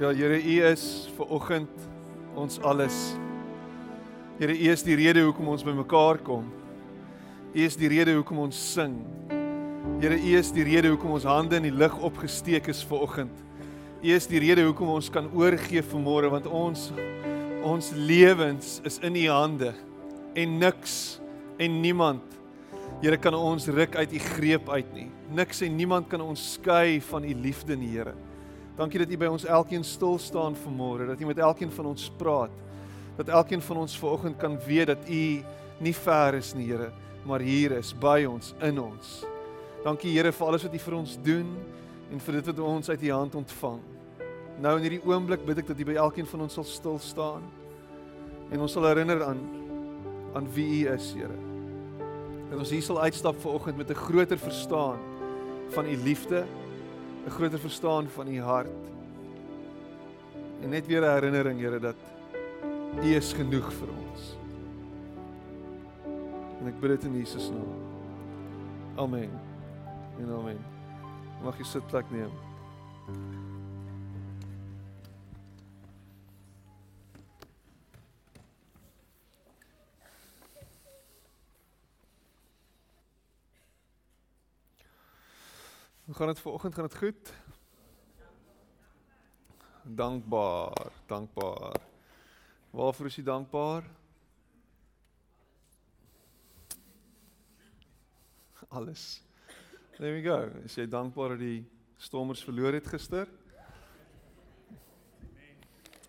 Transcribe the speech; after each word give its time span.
Ja, 0.00 0.14
Here, 0.16 0.38
U 0.40 0.62
is 0.64 1.10
ver 1.12 1.28
oggend 1.28 1.82
ons 2.32 2.54
alles. 2.64 2.94
Here, 4.38 4.54
U 4.54 4.68
is 4.72 4.80
die 4.80 4.94
rede 4.96 5.20
hoekom 5.26 5.50
ons 5.52 5.60
bymekaar 5.60 6.22
kom. 6.24 6.46
U 7.52 7.58
is 7.60 7.76
die 7.76 7.90
rede 7.92 8.14
hoekom 8.16 8.40
ons 8.46 8.56
sing. 8.56 8.94
Here, 10.00 10.16
U 10.16 10.30
is 10.38 10.54
die 10.56 10.64
rede 10.64 10.88
hoekom 10.88 11.12
ons 11.18 11.26
hande 11.28 11.58
in 11.60 11.66
die 11.68 11.74
lug 11.82 11.98
opgesteek 12.00 12.70
is 12.72 12.80
ver 12.88 13.04
oggend. 13.04 13.44
U 14.00 14.08
is 14.16 14.24
die 14.30 14.40
rede 14.40 14.64
hoekom 14.64 14.94
ons 14.94 15.12
kan 15.12 15.28
oorgee 15.36 15.84
vanmôre 15.92 16.32
want 16.32 16.48
ons 16.48 16.88
ons 17.60 17.92
lewens 17.92 18.78
is 18.88 18.96
in 19.04 19.20
U 19.20 19.26
hande 19.28 19.74
en 20.32 20.56
niks 20.64 20.96
en 21.60 21.76
niemand 21.84 22.24
Here 23.04 23.20
kan 23.20 23.36
ons 23.36 23.68
ruk 23.68 24.00
uit 24.00 24.16
U 24.16 24.24
greep 24.32 24.66
uit 24.68 24.96
nie. 24.96 25.06
Niks 25.36 25.60
en 25.64 25.76
niemand 25.76 26.08
kan 26.08 26.24
ons 26.24 26.54
skei 26.56 26.98
van 27.12 27.24
U 27.24 27.36
liefde 27.44 27.76
in 27.76 27.84
die 27.84 27.94
Here. 27.98 28.16
Dankie 28.80 29.02
dat 29.02 29.10
U 29.12 29.16
by 29.20 29.28
ons 29.28 29.44
elkeen 29.44 29.82
stil 29.84 30.16
staan 30.18 30.54
vanmôre, 30.56 31.04
dat 31.10 31.20
U 31.20 31.26
met 31.28 31.38
elkeen 31.38 31.72
van 31.72 31.90
ons 31.90 32.06
praat. 32.16 32.52
Dat 33.18 33.28
elkeen 33.28 33.60
van 33.60 33.76
ons 33.76 33.98
vanoggend 34.00 34.38
kan 34.40 34.56
weet 34.64 34.86
dat 34.86 35.02
U 35.04 35.24
nie 35.84 35.92
ver 35.94 36.38
is 36.38 36.54
nie, 36.56 36.70
Here, 36.70 36.88
maar 37.28 37.44
hier 37.44 37.74
is 37.76 37.92
by 37.92 38.24
ons, 38.24 38.54
in 38.64 38.80
ons. 38.80 39.18
Dankie 39.84 40.14
Here 40.14 40.32
vir 40.32 40.46
alles 40.46 40.64
wat 40.64 40.74
U 40.74 40.80
vir 40.80 40.96
ons 40.96 41.16
doen 41.20 41.50
en 42.10 42.22
vir 42.24 42.38
dit 42.38 42.48
wat 42.48 42.62
ons 42.64 42.88
uit 42.88 43.04
U 43.04 43.10
hand 43.12 43.36
ontvang. 43.42 43.82
Nou 44.64 44.72
in 44.78 44.86
hierdie 44.86 45.04
oomblik 45.04 45.44
bid 45.44 45.60
ek 45.60 45.68
dat 45.74 45.84
U 45.84 45.88
by 45.90 45.98
elkeen 46.00 46.28
van 46.32 46.46
ons 46.46 46.56
sal 46.56 46.68
stil 46.68 46.96
staan 47.04 47.44
en 48.50 48.64
ons 48.64 48.72
sal 48.72 48.88
herinner 48.88 49.20
aan 49.28 49.44
aan 50.38 50.48
wie 50.56 50.86
U 50.86 50.94
is, 50.94 51.12
Here. 51.12 51.36
Dat 52.48 52.64
ons 52.64 52.72
hier 52.72 52.86
sal 52.86 53.02
uitstap 53.04 53.36
vanoggend 53.44 53.76
met 53.76 53.90
'n 53.92 54.04
groter 54.08 54.40
verstaan 54.40 54.98
van 55.68 55.84
U 55.84 55.96
liefde 56.00 56.46
'n 57.26 57.30
groter 57.30 57.58
verstaan 57.58 58.08
van 58.08 58.28
u 58.28 58.40
hart. 58.40 58.68
En 60.62 60.68
net 60.68 60.86
weer 60.86 61.00
'n 61.00 61.12
herinnering, 61.12 61.60
Here, 61.60 61.78
dat 61.78 61.96
u 63.02 63.14
is 63.14 63.32
genoeg 63.32 63.72
vir 63.72 63.88
ons. 63.88 64.36
En 66.60 66.66
ek 66.66 66.80
bid 66.80 66.90
dit 66.90 67.04
in 67.04 67.16
Jesus 67.16 67.50
naam. 67.50 67.74
Amen. 68.96 69.30
En 70.18 70.30
amen. 70.30 70.58
Mag 71.42 71.56
jy 71.58 71.64
sit 71.64 71.86
plek 71.86 72.10
neem. 72.10 72.49
Hoe 86.10 86.18
gaan 86.18 86.28
dit 86.28 86.40
vanoggend? 86.40 86.74
Gaan 86.74 86.84
dit 86.84 86.96
goed? 86.96 87.32
Dankbaar, 89.82 90.92
dankbaar. 91.06 91.80
Waarvoor 92.70 93.06
is 93.06 93.14
jy 93.14 93.22
dankbaar? 93.22 93.84
Alles. 98.68 99.22
There 99.96 100.12
we 100.12 100.26
go. 100.26 100.50
Is 100.64 100.74
jy 100.74 100.88
dankbaar 100.88 101.36
dat 101.36 101.46
die 101.46 101.62
Stormers 101.96 102.42
verloor 102.42 102.72
het 102.72 102.90
gister? 102.90 103.30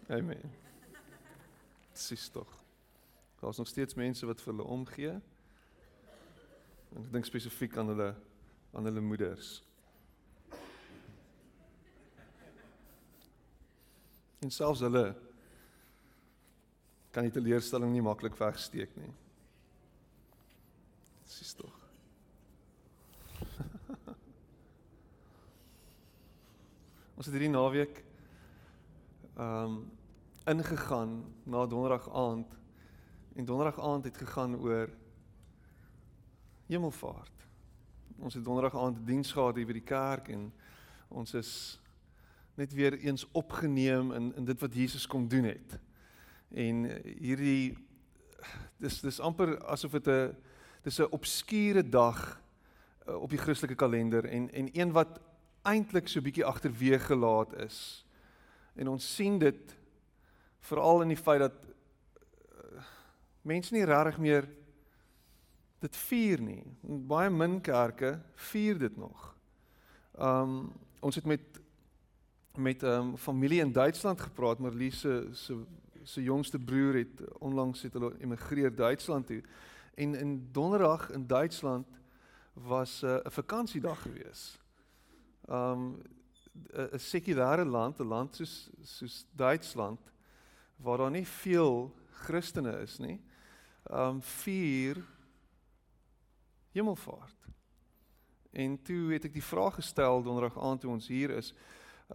Amen. 0.09 0.51
Sis 1.93 2.29
tog. 2.29 2.49
Daar's 3.39 3.57
nog 3.57 3.69
steeds 3.69 3.93
mense 3.93 4.25
wat 4.25 4.41
vir 4.41 4.55
hulle 4.55 4.65
omgee. 4.65 5.17
En 6.89 7.03
ek 7.05 7.11
dink 7.19 7.35
spesifiek 7.35 7.77
aan 7.77 7.93
hulle 7.93 8.15
aan 8.73 8.89
hulle 8.89 9.01
moeders. 9.01 9.59
En 14.41 14.49
selfs 14.51 14.81
hulle 14.81 15.15
kan 17.13 17.23
die 17.27 17.33
teleurstelling 17.35 17.91
nie 17.93 18.01
maklik 18.01 18.35
wegsteek 18.39 18.95
nie. 18.97 19.11
Dis 21.29 21.53
tog. 21.59 21.75
Ons 27.17 27.25
het 27.27 27.35
hierdie 27.35 27.53
naweek 27.53 27.95
ehm 29.37 29.75
um, 29.75 29.75
ingegaan 30.49 31.11
na 31.45 31.65
donderdag 31.69 32.09
aand 32.17 32.49
en 33.37 33.45
donderdag 33.45 33.77
aand 33.79 34.03
het 34.09 34.17
gegaan 34.17 34.55
oor 34.57 34.89
hemelvaart. 36.65 37.45
Ons 38.17 38.33
het 38.33 38.43
donderdag 38.43 38.75
aand 38.81 39.05
diens 39.05 39.31
gehad 39.31 39.55
hier 39.55 39.69
by 39.69 39.77
die 39.77 39.85
kerk 39.85 40.33
en 40.33 40.49
ons 41.13 41.33
is 41.37 41.51
net 42.61 42.73
weer 42.73 42.97
eens 42.99 43.25
opgeneem 43.31 44.11
in 44.11 44.35
in 44.35 44.45
dit 44.45 44.59
wat 44.59 44.75
Jesus 44.75 45.07
kom 45.07 45.27
doen 45.27 45.43
het. 45.49 45.79
En 46.53 46.85
hierdie 47.17 47.77
dis 48.77 48.99
dis 49.01 49.19
amper 49.19 49.55
asof 49.65 49.97
dit 49.97 50.07
'n 50.07 50.35
dis 50.83 50.99
'n 50.99 51.09
obskure 51.11 51.83
dag 51.89 52.41
uh, 53.07 53.15
op 53.15 53.29
die 53.29 53.41
Christelike 53.41 53.75
kalender 53.75 54.25
en 54.25 54.51
en 54.51 54.69
een 54.73 54.91
wat 54.91 55.19
eintlik 55.61 56.07
so 56.07 56.21
bietjie 56.21 56.45
agterweeg 56.45 57.05
gelaat 57.05 57.53
is. 57.53 58.05
En 58.75 58.87
ons 58.87 59.15
sien 59.15 59.39
dit 59.39 59.77
veral 60.59 61.01
in 61.01 61.07
die 61.07 61.23
feit 61.23 61.39
dat 61.39 61.57
uh, 61.65 62.83
mense 63.41 63.73
nie 63.73 63.85
regtig 63.85 64.17
meer 64.17 64.49
dit 65.79 65.95
vier 65.95 66.41
nie. 66.41 66.63
Baie 66.83 67.29
min 67.29 67.61
kerke 67.61 68.19
vier 68.35 68.77
dit 68.77 68.97
nog. 68.97 69.35
Um 70.13 70.73
ons 71.01 71.15
het 71.15 71.25
met 71.25 71.60
met 72.55 72.81
'n 72.81 72.85
um, 72.85 72.91
ehm, 72.91 73.15
familie 73.15 73.59
in 73.59 73.71
Duitsland 73.71 74.21
gepraat, 74.21 74.59
Marlies 74.59 74.99
se 74.99 75.27
se 75.31 75.63
se 76.03 76.23
jongste 76.23 76.59
broer 76.59 76.93
het 76.93 77.37
onlangs 77.37 77.81
het 77.81 77.93
hulle 77.93 78.13
emigreer 78.19 78.75
Duitsland 78.75 79.27
toe. 79.27 79.43
En 79.93 80.15
in 80.15 80.49
Donderdag 80.51 81.09
in 81.09 81.27
Duitsland 81.27 81.87
was 82.53 83.01
'n 83.01 83.05
uh, 83.05 83.17
vakansiedag 83.23 84.01
gewees. 84.01 84.59
Um 85.49 86.01
'n 86.73 86.99
sekulêre 86.99 87.65
land, 87.65 87.99
'n 87.99 88.07
land 88.07 88.35
soos 88.35 88.69
soos 88.81 89.25
Duitsland 89.31 89.99
waar 90.75 90.97
daar 90.97 91.11
nie 91.11 91.27
veel 91.27 91.95
Christene 92.09 92.79
is 92.81 92.97
nie. 92.97 93.21
Um 93.91 94.21
vier 94.21 95.05
Hemelvaart. 96.71 97.35
En 98.51 98.81
toe 98.81 99.11
het 99.11 99.23
ek 99.23 99.33
die 99.33 99.43
vraag 99.43 99.75
gestel 99.75 100.23
Donderdag 100.23 100.59
aand 100.59 100.81
toe 100.81 100.91
ons 100.91 101.07
hier 101.07 101.29
is, 101.29 101.53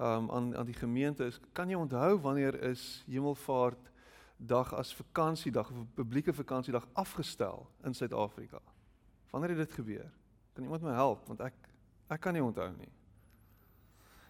um, 0.00 0.30
aan 0.30 0.56
aan 0.56 0.66
die 0.66 0.74
gemeente 0.74 1.24
is 1.24 1.40
kan 1.52 1.68
jy 1.68 1.76
onthou 1.76 2.18
wanneer 2.20 2.60
is 2.62 3.04
Hemelvaart 3.06 3.90
dag 4.36 4.74
as 4.74 4.94
vakansiedag 4.94 5.70
of 5.70 5.86
publieke 5.94 6.32
vakansiedag 6.32 6.86
afgestel 6.92 7.66
in 7.84 7.94
Suid-Afrika? 7.94 8.60
Wanneer 9.30 9.50
het 9.56 9.58
dit 9.58 9.72
gebeur? 9.72 10.12
Kan 10.52 10.64
iemand 10.64 10.82
my 10.82 10.92
help 10.92 11.26
want 11.26 11.40
ek 11.40 11.54
ek 12.08 12.20
kan 12.20 12.32
nie 12.32 12.44
onthou 12.44 12.68
nie. 12.76 12.92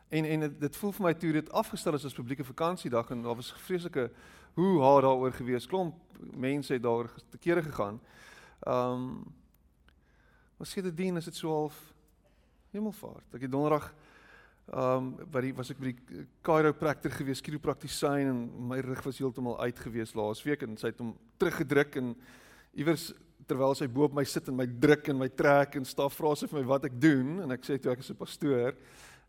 En 0.09 0.25
en 0.25 0.59
dit 0.59 0.77
voel 0.77 0.93
vir 0.93 1.05
my 1.05 1.15
toe 1.15 1.33
dit 1.33 1.51
afgestel 1.51 1.95
is 1.99 2.05
as 2.05 2.15
publieke 2.15 2.45
vakansiedag 2.45 3.11
en 3.11 3.23
daar 3.23 3.37
was 3.37 3.53
vreeslike 3.53 4.11
hoe 4.55 4.83
haar 4.83 5.03
daaroor 5.03 5.33
gewees. 5.33 5.67
Klomp 5.67 5.95
mense 6.19 6.73
het 6.73 6.83
daar 6.83 7.11
te 7.31 7.39
kere 7.39 7.63
gegaan. 7.63 8.01
Ehm 8.61 8.93
um, 8.93 9.35
wat 10.57 10.69
sê 10.69 10.81
dit 10.81 10.97
dien 10.97 11.17
is 11.17 11.25
dit 11.25 11.37
so 11.37 11.51
half 11.53 11.77
Hemelvaart. 12.71 13.35
Ek 13.35 13.43
het 13.45 13.51
donderdag 13.51 13.91
Ehm 14.67 15.13
um, 15.15 15.29
by 15.31 15.41
die 15.45 15.53
was 15.55 15.69
ek 15.71 15.79
by 15.79 15.93
die 15.93 16.25
chiropractor 16.43 17.13
gewees, 17.15 17.43
chiropraktisyn 17.45 18.33
en 18.33 18.41
my 18.67 18.81
rug 18.83 19.05
was 19.07 19.21
heeltemal 19.23 19.61
uit 19.63 19.79
gewees 19.79 20.11
laasweek 20.19 20.65
en 20.67 20.75
sy 20.81 20.91
het 20.91 20.99
hom 20.99 21.13
teruggedruk 21.39 22.01
en 22.01 22.09
iewers 22.75 23.13
terwyl 23.47 23.77
sy 23.79 23.87
bo 23.87 24.09
op 24.09 24.17
my 24.19 24.25
sit 24.27 24.49
en 24.51 24.59
my 24.59 24.67
druk 24.67 25.07
en 25.13 25.21
my 25.21 25.29
trek 25.31 25.79
en 25.79 25.87
staf 25.87 26.19
vra 26.19 26.35
sy 26.35 26.49
vir 26.51 26.59
my 26.59 26.65
wat 26.73 26.89
ek 26.91 26.99
doen 26.99 27.45
en 27.45 27.55
ek 27.55 27.63
sê 27.63 27.79
toe 27.79 27.93
ek 27.93 28.03
is 28.03 28.11
'n 28.11 28.19
pastoor 28.19 28.75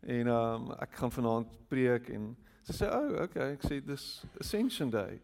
en 0.02 0.26
ehm 0.26 0.34
um, 0.34 0.74
ek 0.74 0.98
gaan 0.98 1.14
vanaand 1.14 1.54
preek 1.70 2.10
en 2.10 2.34
sy 2.66 2.74
sê 2.82 2.90
o, 2.90 2.98
oh, 2.98 3.22
okay, 3.22 3.54
ek 3.54 3.62
sê 3.62 3.78
dis 3.80 4.24
Ascension 4.42 4.90
Day. 4.90 5.20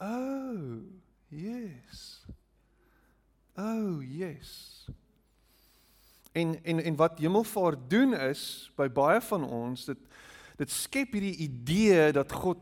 Oh, 0.00 0.84
yes. 1.32 2.26
Oh, 3.56 4.04
yes. 4.04 4.84
En 6.36 6.52
en 6.64 6.82
en 6.82 6.96
wat 6.96 7.18
hemelvaart 7.18 7.86
doen 7.90 8.12
is 8.28 8.70
by 8.76 8.88
baie 8.92 9.20
van 9.24 9.44
ons 9.44 9.86
dit 9.88 10.02
dit 10.56 10.72
skep 10.72 11.12
hierdie 11.12 11.36
idee 11.44 12.12
dat 12.16 12.32
God 12.32 12.60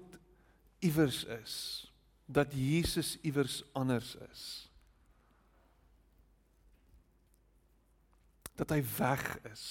iewers 0.83 1.23
is, 1.25 1.55
dat 2.27 2.55
Jesus 2.55 3.17
iewers 3.23 3.63
anders 3.73 4.17
is. 4.31 4.43
Dat 8.59 8.75
hy 8.75 8.81
weg 8.99 9.23
is. 9.51 9.65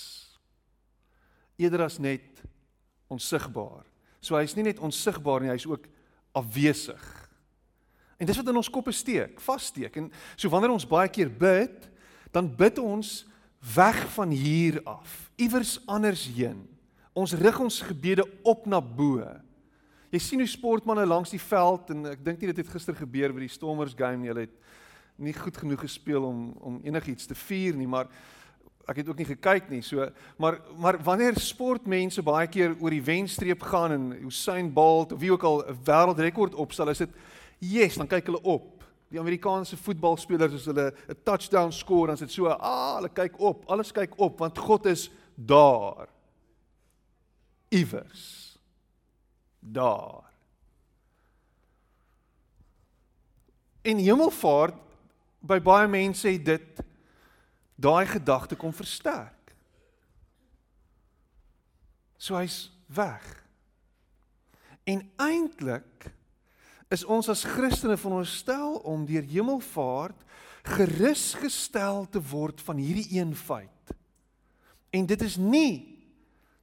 Eerder 1.60 1.84
as 1.84 2.00
net 2.00 2.44
onsigbaar. 3.12 3.84
So 4.24 4.40
hy's 4.40 4.56
nie 4.56 4.66
net 4.68 4.80
onsigbaar 4.80 5.44
nie, 5.44 5.52
hy's 5.52 5.68
ook 5.68 5.86
afwesig. 6.32 7.04
En 8.18 8.28
dis 8.28 8.40
wat 8.40 8.50
in 8.52 8.60
ons 8.64 8.72
koppe 8.72 8.96
steek, 8.96 9.40
vassteek. 9.44 10.00
En 10.00 10.10
so 10.36 10.48
wanneer 10.52 10.72
ons 10.72 10.88
baie 10.88 11.12
keer 11.12 11.32
bid, 11.32 11.90
dan 12.32 12.48
bid 12.56 12.80
ons 12.80 13.22
weg 13.76 14.00
van 14.14 14.30
hier 14.30 14.82
af, 14.84 15.32
iewers 15.36 15.80
anders 15.86 16.26
heen. 16.36 16.68
Ons 17.14 17.34
rig 17.38 17.60
ons 17.60 17.82
gebede 17.82 18.26
op 18.44 18.66
na 18.66 18.82
bo. 18.82 19.24
Jy 20.14 20.20
sien 20.22 20.42
hoe 20.44 20.50
sportmense 20.50 21.06
langs 21.10 21.32
die 21.34 21.42
veld 21.42 21.90
en 21.94 22.06
ek 22.12 22.22
dink 22.26 22.42
nie 22.42 22.52
dit 22.52 22.62
het 22.62 22.74
gister 22.74 22.98
gebeur 22.98 23.34
by 23.34 23.46
die 23.46 23.54
Stormers 23.54 23.96
game 23.98 24.22
nie. 24.22 24.30
Hulle 24.34 24.48
het 24.48 24.58
nie 25.18 25.34
goed 25.34 25.58
genoeg 25.58 25.86
gespeel 25.86 26.26
om 26.26 26.52
om 26.62 26.80
enigiets 26.84 27.30
te 27.30 27.38
vier 27.38 27.78
nie, 27.78 27.88
maar 27.90 28.10
ek 28.90 29.00
het 29.00 29.10
ook 29.10 29.22
nie 29.22 29.30
gekyk 29.30 29.70
nie. 29.72 29.82
So 29.86 30.10
maar 30.38 30.60
maar 30.78 31.00
wanneer 31.06 31.40
sportmense 31.40 32.22
baie 32.26 32.50
keer 32.52 32.76
oor 32.80 32.94
die 32.94 33.06
wenstreep 33.06 33.64
gaan 33.72 33.96
en 33.96 34.10
Usain 34.26 34.74
Bolt 34.74 35.14
of 35.14 35.22
wie 35.22 35.32
ook 35.32 35.44
al 35.44 35.64
'n 35.64 35.80
wêreldrekord 35.86 36.56
opstel, 36.56 36.90
is 36.90 36.98
dit 36.98 37.10
yes, 37.60 37.96
dan 37.96 38.08
kyk 38.08 38.26
hulle 38.26 38.42
op. 38.42 38.73
Die 39.14 39.22
Amerikaanse 39.22 39.78
voetbalspelers 39.78 40.56
as 40.58 40.66
hulle 40.66 40.88
'n 41.08 41.22
touchdown 41.24 41.72
skoor, 41.72 42.08
dan 42.08 42.16
is 42.16 42.26
dit 42.26 42.32
so, 42.32 42.48
ah, 42.48 42.96
hulle 42.96 43.10
kyk 43.14 43.40
op. 43.40 43.66
Alles 43.70 43.92
kyk 43.92 44.18
op 44.18 44.40
want 44.40 44.58
God 44.58 44.86
is 44.86 45.12
daar. 45.36 46.08
Iewers. 47.70 48.58
Daar. 49.60 50.34
En 53.82 53.98
hemelvaart 53.98 54.82
by 55.40 55.60
baie 55.60 55.88
mense 55.88 56.28
het 56.28 56.46
dit 56.46 56.84
daai 57.76 58.06
gedagte 58.08 58.56
kom 58.56 58.74
versterk. 58.74 59.54
So 62.18 62.36
hy's 62.36 62.72
weg. 62.88 63.44
En 64.84 65.12
eintlik 65.16 66.14
is 66.94 67.06
ons 67.10 67.30
as 67.32 67.46
Christene 67.48 67.98
veronderstel 67.98 68.78
om 68.86 69.08
deur 69.10 69.26
hemelvaart 69.26 70.20
gerus 70.78 71.34
gestel 71.42 72.06
te 72.12 72.22
word 72.32 72.62
van 72.64 72.80
hierdie 72.80 73.18
een 73.18 73.34
feit. 73.36 73.96
En 74.94 75.08
dit 75.10 75.22
is 75.26 75.36
nie 75.42 75.94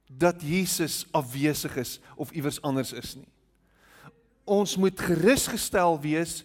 dat 0.07 0.41
Jesus 0.43 1.03
afwesig 1.15 1.75
is 1.77 1.99
of 2.15 2.31
iewers 2.31 2.61
anders 2.65 2.93
is 2.97 3.15
nie. 3.19 3.27
Ons 4.43 4.75
moet 4.79 4.99
gerus 4.99 5.45
gestel 5.51 5.99
wees 6.01 6.41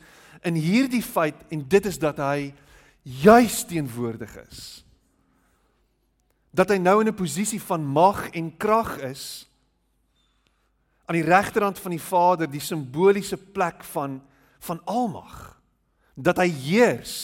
in 0.46 0.58
hierdie 0.58 1.02
feit 1.02 1.38
en 1.50 1.64
dit 1.66 1.86
is 1.88 1.98
dat 1.98 2.20
hy 2.22 2.52
juis 3.22 3.62
teenwoordig 3.70 4.34
is. 4.46 4.60
Dat 6.50 6.70
hy 6.74 6.78
nou 6.78 7.00
in 7.00 7.08
'n 7.08 7.16
posisie 7.16 7.60
van 7.62 7.84
mag 7.84 8.30
en 8.30 8.56
krag 8.56 8.98
is 8.98 9.46
aan 11.06 11.19
die 11.19 11.26
regterhand 11.26 11.79
van 11.79 11.94
die 11.94 12.03
Vader, 12.03 12.50
die 12.50 12.62
simboliese 12.62 13.38
plek 13.38 13.85
van 13.93 14.20
van 14.67 14.81
almag. 14.88 15.53
Dat 16.14 16.41
hy 16.41 16.49
heers 16.49 17.14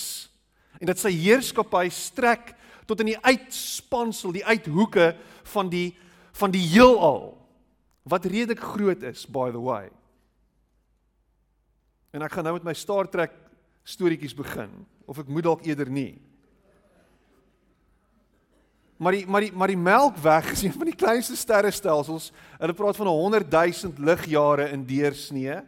en 0.78 0.86
dat 0.86 1.00
sy 1.00 1.10
heerskappy 1.14 1.88
strek 1.90 2.52
tot 2.86 3.00
in 3.02 3.12
die 3.12 3.18
uitspansel, 3.24 4.34
die 4.34 4.44
uithoeke 4.46 5.12
van 5.54 5.70
die 5.72 5.94
van 6.38 6.52
die 6.52 6.62
heelal 6.64 7.32
wat 8.08 8.26
redelik 8.26 8.62
groot 8.62 9.02
is 9.06 9.24
by 9.26 9.50
the 9.52 9.60
way. 9.60 9.90
En 12.12 12.24
ek 12.24 12.34
gaan 12.36 12.46
nou 12.46 12.54
met 12.56 12.66
my 12.70 12.74
Star 12.76 13.08
Trek 13.10 13.34
storieetjies 13.88 14.36
begin 14.36 14.70
of 15.08 15.18
ek 15.18 15.30
moet 15.32 15.46
dalk 15.46 15.66
eerder 15.66 15.90
nie. 15.90 16.20
Maar 19.02 19.16
die 19.16 19.26
maar 19.26 19.42
die 19.42 19.52
maar 19.52 19.70
die 19.72 19.80
Melkweg 19.80 20.52
is 20.54 20.62
een 20.62 20.74
van 20.76 20.86
die 20.86 20.96
kleinste 20.98 21.36
sterrestelsels. 21.36 22.30
Hulle 22.60 22.74
praat 22.78 22.96
van 22.96 23.10
100 23.10 23.50
000 23.50 23.98
ligjare 23.98 24.68
in 24.70 24.84
deursnee. 24.86 25.58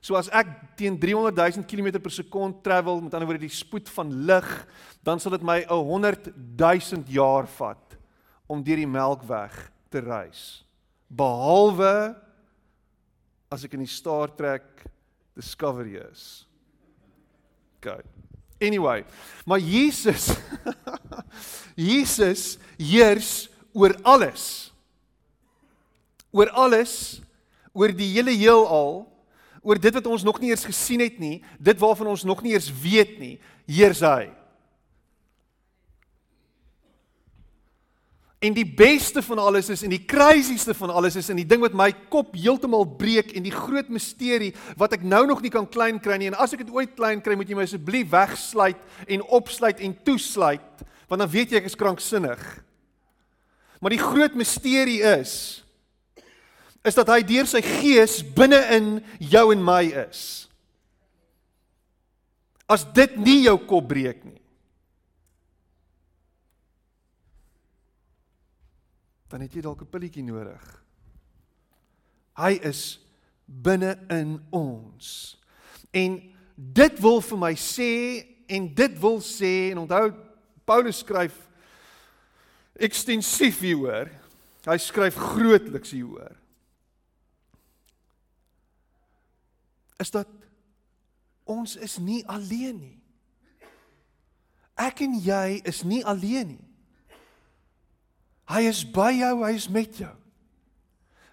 So 0.00 0.16
as 0.16 0.30
ek 0.32 0.48
teen 0.78 0.96
300 1.00 1.36
000 1.58 1.66
km 1.68 1.98
per 2.00 2.14
sekond 2.14 2.62
travel, 2.64 3.02
met 3.02 3.12
ander 3.12 3.28
woorde 3.28 3.44
die 3.44 3.52
spoed 3.52 3.90
van 3.92 4.12
lig, 4.30 4.48
dan 5.04 5.20
sal 5.20 5.34
dit 5.34 5.44
my 5.44 5.58
100 5.68 6.30
000 6.56 7.04
jaar 7.12 7.48
vat 7.58 7.98
om 8.48 8.62
deur 8.64 8.80
die 8.80 8.88
Melkweg 8.88 9.56
te 9.92 10.00
reis. 10.00 10.62
Behalwe 11.08 12.14
as 13.52 13.64
ek 13.64 13.76
in 13.76 13.84
die 13.84 13.90
Star 13.90 14.32
Trek 14.32 14.86
Discovery 15.36 15.98
is. 16.08 16.46
Okay. 17.78 18.00
Anyway, 18.58 19.04
maar 19.46 19.58
Jesus 19.58 20.30
Jesus 21.78 22.58
heers 22.76 23.48
oor 23.72 23.94
alles. 24.02 24.72
Oor 26.34 26.50
alles, 26.50 27.20
oor 27.72 27.94
die 27.94 28.10
hele 28.16 28.34
heelal, 28.34 29.04
oor 29.62 29.78
dit 29.80 29.94
wat 29.94 30.08
ons 30.10 30.24
nog 30.26 30.40
nie 30.42 30.50
eens 30.50 30.66
gesien 30.66 31.02
het 31.04 31.20
nie, 31.22 31.38
dit 31.58 31.78
waarvan 31.78 32.10
ons 32.10 32.26
nog 32.26 32.42
nie 32.42 32.56
eens 32.56 32.68
weet 32.82 33.16
nie, 33.22 33.36
heers 33.70 34.02
hy. 34.02 34.28
En 38.38 38.54
die 38.54 38.66
beste 38.66 39.22
van 39.22 39.40
alles 39.42 39.66
is 39.68 39.82
en 39.82 39.90
die 39.90 40.04
crazieste 40.06 40.74
van 40.74 40.92
alles 40.94 41.16
is 41.18 41.28
en 41.32 41.40
die 41.40 41.46
ding 41.48 41.62
wat 41.64 41.74
my 41.74 41.88
kop 42.12 42.36
heeltemal 42.38 42.84
breek 43.00 43.32
en 43.34 43.42
die 43.42 43.54
groot 43.54 43.90
misterie 43.90 44.52
wat 44.78 44.94
ek 44.94 45.02
nou 45.02 45.24
nog 45.26 45.42
nie 45.42 45.50
kan 45.50 45.66
klein 45.66 45.98
kry 46.02 46.20
nie 46.20 46.30
en 46.30 46.38
as 46.38 46.54
ek 46.54 46.62
dit 46.62 46.70
ooit 46.74 46.94
klein 46.94 47.18
kry 47.24 47.34
moet 47.34 47.50
jy 47.50 47.58
my 47.58 47.66
asseblief 47.66 48.12
wegsluit 48.14 48.78
en 49.10 49.26
opsluit 49.40 49.82
en 49.82 49.96
toesluit 50.06 50.86
want 51.10 51.24
dan 51.24 51.32
weet 51.32 51.50
jy 51.50 51.58
ek 51.58 51.70
is 51.70 51.78
kranksinnig. 51.78 52.42
Maar 53.82 53.96
die 53.96 54.02
groot 54.02 54.38
misterie 54.38 55.00
is 55.18 55.64
is 56.86 56.94
dat 56.94 57.10
hy 57.10 57.24
deur 57.26 57.48
sy 57.50 57.58
gees 57.64 58.20
binne 58.36 58.60
in 58.72 58.86
jou 59.18 59.48
en 59.52 59.64
my 59.66 59.82
is. 60.06 60.20
As 62.70 62.86
dit 62.94 63.16
nie 63.18 63.40
jou 63.48 63.58
kop 63.66 63.90
breek 63.90 64.22
nie 64.22 64.37
dan 69.28 69.40
het 69.44 69.52
jy 69.52 69.60
dalk 69.60 69.82
'n 69.82 69.90
pilletjie 69.90 70.22
nodig. 70.22 70.84
Hy 72.36 72.58
is 72.62 73.00
binne 73.44 73.98
in 74.08 74.46
ons. 74.50 75.36
En 75.90 76.34
dit 76.54 77.00
wil 77.00 77.20
vir 77.20 77.38
my 77.38 77.54
sê 77.54 78.24
en 78.46 78.74
dit 78.74 79.00
wil 79.00 79.20
sê 79.20 79.70
en 79.70 79.78
onthou 79.78 80.12
Paulus 80.64 80.98
skryf 80.98 81.34
ekstensief 82.78 83.60
hieroor. 83.60 84.10
Hy 84.68 84.76
skryf 84.76 85.16
grootliks 85.16 85.90
hieroor. 85.90 86.36
Is 89.98 90.10
dat 90.10 90.28
ons 91.44 91.76
is 91.76 91.98
nie 91.98 92.26
alleen 92.28 92.78
nie. 92.78 92.98
Ek 94.78 95.00
en 95.00 95.16
jy 95.18 95.60
is 95.66 95.82
nie 95.82 96.04
alleen 96.06 96.52
nie. 96.54 96.67
Hy 98.48 98.64
is 98.68 98.82
by 98.84 99.12
jou, 99.18 99.34
hy 99.44 99.52
is 99.58 99.68
met 99.68 99.98
jou. 100.00 100.14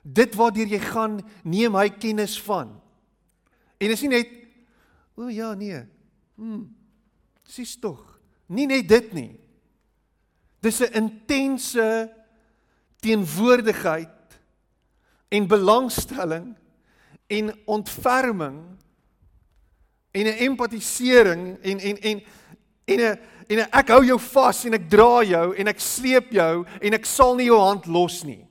Dit 0.04 0.36
waardeur 0.38 0.68
jy 0.70 0.80
gaan, 0.84 1.20
neem 1.44 1.76
hy 1.76 1.88
kennis 1.90 2.36
van. 2.46 2.76
En 3.80 3.94
is 3.94 4.04
nie 4.06 4.12
net 4.18 4.34
o 5.16 5.30
ja 5.32 5.54
nee. 5.56 5.80
Hm. 6.36 6.66
Sis 7.48 7.76
tog. 7.80 8.02
Nie 8.52 8.68
net 8.68 8.88
dit 8.90 9.14
nie. 9.14 9.32
Dis 10.62 10.82
'n 10.82 10.94
intense 10.94 12.12
teenwoordigheid 13.00 14.40
en 15.30 15.48
belangstelling 15.48 16.56
en 17.28 17.54
ontferming 17.66 18.78
en 20.12 20.26
'n 20.26 20.38
empatisering 20.48 21.58
en 21.62 21.80
en 21.80 21.98
en 22.02 22.24
en 22.86 23.00
'n 23.00 23.20
en 23.50 23.62
ek 23.66 23.92
hou 23.94 24.02
jou 24.06 24.18
vas 24.32 24.60
en 24.66 24.78
ek 24.78 24.90
dra 24.90 25.24
jou 25.26 25.46
en 25.60 25.72
ek 25.72 25.82
sleep 25.84 26.32
jou 26.36 26.66
en 26.66 26.98
ek 26.98 27.08
sal 27.10 27.36
nie 27.38 27.48
jou 27.50 27.60
hand 27.62 27.88
los 27.88 28.24
nie. 28.28 28.42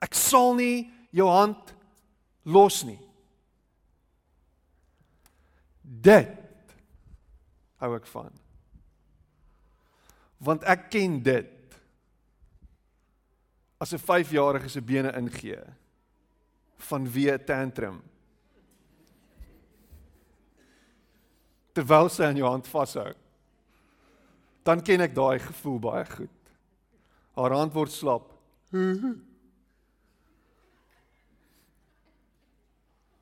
Ek 0.00 0.16
sal 0.16 0.54
nie 0.56 0.88
jou 1.14 1.28
hand 1.28 1.74
los 2.48 2.82
nie. 2.88 3.00
Dit 5.82 6.36
hou 7.82 7.94
ek 7.96 8.06
van. 8.12 8.30
Want 10.40 10.64
ek 10.68 10.88
ken 10.92 11.18
dit. 11.24 11.56
As 13.80 13.92
'n 13.92 13.98
5-jarige 13.98 14.68
se 14.68 14.80
bene 14.80 15.12
ingee 15.16 15.60
van 16.76 17.04
wie 17.08 17.30
'n 17.32 17.44
tantrum 17.44 18.09
terwyl 21.72 22.08
sy 22.10 22.24
aan 22.26 22.36
jou 22.38 22.48
hand 22.48 22.68
vashou. 22.70 23.12
Dan 24.66 24.82
ken 24.84 25.00
ek 25.06 25.14
daai 25.16 25.38
gevoel 25.42 25.78
baie 25.82 26.04
goed. 26.10 26.36
Haar 27.38 27.56
hand 27.56 27.74
word 27.74 27.92
slap. 27.94 28.30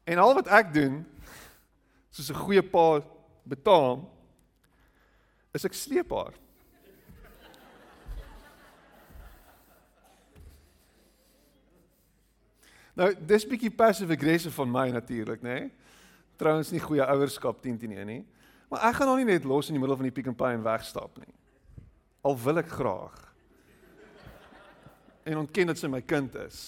En 0.09 0.17
al 0.17 0.33
wat 0.39 0.47
ek 0.49 0.71
doen 0.73 0.95
soos 2.09 2.31
'n 2.33 2.41
goeie 2.41 2.65
pa 2.65 3.05
betaam 3.45 4.09
is 5.53 5.65
ek 5.69 5.75
sleep 5.77 6.09
haar. 6.17 6.33
Nou, 12.97 13.15
dis 13.15 13.47
bietjie 13.47 13.71
passive 13.71 14.13
aggressive 14.17 14.55
van 14.55 14.71
my 14.73 14.89
natuurlik, 14.91 15.43
nê? 15.45 15.61
Nee? 15.61 15.71
Trouens 16.39 16.71
nie 16.71 16.81
goeie 16.81 17.05
ouerskap 17.05 17.63
10 17.63 17.79
teen 17.79 17.93
1 17.93 18.07
nie. 18.07 18.25
Maar 18.69 18.91
ek 18.91 18.99
gaan 18.99 19.09
hom 19.09 19.21
nie 19.21 19.31
net 19.31 19.47
los 19.49 19.71
in 19.71 19.79
die 19.79 19.81
middel 19.81 19.97
van 19.97 20.09
die 20.09 20.15
Pick 20.15 20.29
n 20.29 20.37
Pay 20.37 20.59
en 20.59 20.67
wegstap 20.67 21.17
nie. 21.23 21.33
Al 22.27 22.37
wil 22.43 22.61
ek 22.61 22.69
graag. 22.69 23.17
En 25.29 25.45
ontken 25.45 25.73
dat 25.73 25.81
sy 25.81 25.89
my 25.89 26.03
kind 26.05 26.35
is. 26.45 26.61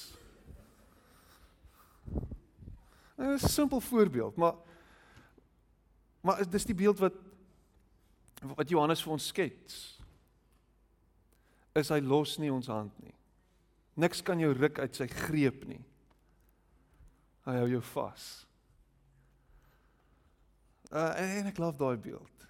'n 3.21 3.39
simpel 3.39 3.81
voorbeeld, 3.81 4.37
maar 4.37 4.55
maar 6.21 6.51
dis 6.51 6.65
die 6.65 6.75
beeld 6.75 6.99
wat 6.99 7.15
wat 8.41 8.69
Johannes 8.69 9.03
vir 9.03 9.13
ons 9.13 9.27
skets. 9.27 10.01
Is 11.77 11.89
hy 11.89 12.01
los 12.01 12.39
nie 12.39 12.53
ons 12.53 12.67
hand 12.67 12.93
nie. 13.05 13.15
Niks 13.95 14.23
kan 14.23 14.41
jou 14.41 14.53
ruk 14.57 14.79
uit 14.79 14.97
sy 14.97 15.07
greep 15.07 15.67
nie. 15.69 15.85
Hy 17.45 17.57
hou 17.61 17.69
jou 17.69 17.83
vas. 17.93 18.47
Uh 20.91 21.39
en 21.41 21.47
ek 21.47 21.59
love 21.63 21.79
daai 21.79 21.97
beeld. 21.97 22.47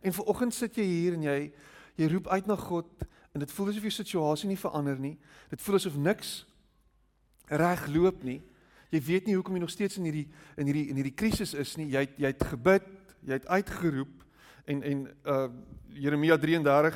En 0.00 0.12
vanoggend 0.12 0.54
sit 0.54 0.76
jy 0.78 0.84
hier 0.86 1.16
en 1.18 1.24
jy 1.26 1.38
jy 2.00 2.06
roep 2.08 2.30
uit 2.32 2.46
na 2.46 2.56
God 2.56 3.02
en 3.34 3.42
dit 3.42 3.50
voel 3.52 3.68
asof 3.68 3.84
jou 3.84 3.92
situasie 3.92 4.48
nie 4.48 4.58
verander 4.58 4.96
nie. 4.98 5.16
Dit 5.50 5.60
voel 5.60 5.76
asof 5.76 5.96
niks 5.98 6.30
reg 7.50 7.82
loop 7.90 8.22
nie. 8.24 8.38
Jy 8.90 9.00
weet 9.06 9.26
nie 9.26 9.34
hoekom 9.36 9.58
jy 9.58 9.62
nog 9.62 9.72
steeds 9.74 9.98
in 10.00 10.06
hierdie 10.08 10.28
in 10.56 10.70
hierdie 10.70 10.86
in 10.90 11.00
hierdie 11.02 11.14
krisis 11.18 11.52
is 11.54 11.74
nie. 11.78 11.90
Jy 11.92 12.06
het, 12.06 12.14
jy 12.18 12.30
het 12.30 12.46
gebid, 12.46 12.86
jy 13.26 13.36
het 13.40 13.50
uitgeroep 13.50 14.24
en 14.70 14.82
en 14.82 15.04
uh 15.26 15.48
Jeremia 15.90 16.36
33 16.38 16.94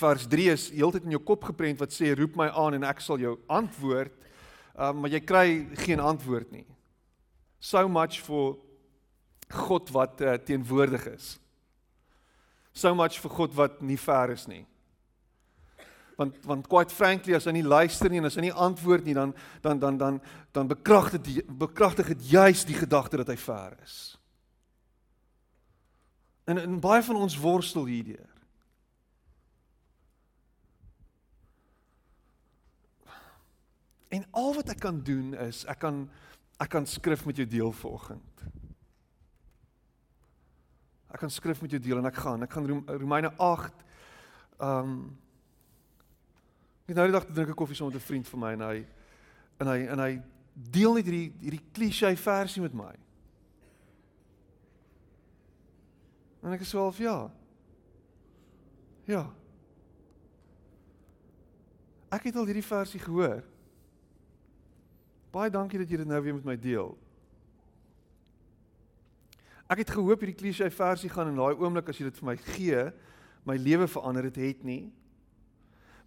vers 0.00 0.24
3 0.32 0.46
is 0.54 0.70
heeltyd 0.72 1.04
in 1.04 1.12
jou 1.18 1.20
kop 1.20 1.44
geprent 1.44 1.76
wat 1.80 1.92
sê 1.92 2.14
roep 2.16 2.36
my 2.40 2.48
aan 2.48 2.78
en 2.78 2.88
ek 2.88 3.04
sal 3.04 3.20
jou 3.20 3.36
antwoord. 3.46 4.16
Uh 4.72 4.92
maar 4.96 5.12
jy 5.12 5.20
kry 5.20 5.48
geen 5.84 6.00
antwoord 6.00 6.50
nie. 6.56 6.64
So 7.58 7.88
much 7.88 8.20
for 8.20 8.56
God 9.48 9.90
wat 9.90 10.20
uh, 10.20 10.36
teenwoordig 10.44 11.06
is. 11.14 11.38
So 12.72 12.94
much 12.94 13.18
vir 13.18 13.32
God 13.34 13.54
wat 13.58 13.80
nie 13.82 13.98
ver 13.98 14.30
is 14.36 14.46
nie. 14.46 14.64
Want 16.18 16.38
want 16.46 16.68
quite 16.68 16.94
frankly 16.94 17.34
as 17.34 17.46
hy 17.46 17.54
nie 17.58 17.66
luister 17.66 18.10
nie 18.10 18.18
en 18.18 18.28
as 18.28 18.36
hy 18.38 18.48
nie 18.48 18.54
antwoord 18.54 19.06
nie 19.06 19.14
dan 19.14 19.34
dan 19.62 19.78
dan 19.78 19.98
dan 19.98 20.20
dan 20.52 20.70
bekragtig 20.70 21.22
dit 21.22 21.58
bekragtig 21.58 22.10
dit 22.14 22.30
juis 22.34 22.64
die 22.66 22.78
gedagte 22.78 23.20
dat 23.22 23.30
hy 23.30 23.36
ver 23.38 23.76
is. 23.82 23.98
En 26.46 26.58
en 26.58 26.80
baie 26.82 27.02
van 27.02 27.22
ons 27.22 27.38
worstel 27.38 27.86
hierdeur. 27.86 28.34
En 34.08 34.24
al 34.30 34.54
wat 34.56 34.70
ek 34.72 34.80
kan 34.80 35.02
doen 35.04 35.34
is 35.48 35.64
ek 35.68 35.82
kan 35.84 36.06
ek 36.58 36.68
kan 36.68 36.86
skrif 36.86 37.24
met 37.26 37.36
jou 37.36 37.46
deel 37.46 37.72
vanoggend. 37.72 38.42
Ek 41.08 41.22
kan 41.22 41.30
skrif 41.30 41.62
met 41.62 41.70
jou 41.70 41.80
deel 41.80 41.98
en 42.02 42.10
ek 42.10 42.20
gaan 42.20 42.44
ek 42.44 42.52
gaan 42.52 42.68
Romeine 42.86 43.32
8 43.36 43.86
ehm 44.58 44.92
um, 44.92 45.00
Ek 46.88 46.96
nou 46.96 47.04
die 47.04 47.12
dag 47.12 47.26
drink 47.28 47.50
ek 47.52 47.58
koffie 47.60 47.76
saam 47.76 47.90
met 47.90 48.00
'n 48.00 48.08
vriend 48.08 48.28
van 48.28 48.40
my 48.40 48.52
en 48.52 48.62
hy 48.64 48.86
en 49.60 49.66
hy 49.68 49.78
en 49.92 49.98
hy 49.98 50.12
deel 50.54 50.94
net 50.94 51.04
hierdie 51.04 51.32
hierdie 51.42 51.64
klise 51.72 52.16
versie 52.16 52.62
met 52.62 52.72
my. 52.72 52.94
En 56.42 56.52
ek 56.52 56.64
sê 56.64 56.78
half 56.78 56.98
ja. 56.98 57.30
Ja. 59.04 59.26
Ek 62.10 62.24
het 62.24 62.36
al 62.36 62.48
hierdie 62.48 62.64
versie 62.64 63.00
gehoor. 63.00 63.44
Baie 65.34 65.52
dankie 65.52 65.80
dat 65.80 65.90
jy 65.90 66.00
dit 66.00 66.08
nou 66.08 66.20
weer 66.24 66.36
met 66.38 66.46
my 66.48 66.56
deel. 66.60 66.94
Ek 69.68 69.82
het 69.82 69.92
gehoop 69.92 70.22
hierdie 70.24 70.38
klise 70.38 70.70
versie 70.72 71.10
gaan 71.12 71.28
in 71.28 71.36
daai 71.36 71.58
oomblik 71.60 71.90
as 71.92 71.98
jy 72.00 72.08
dit 72.08 72.20
vir 72.20 72.28
my 72.30 72.36
gee, 72.54 72.86
my 73.44 73.56
lewe 73.60 73.88
verander 73.88 74.28
dit 74.30 74.40
het 74.40 74.64
nie. 74.64 74.86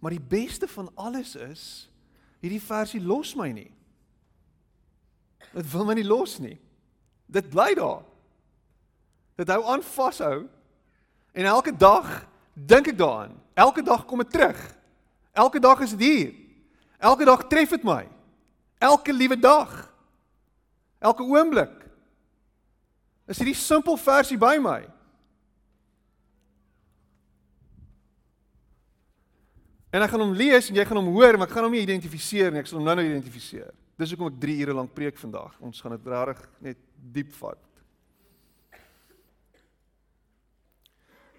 Maar 0.02 0.16
die 0.16 0.26
beste 0.32 0.66
van 0.66 0.90
alles 0.98 1.36
is 1.38 1.64
hierdie 2.42 2.62
versie 2.62 2.98
los 3.02 3.36
my 3.38 3.52
nie. 3.54 3.70
Dit 5.52 5.68
wil 5.70 5.86
my 5.86 5.94
nie 5.94 6.06
los 6.06 6.40
nie. 6.42 6.56
Dit 7.30 7.52
bly 7.52 7.70
daar. 7.78 8.02
Dit 9.38 9.50
hou 9.52 9.62
aan 9.70 9.84
vashou. 9.86 10.48
En 11.32 11.48
elke 11.48 11.72
dag 11.76 12.24
dink 12.54 12.90
ek 12.90 12.98
daaraan. 12.98 13.38
Elke 13.54 13.84
dag 13.84 14.04
kom 14.08 14.24
dit 14.24 14.32
terug. 14.32 14.58
Elke 15.32 15.60
dag 15.60 15.80
is 15.80 15.94
dit 15.94 16.02
hier. 16.02 16.34
Elke 16.98 17.24
dag 17.24 17.46
tref 17.46 17.70
dit 17.76 17.86
my. 17.86 18.02
Elke 18.82 19.14
liewe 19.14 19.38
dag. 19.38 19.70
Elke 20.98 21.22
oomblik. 21.22 21.78
Is 23.30 23.38
hierdie 23.38 23.58
simpel 23.58 23.96
versie 24.00 24.38
by 24.38 24.56
my. 24.62 24.80
En 29.92 30.02
ek 30.02 30.10
gaan 30.10 30.24
hom 30.24 30.34
lees 30.34 30.70
en 30.70 30.78
jy 30.78 30.84
gaan 30.88 30.98
hom 30.98 31.10
hoor, 31.14 31.36
maar 31.36 31.50
ek 31.50 31.54
gaan 31.54 31.68
hom 31.68 31.74
nie 31.76 31.84
identifiseer 31.84 32.50
nie. 32.50 32.62
Ek 32.62 32.70
sal 32.70 32.80
hom 32.80 32.88
nou-nou 32.88 33.04
identifiseer. 33.06 33.70
Dis 34.00 34.14
hoekom 34.14 34.32
ek 34.32 34.40
3 34.42 34.54
ure 34.64 34.76
lank 34.80 34.94
preek 34.96 35.20
vandag. 35.20 35.52
Ons 35.62 35.82
gaan 35.84 35.94
dit 35.94 36.08
regtig 36.10 36.46
net 36.64 36.80
diep 37.14 37.34
vat. 37.38 37.60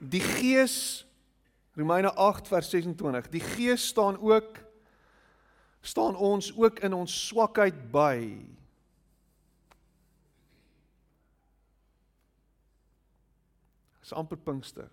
Die 0.03 0.21
Gees 0.21 0.77
Romeine 1.75 2.11
8 2.13 2.47
vers 2.51 2.69
26. 2.69 3.31
Die 3.33 3.41
Gees 3.41 3.87
staan 3.89 4.19
ook 4.21 4.62
staan 5.83 6.15
ons 6.15 6.49
ook 6.55 6.79
in 6.79 6.95
ons 6.95 7.13
swakheid 7.27 7.77
by. 7.91 8.17
Dis 14.03 14.15
amper 14.15 14.39
Pinkster. 14.39 14.87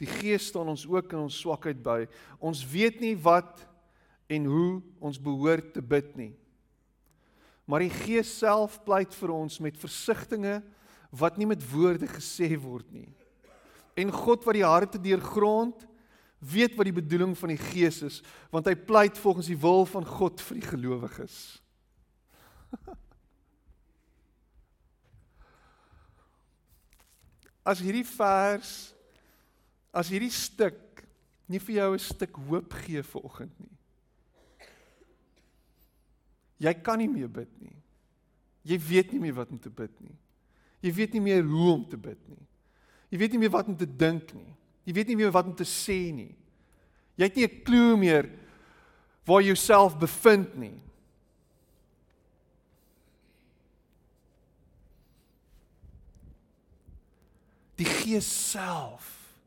Die 0.00 0.08
Gees 0.08 0.46
staan 0.48 0.70
ons 0.72 0.86
ook 0.88 1.12
in 1.12 1.26
ons 1.26 1.40
swakheid 1.42 1.82
by. 1.84 2.04
Ons 2.38 2.62
weet 2.70 3.02
nie 3.02 3.16
wat 3.20 3.66
en 4.30 4.46
hoe 4.46 4.70
ons 5.02 5.18
behoort 5.20 5.74
te 5.74 5.82
bid 5.82 6.14
nie. 6.16 6.32
Maar 7.66 7.84
die 7.84 7.94
Gees 7.94 8.30
self 8.40 8.78
pleit 8.86 9.12
vir 9.18 9.34
ons 9.34 9.58
met 9.62 9.76
versigtings 9.78 10.64
wat 11.10 11.36
nie 11.38 11.48
met 11.50 11.62
woorde 11.72 12.06
gesê 12.06 12.54
word 12.54 12.86
nie. 12.94 13.08
En 13.98 14.12
God 14.14 14.46
wat 14.46 14.56
die 14.56 14.66
harte 14.66 14.98
deurgrond, 15.02 15.82
weet 16.40 16.76
wat 16.76 16.88
die 16.88 16.96
bedoeling 16.96 17.38
van 17.38 17.48
die 17.52 17.60
Gees 17.60 18.02
is, 18.02 18.22
want 18.50 18.66
hy 18.66 18.74
pleit 18.74 19.18
volgens 19.20 19.46
die 19.52 19.60
wil 19.60 19.86
van 19.86 20.06
God 20.08 20.40
vir 20.40 20.56
die 20.60 20.68
gelowiges. 20.68 21.62
As 27.70 27.78
hierdie 27.84 28.06
vers 28.08 28.94
as 29.90 30.08
hierdie 30.10 30.30
stuk 30.30 31.02
nie 31.50 31.58
vir 31.58 31.74
jou 31.74 31.94
'n 31.94 31.98
stuk 31.98 32.36
hoop 32.46 32.72
gee 32.72 33.02
vir 33.02 33.24
oggend 33.24 33.58
nie. 33.58 33.76
Jy 36.58 36.74
kan 36.82 36.98
nie 36.98 37.08
meer 37.08 37.28
bid 37.28 37.50
nie. 37.60 37.76
Jy 38.62 38.78
weet 38.78 39.12
nie 39.12 39.20
meer 39.20 39.34
wat 39.34 39.50
om 39.50 39.58
te 39.58 39.70
bid 39.70 40.00
nie. 40.00 40.16
Jy 40.80 40.92
weet 40.92 41.12
nie 41.12 41.20
meer 41.20 41.42
hoe 41.42 41.72
om 41.72 41.88
te 41.88 41.96
bid 41.96 42.28
nie. 42.28 42.46
Jy 43.10 43.18
weet 43.18 43.32
nie 43.32 43.38
meer 43.38 43.50
wat 43.50 43.66
om 43.66 43.76
te 43.76 43.88
dink 43.88 44.32
nie. 44.34 44.56
Jy 44.90 44.96
weet 44.96 45.10
nie 45.12 45.20
meer 45.20 45.30
wat 45.30 45.46
om 45.46 45.54
te 45.54 45.66
sê 45.68 46.10
nie. 46.10 46.32
Jy 47.14 47.28
het 47.28 47.36
nie 47.38 47.46
'n 47.46 47.62
klou 47.62 47.96
meer 47.96 48.26
waar 49.24 49.40
jy 49.40 49.52
jouself 49.54 49.94
bevind 49.94 50.56
nie. 50.58 50.80
Die 57.76 57.86
Gees 57.86 58.26
self 58.50 59.38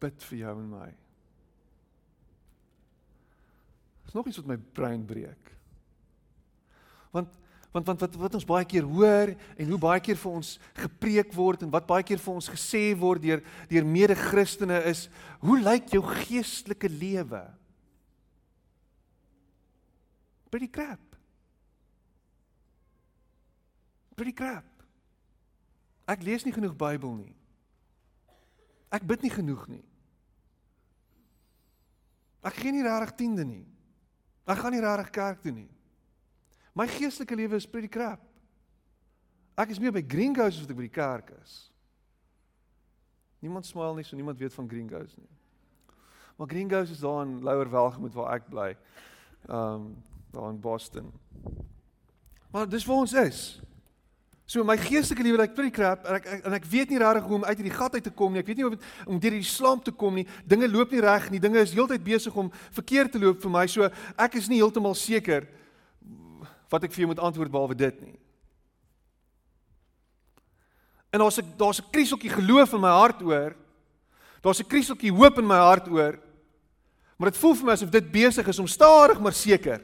bid 0.00 0.22
vir 0.22 0.38
jou 0.38 0.58
en 0.58 0.70
my. 0.70 0.90
Dis 4.04 4.14
nog 4.14 4.26
iets 4.26 4.40
wat 4.42 4.50
my 4.50 4.56
brein 4.56 5.06
breek. 5.06 5.52
Want 7.12 7.28
want 7.72 7.86
want 7.88 8.02
wat 8.04 8.16
wat 8.20 8.34
ons 8.36 8.48
baie 8.48 8.66
keer 8.68 8.84
hoor 8.84 9.32
en 9.32 9.70
hoe 9.72 9.80
baie 9.80 10.00
keer 10.04 10.18
vir 10.20 10.34
ons 10.36 10.56
gepreek 10.76 11.32
word 11.32 11.64
en 11.64 11.72
wat 11.72 11.88
baie 11.88 12.04
keer 12.04 12.20
vir 12.20 12.34
ons 12.34 12.50
gesê 12.52 12.92
word 12.98 13.24
deur 13.24 13.40
deur 13.70 13.88
mede-Christene 13.88 14.82
is, 14.90 15.06
hoe 15.40 15.56
lyk 15.60 15.88
jou 15.96 16.02
geestelike 16.04 16.90
lewe? 16.92 17.40
Pretty 20.52 20.68
crap. 20.68 21.00
Pretty 24.12 24.36
crap. 24.36 24.68
Ek 26.04 26.20
lees 26.26 26.44
nie 26.44 26.52
genoeg 26.52 26.76
Bybel 26.76 27.16
nie. 27.16 27.32
Ek 28.92 29.06
bid 29.08 29.24
nie 29.24 29.32
genoeg 29.32 29.64
nie. 29.72 29.84
Ek 32.44 32.58
gee 32.60 32.74
nie 32.74 32.84
regtig 32.84 33.16
tiende 33.16 33.46
nie. 33.48 33.64
Ek 34.44 34.60
gaan 34.60 34.74
nie 34.76 34.82
regtig 34.84 35.14
kerk 35.14 35.40
toe 35.40 35.54
nie. 35.56 35.70
My 36.72 36.86
geestelike 36.88 37.36
lewe 37.36 37.58
is 37.60 37.66
pretty 37.68 37.88
crap. 37.88 38.20
Ek 39.60 39.74
is 39.74 39.80
meer 39.80 39.92
by 39.92 40.00
Green 40.00 40.32
Ghost 40.34 40.56
as 40.56 40.64
wat 40.64 40.72
ek 40.72 40.78
by 40.78 40.86
die 40.86 40.94
kerk 40.94 41.32
is. 41.42 41.56
Niemand 43.44 43.66
smaal 43.68 43.96
nie, 43.98 44.06
so 44.06 44.16
niemand 44.16 44.40
weet 44.40 44.54
van 44.54 44.68
Green 44.70 44.88
Ghost 44.88 45.18
nie. 45.18 45.28
Maar 46.38 46.48
Green 46.48 46.70
Ghost 46.70 46.94
is 46.94 47.02
daar 47.02 47.26
in 47.26 47.42
Lower 47.44 47.68
Welgemoot 47.70 48.16
waar 48.16 48.38
ek 48.38 48.48
bly. 48.48 48.70
Um, 49.50 49.92
daar 50.32 50.48
in 50.48 50.60
Boston. 50.62 51.12
Maar 52.52 52.68
dis 52.68 52.86
waar 52.88 53.04
ons 53.04 53.12
is. 53.12 53.42
So 54.48 54.64
my 54.64 54.76
geestelike 54.80 55.24
lewe 55.24 55.38
lyk 55.40 55.54
pretty 55.56 55.72
crap 55.72 56.06
en 56.08 56.16
ek, 56.18 56.26
ek 56.28 56.46
en 56.48 56.56
ek 56.56 56.66
weet 56.68 56.90
nie 56.92 57.00
regtig 57.00 57.28
hoe 57.28 57.38
om 57.38 57.44
uit 57.46 57.56
hierdie 57.60 57.76
gat 57.76 57.94
uit 57.96 58.04
te 58.04 58.12
kom 58.16 58.32
nie. 58.32 58.40
Ek 58.42 58.48
weet 58.48 58.60
nie 58.60 58.66
of 58.68 58.74
het, 58.76 58.86
om 59.06 59.20
deur 59.20 59.36
hierdie 59.36 59.48
slaam 59.48 59.80
te 59.84 59.92
kom 59.92 60.16
nie. 60.18 60.26
Dinge 60.48 60.68
loop 60.68 60.92
nie 60.92 61.04
reg 61.04 61.28
nie. 61.32 61.40
Dinge 61.40 61.60
is 61.62 61.74
heeltyd 61.76 62.04
besig 62.04 62.36
om 62.36 62.50
verkeerd 62.72 63.12
te 63.12 63.20
loop 63.20 63.40
vir 63.44 63.52
my. 63.52 63.66
So 63.68 63.88
ek 64.16 64.40
is 64.40 64.48
nie 64.52 64.60
heeltemal 64.60 64.96
seker 64.98 65.46
wat 66.72 66.86
ek 66.86 66.94
vir 66.94 67.04
jou 67.04 67.10
moet 67.12 67.20
antwoord 67.20 67.52
behalwe 67.52 67.76
dit 67.76 68.00
nie. 68.00 68.18
En 71.12 71.20
daar's 71.20 71.38
'n 71.38 71.54
daar's 71.56 71.80
'n 71.80 71.90
krieseltjie 71.90 72.30
geloof 72.30 72.72
in 72.72 72.80
my 72.80 72.88
hart 72.88 73.22
oor. 73.22 73.54
Daar's 74.40 74.60
'n 74.60 74.66
krieseltjie 74.66 75.12
hoop 75.12 75.38
in 75.38 75.46
my 75.46 75.60
hart 75.60 75.88
oor. 75.88 76.18
Maar 77.16 77.30
dit 77.30 77.40
voel 77.40 77.54
vir 77.54 77.64
my 77.64 77.72
asof 77.72 77.90
dit 77.90 78.10
besig 78.10 78.46
is 78.46 78.58
om 78.58 78.66
stadig 78.66 79.20
maar 79.20 79.32
seker 79.32 79.80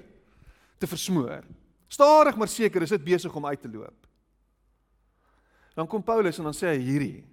te 0.78 0.87
versmoor. 0.87 1.45
Stadig 1.88 2.37
maar 2.37 2.49
seker 2.49 2.83
is 2.83 2.88
dit 2.88 3.04
besig 3.04 3.35
om 3.35 3.47
uit 3.47 3.61
te 3.61 3.68
loop. 3.68 4.07
Dan 5.75 5.87
kom 5.87 6.02
Paulus 6.02 6.38
en 6.38 6.45
dan 6.45 6.54
sê 6.54 6.66
hy 6.66 6.78
hierdie. 6.78 7.25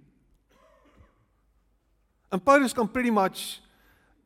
En 2.30 2.42
Paulus 2.42 2.72
kan 2.72 2.90
pretty 2.90 3.10
much 3.10 3.60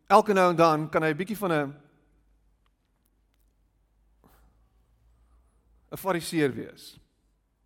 elke 0.07 0.33
nou 0.33 0.51
en 0.51 0.57
dan 0.57 0.89
kan 0.91 1.03
hy 1.03 1.11
'n 1.11 1.17
bietjie 1.17 1.39
van 1.39 1.53
'n 1.53 1.75
'n 5.91 5.97
fariseer 5.97 6.55
wees. 6.55 6.99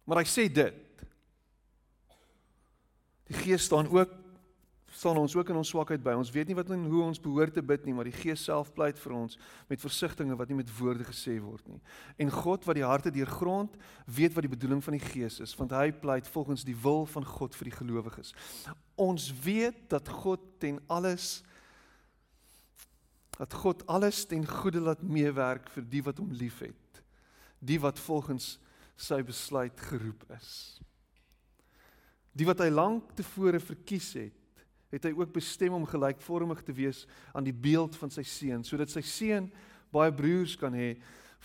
Maar 0.04 0.22
hy 0.22 0.28
sê 0.28 0.48
dit. 0.52 0.74
Die 3.28 3.36
Gees 3.36 3.64
staan 3.64 3.88
ook 3.88 4.24
staan 4.94 5.16
ons 5.18 5.34
ook 5.34 5.48
in 5.50 5.56
ons 5.58 5.68
swakheid 5.68 6.02
by. 6.04 6.12
Ons 6.14 6.30
weet 6.30 6.46
nie 6.46 6.54
wat 6.54 6.68
en 6.70 6.84
hoe 6.86 7.02
ons 7.02 7.18
behoort 7.20 7.56
te 7.56 7.62
bid 7.66 7.82
nie, 7.84 7.94
maar 7.96 8.06
die 8.06 8.14
Gees 8.14 8.44
self 8.46 8.70
pleit 8.76 8.98
vir 9.02 9.16
ons 9.16 9.34
met 9.66 9.82
versigtings 9.82 10.36
wat 10.38 10.48
nie 10.48 10.60
met 10.60 10.70
woorde 10.78 11.06
gesê 11.08 11.34
word 11.42 11.66
nie. 11.66 11.80
En 12.22 12.30
God 12.30 12.68
wat 12.68 12.78
die 12.78 12.86
harte 12.86 13.10
deurgrond, 13.10 13.74
weet 14.06 14.36
wat 14.36 14.46
die 14.46 14.52
bedoeling 14.52 14.84
van 14.84 14.94
die 14.94 15.02
Gees 15.02 15.40
is, 15.42 15.56
want 15.58 15.74
hy 15.74 15.90
pleit 15.90 16.30
volgens 16.30 16.62
die 16.62 16.76
wil 16.78 17.08
van 17.10 17.26
God 17.26 17.58
vir 17.58 17.72
die 17.72 17.74
gelowiges. 17.74 18.30
Ons 18.94 19.32
weet 19.42 19.82
dat 19.90 20.08
God 20.22 20.46
ten 20.62 20.78
alles 20.86 21.42
dat 23.34 23.50
God 23.64 23.82
alles 23.90 24.22
ten 24.30 24.46
goeie 24.46 24.78
laat 24.78 25.02
meewerk 25.02 25.66
vir 25.74 25.82
die 25.90 26.04
wat 26.06 26.20
hom 26.22 26.30
liefhet 26.38 26.83
die 27.66 27.80
wat 27.80 27.98
volgens 27.98 28.54
sy 28.96 29.20
besluit 29.26 29.80
geroep 29.88 30.22
is. 30.36 30.78
Die 32.34 32.46
wat 32.46 32.62
hy 32.62 32.70
lank 32.72 33.12
tevore 33.18 33.60
verkies 33.62 34.12
het, 34.18 34.64
het 34.94 35.08
hy 35.08 35.14
ook 35.16 35.32
bestem 35.34 35.74
om 35.74 35.86
gelykvormig 35.88 36.62
te 36.62 36.74
wees 36.74 37.04
aan 37.34 37.46
die 37.46 37.54
beeld 37.54 37.96
van 37.98 38.12
sy 38.14 38.22
seun, 38.26 38.62
sodat 38.66 38.92
sy 38.92 39.02
seun 39.06 39.48
baie 39.94 40.12
broers 40.14 40.54
kan 40.58 40.74
hê 40.74 40.94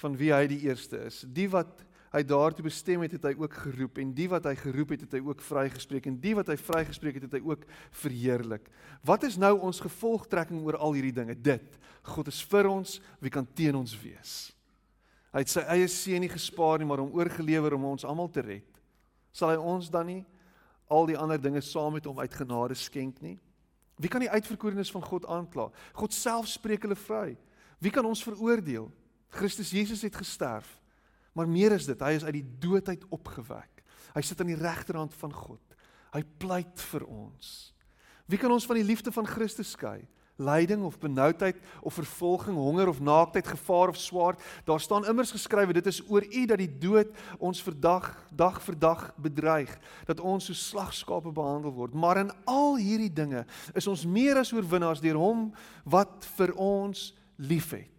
van 0.02 0.18
wie 0.18 0.32
hy 0.34 0.46
die 0.50 0.64
eerste 0.68 1.02
is. 1.10 1.24
Die 1.26 1.48
wat 1.52 1.84
hy 2.14 2.22
daartoe 2.26 2.66
bestem 2.66 3.04
het, 3.06 3.14
het 3.18 3.26
hy 3.30 3.34
ook 3.38 3.58
geroep 3.66 4.00
en 4.02 4.14
die 4.18 4.28
wat 4.32 4.48
hy 4.50 4.56
geroep 4.58 4.96
het, 4.96 5.04
het 5.06 5.18
hy 5.18 5.22
ook 5.26 5.44
vrygespreek 5.46 6.08
en 6.10 6.18
die 6.22 6.36
wat 6.38 6.50
hy 6.50 6.58
vrygespreek 6.58 7.20
het, 7.20 7.28
het 7.30 7.38
hy 7.38 7.44
ook 7.46 7.66
verheerlik. 8.02 8.70
Wat 9.06 9.26
is 9.28 9.38
nou 9.42 9.56
ons 9.66 9.82
gevolgtrekking 9.84 10.64
oor 10.66 10.80
al 10.82 10.98
hierdie 10.98 11.16
dinge? 11.16 11.38
Dit: 11.38 11.78
God 12.10 12.32
is 12.32 12.42
vir 12.50 12.70
ons, 12.70 12.98
wie 13.22 13.34
kan 13.34 13.46
teen 13.46 13.78
ons 13.78 13.94
wees? 14.02 14.50
Hy 15.34 15.44
het 15.44 15.52
sy 15.52 15.62
eie 15.70 15.88
seun 15.92 16.24
nie 16.26 16.32
gespaar 16.32 16.82
nie, 16.82 16.88
maar 16.90 17.04
hom 17.04 17.14
oorgelewer 17.14 17.76
om 17.78 17.92
ons 17.92 18.06
almal 18.08 18.32
te 18.34 18.42
red. 18.46 18.80
Sal 19.36 19.54
hy 19.54 19.60
ons 19.62 19.92
dan 19.94 20.10
nie 20.10 20.24
al 20.90 21.06
die 21.06 21.18
ander 21.20 21.38
dinge 21.38 21.62
saam 21.62 21.94
met 21.94 22.08
hom 22.10 22.18
uit 22.20 22.34
genade 22.34 22.78
skenk 22.78 23.22
nie? 23.22 23.38
Wie 24.00 24.10
kan 24.10 24.24
die 24.24 24.32
uitverkorenes 24.32 24.92
van 24.96 25.04
God 25.06 25.28
aankla? 25.30 25.68
God 25.94 26.16
self 26.16 26.48
spreek 26.50 26.88
hulle 26.88 26.98
vry. 26.98 27.36
Wie 27.84 27.92
kan 27.94 28.08
ons 28.08 28.24
veroordeel? 28.24 28.88
Christus 29.30 29.74
Jesus 29.76 30.02
het 30.02 30.16
gesterf. 30.16 30.80
Maar 31.38 31.50
meer 31.52 31.76
is 31.76 31.86
dit, 31.86 32.00
hy 32.02 32.16
is 32.18 32.26
uit 32.26 32.40
die 32.40 32.48
dood 32.64 32.90
uit 32.90 33.04
opgewek. 33.14 33.84
Hy 34.16 34.24
sit 34.26 34.40
aan 34.42 34.50
die 34.50 34.60
regterhand 34.60 35.14
van 35.20 35.36
God. 35.36 35.76
Hy 36.16 36.24
pleit 36.42 36.82
vir 36.90 37.06
ons. 37.06 37.52
Wie 38.30 38.40
kan 38.42 38.52
ons 38.52 38.66
van 38.66 38.80
die 38.80 38.88
liefde 38.88 39.14
van 39.14 39.28
Christus 39.30 39.76
skei? 39.76 40.02
Lyding 40.40 40.84
of 40.88 40.98
benoudheid 41.00 41.60
of 41.84 41.94
vervolging, 41.94 42.56
honger 42.58 42.88
of 42.88 43.02
naaktheid, 43.04 43.48
gevaar 43.48 43.92
of 43.92 43.98
swaard. 43.98 44.42
Daar 44.66 44.80
staan 44.80 45.06
immers 45.06 45.32
geskrywe 45.36 45.74
dit 45.74 45.92
is 45.92 46.02
oor 46.08 46.24
U 46.24 46.46
dat 46.46 46.62
die 46.62 46.72
dood 46.80 47.14
ons 47.38 47.62
verdag 47.64 48.10
dag 48.32 48.62
vir 48.64 48.80
dag 48.80 49.06
bedreig, 49.20 49.76
dat 50.08 50.20
ons 50.24 50.50
so 50.50 50.56
slagskape 50.56 51.32
behandel 51.36 51.76
word. 51.76 51.94
Maar 51.94 52.24
in 52.24 52.34
al 52.48 52.78
hierdie 52.80 53.14
dinge 53.14 53.46
is 53.76 53.88
ons 53.88 54.06
meer 54.08 54.40
as 54.40 54.54
oorwinnaars 54.56 55.04
deur 55.04 55.20
hom 55.20 55.50
wat 55.84 56.28
vir 56.38 56.56
ons 56.56 57.12
liefhet. 57.38 57.99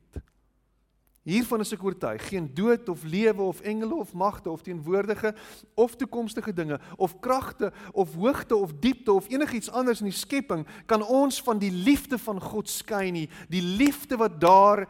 Hiervan 1.30 1.62
is 1.62 1.72
ek 1.76 1.84
oortuig, 1.86 2.24
geen 2.28 2.48
dood 2.54 2.88
of 2.90 3.04
lewe 3.06 3.42
of 3.42 3.60
engele 3.66 4.00
of 4.02 4.14
magte 4.18 4.50
of 4.50 4.64
teenwoordige 4.66 5.34
of 5.78 5.94
toekomstige 5.96 6.52
dinge 6.52 6.80
of 6.96 7.18
kragte 7.22 7.70
of 7.92 8.14
hoogte 8.18 8.56
of 8.56 8.74
diepte 8.82 9.12
of 9.12 9.28
enigiets 9.30 9.70
anders 9.70 10.02
in 10.02 10.10
die 10.10 10.16
skepping 10.16 10.66
kan 10.90 11.04
ons 11.06 11.38
van 11.46 11.60
die 11.62 11.72
liefde 11.72 12.18
van 12.18 12.40
God 12.42 12.68
skei 12.68 13.10
nie, 13.14 13.28
die 13.48 13.62
liefde 13.62 14.18
wat 14.18 14.40
daar 14.42 14.88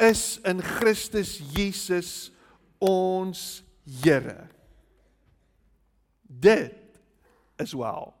is 0.00 0.40
in 0.48 0.62
Christus 0.62 1.36
Jesus 1.52 2.32
ons 2.80 3.62
Here. 3.84 4.48
Dit 6.22 6.72
is 7.56 7.72
wel. 7.72 8.14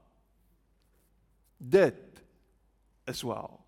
Dit 1.56 2.22
is 3.04 3.22
wel. 3.22 3.63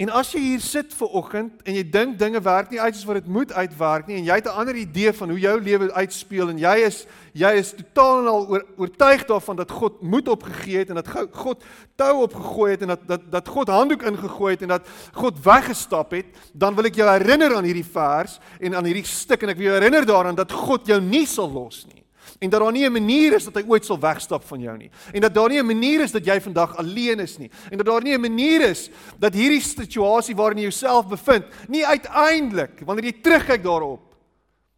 En 0.00 0.08
as 0.08 0.30
jy 0.32 0.40
hier 0.40 0.60
sit 0.64 0.94
ver 0.96 1.10
oggend 1.20 1.60
en 1.68 1.76
jy 1.76 1.82
dink 1.92 2.14
dinge 2.18 2.40
werk 2.40 2.70
nie 2.72 2.80
uit 2.80 2.94
soos 2.96 3.04
wat 3.10 3.18
dit 3.20 3.26
moet 3.28 3.50
uitwerk 3.52 4.06
nie 4.08 4.16
en 4.22 4.24
jy 4.24 4.38
het 4.40 4.48
'n 4.48 4.56
ander 4.62 4.74
idee 4.74 5.12
van 5.12 5.28
hoe 5.28 5.38
jou 5.38 5.60
lewe 5.60 5.92
uitspeel 5.92 6.48
en 6.48 6.58
jy 6.58 6.76
is 6.86 7.06
jy 7.34 7.50
is 7.60 7.74
totaal 7.76 8.20
en 8.20 8.26
al 8.26 8.48
oor, 8.48 8.64
oortuig 8.76 9.26
daarvan 9.26 9.56
dat 9.56 9.70
God 9.70 10.00
moed 10.02 10.28
opgegee 10.28 10.78
het 10.78 10.88
en 10.88 10.94
dat 10.94 11.08
God 11.32 11.62
tou 11.96 12.22
opgegooi 12.22 12.70
het 12.70 12.82
en 12.82 12.88
dat 12.88 13.06
dat 13.06 13.20
dat 13.30 13.48
God 13.48 13.68
handdoek 13.68 14.02
ingegooi 14.02 14.52
het 14.54 14.62
en 14.62 14.68
dat 14.68 14.88
God 15.12 15.44
weggestap 15.44 16.10
het, 16.10 16.26
dan 16.52 16.74
wil 16.74 16.84
ek 16.84 16.94
jou 16.94 17.08
herinner 17.10 17.54
aan 17.54 17.64
hierdie 17.64 17.92
vers 17.92 18.40
en 18.60 18.74
aan 18.74 18.84
hierdie 18.84 19.04
stuk 19.04 19.42
en 19.42 19.48
ek 19.48 19.56
wil 19.56 19.66
jou 19.66 19.76
herinner 19.76 20.06
daaraan 20.06 20.34
dat 20.34 20.52
God 20.52 20.86
jou 20.86 21.00
nie 21.00 21.26
sal 21.26 21.52
los 21.52 21.86
nie 21.86 22.01
en 22.38 22.50
dat 22.50 22.60
daar 22.60 22.72
nie 22.72 22.86
'n 22.86 22.92
manier 22.92 23.34
is 23.34 23.44
dat 23.44 23.54
hy 23.54 23.64
ooit 23.68 23.84
sal 23.84 23.98
wegstap 23.98 24.44
van 24.44 24.60
jou 24.60 24.76
nie. 24.76 24.90
En 25.12 25.20
dat 25.20 25.34
daar 25.34 25.48
nie 25.48 25.58
'n 25.58 25.66
manier 25.66 26.00
is 26.00 26.12
dat 26.12 26.24
jy 26.24 26.40
vandag 26.40 26.76
alleen 26.76 27.20
is 27.20 27.38
nie. 27.38 27.50
En 27.70 27.76
dat 27.76 27.86
daar 27.86 28.02
nie 28.02 28.14
'n 28.14 28.20
manier 28.20 28.60
is 28.60 28.90
dat 29.18 29.34
hierdie 29.34 29.60
situasie 29.60 30.36
waarin 30.36 30.58
jy 30.58 30.62
jouself 30.62 31.08
bevind 31.08 31.44
nie 31.68 31.86
uiteindelik 31.86 32.80
wanneer 32.84 33.04
jy 33.04 33.20
terugkyk 33.20 33.62
daarop 33.62 34.14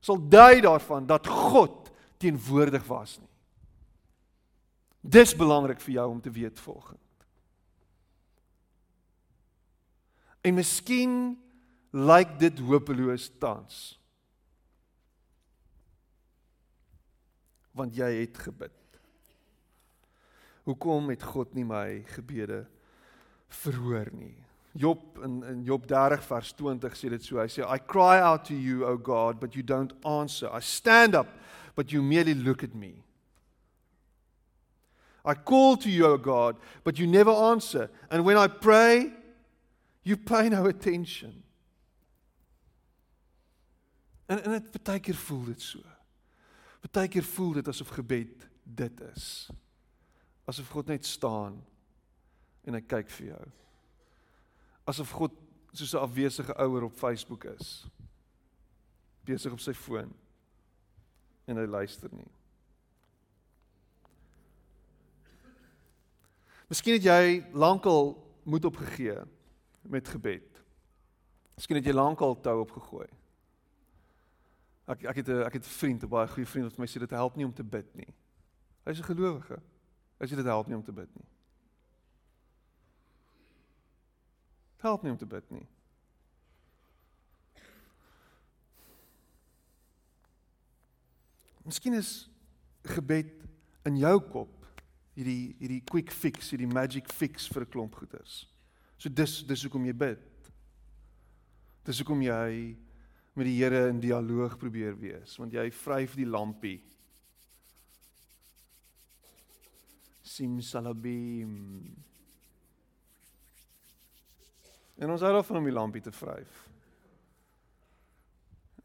sal 0.00 0.28
dui 0.28 0.61
daarvan 0.61 1.07
dat 1.07 1.26
God 1.26 1.90
teenwoordig 2.18 2.85
was 2.87 3.18
nie. 3.18 3.28
Dis 5.00 5.37
belangrik 5.37 5.80
vir 5.80 5.92
jou 5.92 6.11
om 6.11 6.20
te 6.20 6.30
weet 6.30 6.61
volgens 6.61 7.04
en 10.44 10.59
miskien 10.59 11.12
lyk 11.94 12.37
dit 12.40 12.59
hopeloos 12.68 13.30
tans 13.40 13.96
want 17.74 17.96
jy 17.96 18.10
het 18.22 18.38
gebid. 18.46 18.72
Hoekom 20.64 21.10
het 21.12 21.22
God 21.22 21.52
nie 21.54 21.66
my 21.68 22.04
gebede 22.14 22.64
verhoor 23.62 24.08
nie? 24.16 24.37
Job 24.74 25.18
in 25.22 25.42
in 25.46 25.62
Job 25.62 25.87
30 25.87 26.22
vers 26.26 26.52
20 26.58 26.96
sê 26.98 27.10
dit 27.12 27.22
so. 27.22 27.38
Hy 27.38 27.46
sê 27.52 27.62
I 27.62 27.78
cry 27.78 28.18
out 28.18 28.46
to 28.48 28.54
you 28.54 28.87
O 28.87 28.96
God, 28.96 29.38
but 29.40 29.54
you 29.54 29.62
don't 29.62 29.92
answer. 30.04 30.50
I 30.50 30.60
stand 30.60 31.14
up, 31.14 31.28
but 31.76 31.92
you 31.92 32.02
merely 32.02 32.34
look 32.34 32.64
at 32.64 32.74
me. 32.74 33.04
I 35.24 35.34
call 35.34 35.76
to 35.76 35.88
you 35.88 36.06
O 36.06 36.18
God, 36.18 36.56
but 36.82 36.98
you 36.98 37.06
never 37.06 37.30
answer. 37.30 37.88
And 38.10 38.24
when 38.24 38.37
I 38.37 38.48
pray, 38.48 39.12
you 40.02 40.16
pay 40.16 40.48
no 40.48 40.66
attention. 40.66 41.42
En 44.26 44.42
en 44.42 44.50
dit 44.50 44.82
baie 44.82 45.00
keer 45.00 45.16
voel 45.16 45.44
dit 45.44 45.62
so. 45.62 45.93
Partykeer 46.85 47.25
voel 47.25 47.53
dit 47.53 47.68
asof 47.68 47.88
gebed 47.97 48.49
dit 48.62 49.01
is. 49.14 49.49
Asof 50.44 50.68
God 50.68 50.90
net 50.92 51.07
staan 51.09 51.57
en 52.64 52.77
hy 52.77 52.83
kyk 52.85 53.09
vir 53.16 53.31
jou. 53.31 53.44
Asof 54.92 55.14
God 55.16 55.33
soos 55.73 55.94
'n 55.94 56.05
afwesige 56.05 56.55
ouer 56.61 56.85
op 56.85 56.92
Facebook 56.92 57.44
is. 57.44 57.87
Besig 59.25 59.53
op 59.53 59.61
sy 59.61 59.73
foon 59.73 60.12
en 61.47 61.57
hy 61.57 61.66
luister 61.66 62.12
nie. 62.12 62.31
Miskien 66.68 66.94
het 66.94 67.05
jy 67.05 67.44
lankal 67.53 68.16
moed 68.44 68.64
opgegee 68.64 69.25
met 69.83 70.09
gebed. 70.09 70.62
Miskien 71.57 71.77
het 71.77 71.87
jy 71.87 71.92
lankal 71.92 72.40
tou 72.40 72.61
opgegooi. 72.61 73.09
Ek 74.87 75.05
ek 75.05 75.16
het 75.16 75.29
'n 75.29 75.42
ek 75.42 75.53
het 75.53 75.64
'n 75.64 75.77
vriend, 75.79 76.03
'n 76.03 76.09
baie 76.09 76.29
goeie 76.29 76.47
vriend 76.47 76.70
wat 76.70 76.79
my 76.79 76.87
sê 76.87 76.99
dit 76.99 77.11
help 77.11 77.37
nie 77.37 77.47
om 77.47 77.55
te 77.55 77.64
bid 77.64 77.94
nie. 77.94 78.14
Hy's 78.85 78.99
'n 78.99 79.05
gelowige. 79.05 79.62
Hy 80.18 80.27
sê 80.27 80.37
dit 80.37 80.44
help 80.44 80.66
nie 80.66 80.77
om 80.77 80.85
te 80.85 80.92
bid 80.92 81.14
nie. 81.14 81.29
Help 84.77 85.03
nie 85.03 85.11
om 85.11 85.18
te 85.18 85.27
bid 85.27 85.51
nie. 85.51 85.66
Miskien 91.64 91.94
is 91.94 92.29
gebed 92.83 93.33
in 93.88 93.97
jou 93.97 94.20
kop 94.20 94.66
hierdie 95.16 95.55
hierdie 95.59 95.81
quick 95.88 96.12
fix, 96.12 96.51
hierdie 96.53 96.68
magic 96.68 97.09
fix 97.12 97.49
vir 97.49 97.62
'n 97.62 97.70
klomp 97.70 97.94
goeders. 97.94 98.47
So 98.99 99.09
dis 99.09 99.42
dis 99.47 99.62
hoekom 99.62 99.85
jy 99.87 99.92
bid. 99.92 100.20
Dis 101.85 101.99
hoekom 101.99 102.23
jy 102.23 102.77
met 103.35 103.49
die 103.49 103.57
Here 103.59 103.88
in 103.90 104.01
dialoog 104.03 104.59
probeer 104.59 104.94
wees, 104.99 105.37
want 105.40 105.55
jy 105.55 105.66
vryf 105.75 106.14
die 106.14 106.27
lampie. 106.29 106.79
Simsalabim. 110.25 111.57
En 114.94 115.11
ons 115.11 115.25
hou 115.27 115.33
daarvan 115.35 115.59
om 115.59 115.66
die 115.66 115.75
lampie 115.75 116.03
te 116.05 116.14
vryf. 116.14 116.62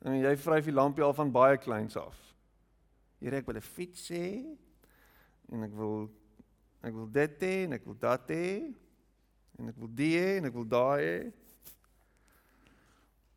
En 0.02 0.18
jy 0.18 0.34
vryf 0.40 0.66
die 0.70 0.76
lampie 0.76 1.06
al 1.06 1.14
van 1.14 1.32
baie 1.32 1.60
kleins 1.62 1.98
af. 2.00 2.18
Here, 3.20 3.38
ek 3.38 3.46
wil 3.46 3.58
'n 3.58 3.62
fiets 3.62 4.10
hê 4.10 4.58
en 5.52 5.64
ek 5.64 5.74
wil 5.76 6.10
ek 6.82 6.94
wil 6.94 7.08
dit 7.08 7.42
hê 7.44 7.56
en 7.66 7.74
ek 7.74 7.86
wil 7.86 7.98
dat 8.00 8.30
hê 8.32 8.74
en 9.60 9.70
ek 9.70 9.76
wil 9.76 9.92
die 9.92 10.16
hê 10.16 10.38
en 10.38 10.46
ek 10.46 10.54
wil 10.54 10.66
daai 10.66 11.04
hê. 11.04 11.34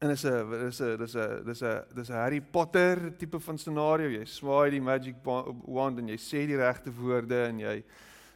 En 0.03 0.09
dis 0.09 0.25
'n 0.25 0.51
dis 0.51 0.81
'n 0.81 0.97
dis 0.99 1.15
'n 1.15 1.45
dis 1.45 1.63
'n 1.63 1.85
dis 1.95 2.09
'n 2.11 2.13
Harry 2.13 2.41
Potter 2.41 3.17
tipe 3.17 3.41
van 3.41 3.59
scenario. 3.59 4.09
Jy 4.09 4.25
swaai 4.25 4.71
die 4.71 4.81
magic 4.81 5.15
wand 5.23 5.99
en 5.99 6.09
jy 6.09 6.17
sê 6.17 6.47
die 6.47 6.57
regte 6.57 6.91
woorde 6.91 7.45
en 7.47 7.59
jy 7.59 7.85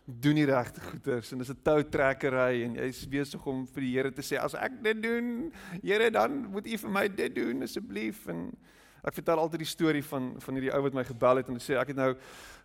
doen 0.05 0.35
die 0.35 0.45
regte 0.45 0.81
goeders 0.81 1.33
en 1.33 1.39
dis 1.39 1.51
'n 1.51 1.59
toutrekkery 1.63 2.63
en 2.63 2.75
jy's 2.75 3.09
besig 3.09 3.47
om 3.47 3.67
vir 3.67 3.81
die 3.81 3.93
Here 3.97 4.13
te 4.13 4.23
sê 4.23 4.39
as 4.39 4.55
ek 4.55 4.81
dit 4.83 5.03
doen, 5.03 5.53
Here 5.83 6.11
dan 6.11 6.47
moet 6.51 6.67
U 6.67 6.77
vir 6.79 6.91
my 6.91 7.09
dit 7.09 7.35
doen 7.35 7.63
asseblief 7.63 8.29
en 8.29 8.57
ek 9.05 9.15
vertel 9.15 9.39
altyd 9.39 9.59
die 9.59 9.67
storie 9.67 10.05
van 10.05 10.41
van 10.41 10.55
hierdie 10.55 10.73
ou 10.73 10.83
wat 10.83 10.95
my 10.95 11.05
gebel 11.05 11.37
het 11.37 11.49
en 11.49 11.57
sê 11.59 11.81
ek 11.81 11.89
het 11.89 11.97
nou 11.97 12.15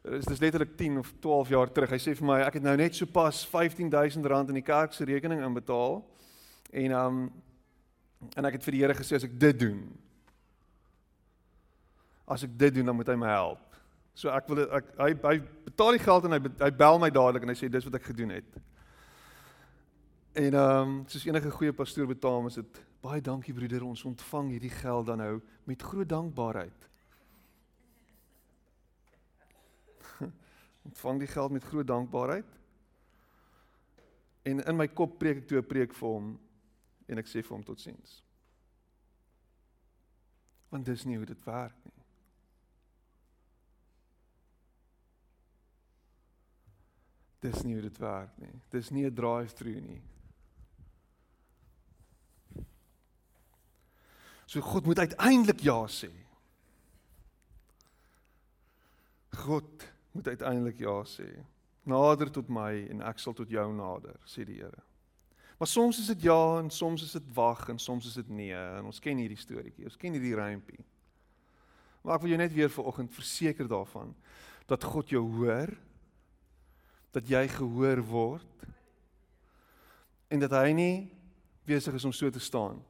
dis 0.04 0.26
dis 0.26 0.40
letterlik 0.40 0.78
10 0.78 0.98
of 0.98 1.14
12 1.20 1.50
jaar 1.50 1.74
terug. 1.74 1.90
Hy 1.90 1.98
sê 1.98 2.16
vir 2.16 2.28
my 2.28 2.42
ek 2.42 2.54
het 2.54 2.64
nou 2.64 2.78
net 2.78 2.96
so 2.96 3.06
pas 3.08 3.48
R15000 3.48 4.50
in 4.50 4.54
die 4.54 4.62
kerk 4.62 4.94
se 4.94 5.06
rekening 5.06 5.44
inbetaal 5.44 6.06
en 6.72 6.92
um 6.92 7.32
En 8.36 8.46
ek 8.46 8.58
het 8.58 8.64
vir 8.64 8.78
die 8.78 8.82
Here 8.84 8.96
gesê 8.96 9.18
as 9.18 9.26
ek 9.26 9.34
dit 9.40 9.60
doen, 9.60 9.82
as 12.32 12.46
ek 12.48 12.54
dit 12.58 12.74
doen, 12.78 12.86
dan 12.86 12.96
moet 12.96 13.10
hy 13.12 13.18
my 13.20 13.32
help. 13.34 13.64
So 14.16 14.32
ek 14.32 14.48
wil 14.52 14.64
ek 14.68 14.92
hy 15.00 15.10
hy 15.24 15.38
betaal 15.66 15.96
die 15.96 16.04
geld 16.04 16.28
en 16.28 16.36
hy 16.36 16.42
hy 16.62 16.70
bel 16.76 17.00
my 17.02 17.10
dadelik 17.14 17.46
en 17.46 17.54
hy 17.54 17.58
sê 17.58 17.70
dis 17.72 17.88
wat 17.88 17.98
ek 18.00 18.12
gedoen 18.12 18.36
het. 18.36 18.62
En 20.38 20.54
ehm 20.54 20.92
um, 20.92 20.94
soos 21.12 21.26
enige 21.28 21.52
goeie 21.52 21.76
pastoor 21.76 22.08
betaal 22.08 22.46
ons 22.46 22.60
dit 22.60 22.82
baie 23.02 23.22
dankie 23.24 23.54
broeder 23.56 23.84
ons 23.84 24.06
ontvang 24.06 24.54
hierdie 24.54 24.74
geld 24.74 25.10
dan 25.10 25.20
nou 25.24 25.34
met 25.68 25.82
groot 25.82 26.08
dankbaarheid. 26.08 26.88
ontvang 30.92 31.20
die 31.24 31.32
geld 31.32 31.52
met 31.52 31.66
groot 31.66 31.88
dankbaarheid. 31.88 32.60
En 34.44 34.64
in 34.64 34.78
my 34.78 34.88
kop 34.88 35.18
preek 35.20 35.44
ek 35.44 35.50
toe 35.50 35.60
'n 35.60 35.68
preek 35.68 35.94
vir 35.98 36.10
hom 36.10 36.32
en 37.12 37.20
ek 37.20 37.28
sê 37.28 37.44
vir 37.44 37.56
hom 37.56 37.64
totsiens. 37.68 38.22
Want 40.72 40.88
dis 40.88 41.04
nie 41.06 41.18
hoe 41.20 41.28
dit 41.28 41.44
werk 41.44 41.76
nie. 41.84 41.98
Dis 47.42 47.64
nie 47.66 47.74
hoe 47.76 47.84
dit 47.84 47.98
werk 48.00 48.38
nie. 48.40 48.54
Dis 48.72 48.92
nie 48.92 49.06
'n 49.06 49.16
drive-through 49.16 49.82
nie. 49.82 50.02
So 54.46 54.62
God 54.62 54.86
moet 54.86 55.00
uiteindelik 55.00 55.62
ja 55.64 55.88
sê. 55.88 56.12
God 59.32 59.92
moet 60.12 60.28
uiteindelik 60.28 60.80
ja 60.80 61.04
sê. 61.04 61.46
Nader 61.84 62.32
tot 62.32 62.50
my 62.50 62.88
en 62.90 63.02
ek 63.02 63.20
sal 63.20 63.34
tot 63.34 63.50
jou 63.50 63.74
nader, 63.74 64.20
sê 64.26 64.46
die 64.46 64.60
Here. 64.60 64.84
Maar 65.62 65.70
soms 65.70 66.00
is 66.00 66.08
dit 66.08 66.22
ja 66.22 66.58
en 66.58 66.70
soms 66.70 67.04
is 67.04 67.12
dit 67.12 67.34
wag 67.34 67.68
en 67.70 67.80
soms 67.80 68.06
is 68.06 68.14
dit 68.14 68.30
nee 68.30 68.54
en 68.54 68.88
ons 68.90 69.00
ken 69.00 69.20
hierdie 69.22 69.38
storieetjie. 69.38 69.86
Ons 69.86 69.98
ken 70.02 70.16
hierdie 70.18 70.34
rympie. 70.34 70.80
Maar 72.02 72.16
ek 72.16 72.24
wil 72.24 72.34
jou 72.34 72.40
net 72.42 72.56
weer 72.56 72.72
vanoggend 72.74 73.14
verseker 73.14 73.70
daarvan 73.70 74.16
dat 74.66 74.90
God 74.90 75.14
jou 75.14 75.22
hoor 75.36 75.70
dat 77.14 77.30
jy 77.30 77.44
gehoor 77.60 78.02
word 78.10 78.66
en 80.34 80.42
dat 80.42 80.58
hy 80.64 80.74
nie 80.74 80.96
besig 81.70 81.94
is 81.94 82.10
om 82.10 82.18
so 82.18 82.34
te 82.34 82.42
staan 82.42 82.82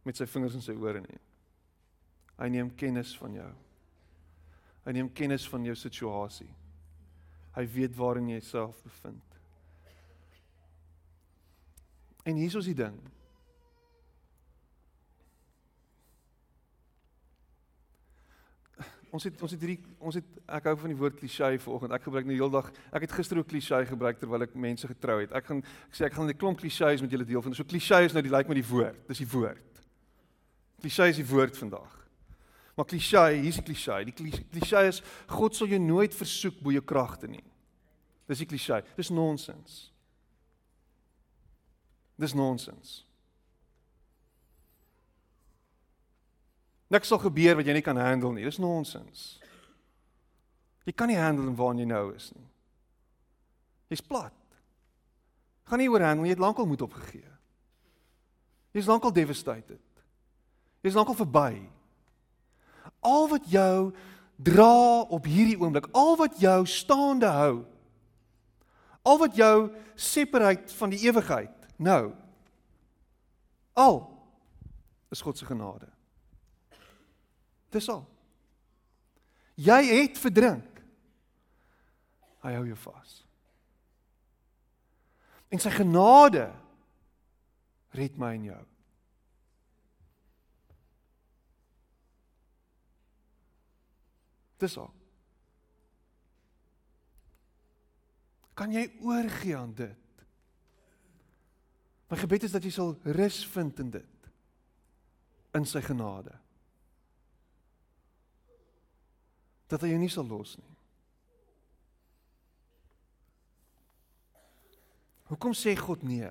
met 0.00 0.16
sy 0.16 0.24
vingers 0.24 0.56
in 0.56 0.64
sy 0.64 0.80
ore 0.80 1.04
nie. 1.04 1.20
Hy 2.40 2.48
neem 2.48 2.72
kennis 2.80 3.12
van 3.20 3.36
jou. 3.42 3.50
Hy 4.88 4.96
neem 4.96 5.12
kennis 5.12 5.44
van 5.52 5.68
jou 5.68 5.76
situasie. 5.76 6.48
Hy 7.60 7.68
weet 7.76 8.00
waarin 8.00 8.32
jy 8.32 8.40
jouself 8.40 8.80
bevind. 8.88 9.29
En 12.30 12.38
hier 12.38 12.56
is 12.56 12.68
die 12.70 12.76
ding. 12.78 12.94
Ons 19.10 19.24
het 19.26 19.40
ons 19.42 19.50
het 19.50 19.62
hierdie 19.64 19.80
ons 19.98 20.14
het 20.14 20.26
ek 20.46 20.68
hou 20.70 20.76
van 20.84 20.92
die 20.92 20.98
woord 20.98 21.16
klisjé 21.18 21.56
vanoggend. 21.58 21.96
Ek 21.96 22.04
gebruik 22.06 22.28
nou 22.28 22.36
heeldag. 22.36 22.68
Ek 22.94 23.08
het 23.08 23.16
gister 23.18 23.40
ook 23.40 23.48
klisjé 23.50 23.80
gebruik 23.88 24.20
terwyl 24.20 24.46
ek 24.46 24.54
mense 24.54 24.86
getrou 24.86 25.18
het. 25.18 25.34
Ek 25.34 25.48
gaan 25.48 25.64
ek 25.64 25.96
sê 25.98 26.06
ek 26.06 26.14
gaan 26.14 26.30
'n 26.30 26.38
klomp 26.38 26.60
klisjés 26.62 27.02
met 27.02 27.10
julle 27.10 27.26
deel 27.26 27.42
van. 27.42 27.54
So 27.54 27.66
klisjé 27.66 28.04
is 28.06 28.14
nou 28.14 28.22
die 28.22 28.30
lyk 28.30 28.46
like 28.46 28.54
met 28.54 28.62
die 28.62 28.70
woord. 28.70 29.08
Dis 29.08 29.18
die 29.18 29.32
woord. 29.32 29.82
Klisjé 30.80 31.10
is 31.10 31.16
die 31.16 31.26
woord 31.26 31.58
vandag. 31.58 31.90
Maar 32.76 32.86
klisjé, 32.86 33.42
hier's 33.42 33.58
die 33.58 33.66
klisjé. 33.66 34.04
Die 34.04 34.14
klisjé 34.14 34.86
is 34.86 35.02
God 35.26 35.56
sal 35.56 35.66
jou 35.66 35.80
nooit 35.80 36.14
versoek 36.14 36.62
bo 36.62 36.70
jou 36.70 36.82
kragte 36.82 37.26
nie. 37.26 37.44
Dis 38.28 38.38
die 38.38 38.46
klisjé. 38.46 38.84
Dis 38.96 39.10
nonsens. 39.10 39.90
Dis 42.20 42.36
nonsens. 42.36 43.00
Niks 46.90 47.08
sal 47.08 47.20
gebeur 47.22 47.56
wat 47.60 47.68
jy 47.68 47.76
nie 47.78 47.86
kan 47.86 47.98
handle 48.00 48.34
nie. 48.34 48.44
Dis 48.44 48.60
nonsens. 48.60 49.38
Jy 50.84 50.92
kan 50.96 51.08
nie 51.08 51.18
handle 51.20 51.52
waar 51.56 51.78
jy 51.78 51.86
nou 51.88 52.10
is 52.16 52.30
nie. 52.34 52.46
Jy's 53.90 54.04
plat. 54.04 54.34
Gaan 55.70 55.80
nie 55.82 55.90
oor 55.90 56.02
handle, 56.02 56.26
jy 56.26 56.34
het 56.34 56.42
lankal 56.42 56.66
moed 56.66 56.82
opgegee. 56.82 57.26
Jy's 58.74 58.90
lankal 58.90 59.14
devastated. 59.14 59.82
Jy's 60.84 60.98
lankal 60.98 61.16
verby. 61.18 61.62
Al 63.06 63.28
wat 63.30 63.46
jou 63.50 63.90
dra 64.40 65.06
op 65.12 65.28
hierdie 65.28 65.58
oomblik, 65.60 65.88
al 65.96 66.16
wat 66.20 66.38
jou 66.40 66.58
staande 66.68 67.28
hou, 67.32 67.54
al 69.04 69.18
wat 69.20 69.36
jou 69.36 69.70
separate 69.94 70.74
van 70.74 70.92
die 70.92 71.00
ewigheid 71.06 71.59
Nou. 71.80 72.12
Al 73.72 74.00
is 75.08 75.20
God 75.24 75.38
se 75.38 75.46
genade. 75.48 75.88
Dis 77.72 77.88
al. 77.88 78.04
Jy 79.54 79.80
het 79.88 80.18
verdrink. 80.20 80.82
Hy 82.44 82.52
hou 82.56 82.66
jou 82.68 82.76
vas. 82.84 83.14
En 85.50 85.60
sy 85.60 85.72
genade 85.74 86.46
red 87.96 88.18
my 88.20 88.34
en 88.36 88.46
jou. 88.50 88.60
Dis 94.60 94.76
al. 94.76 94.92
Kan 98.60 98.76
jy 98.76 98.84
oorgie 99.00 99.56
aan 99.56 99.72
dit? 99.74 100.09
My 102.10 102.18
gebed 102.18 102.42
is 102.42 102.54
dat 102.54 102.64
jy 102.66 102.72
sal 102.74 102.96
rus 103.14 103.44
vind 103.46 103.78
in 103.78 103.90
dit. 103.94 104.30
In 105.54 105.66
sy 105.66 105.82
genade. 105.84 106.34
Dat 109.70 109.84
hy 109.84 109.92
jou 109.92 110.00
nie 110.02 110.10
sal 110.10 110.26
los 110.26 110.56
nie. 110.58 110.66
Hoekom 115.30 115.54
sê 115.54 115.76
God 115.78 116.02
nee? 116.02 116.26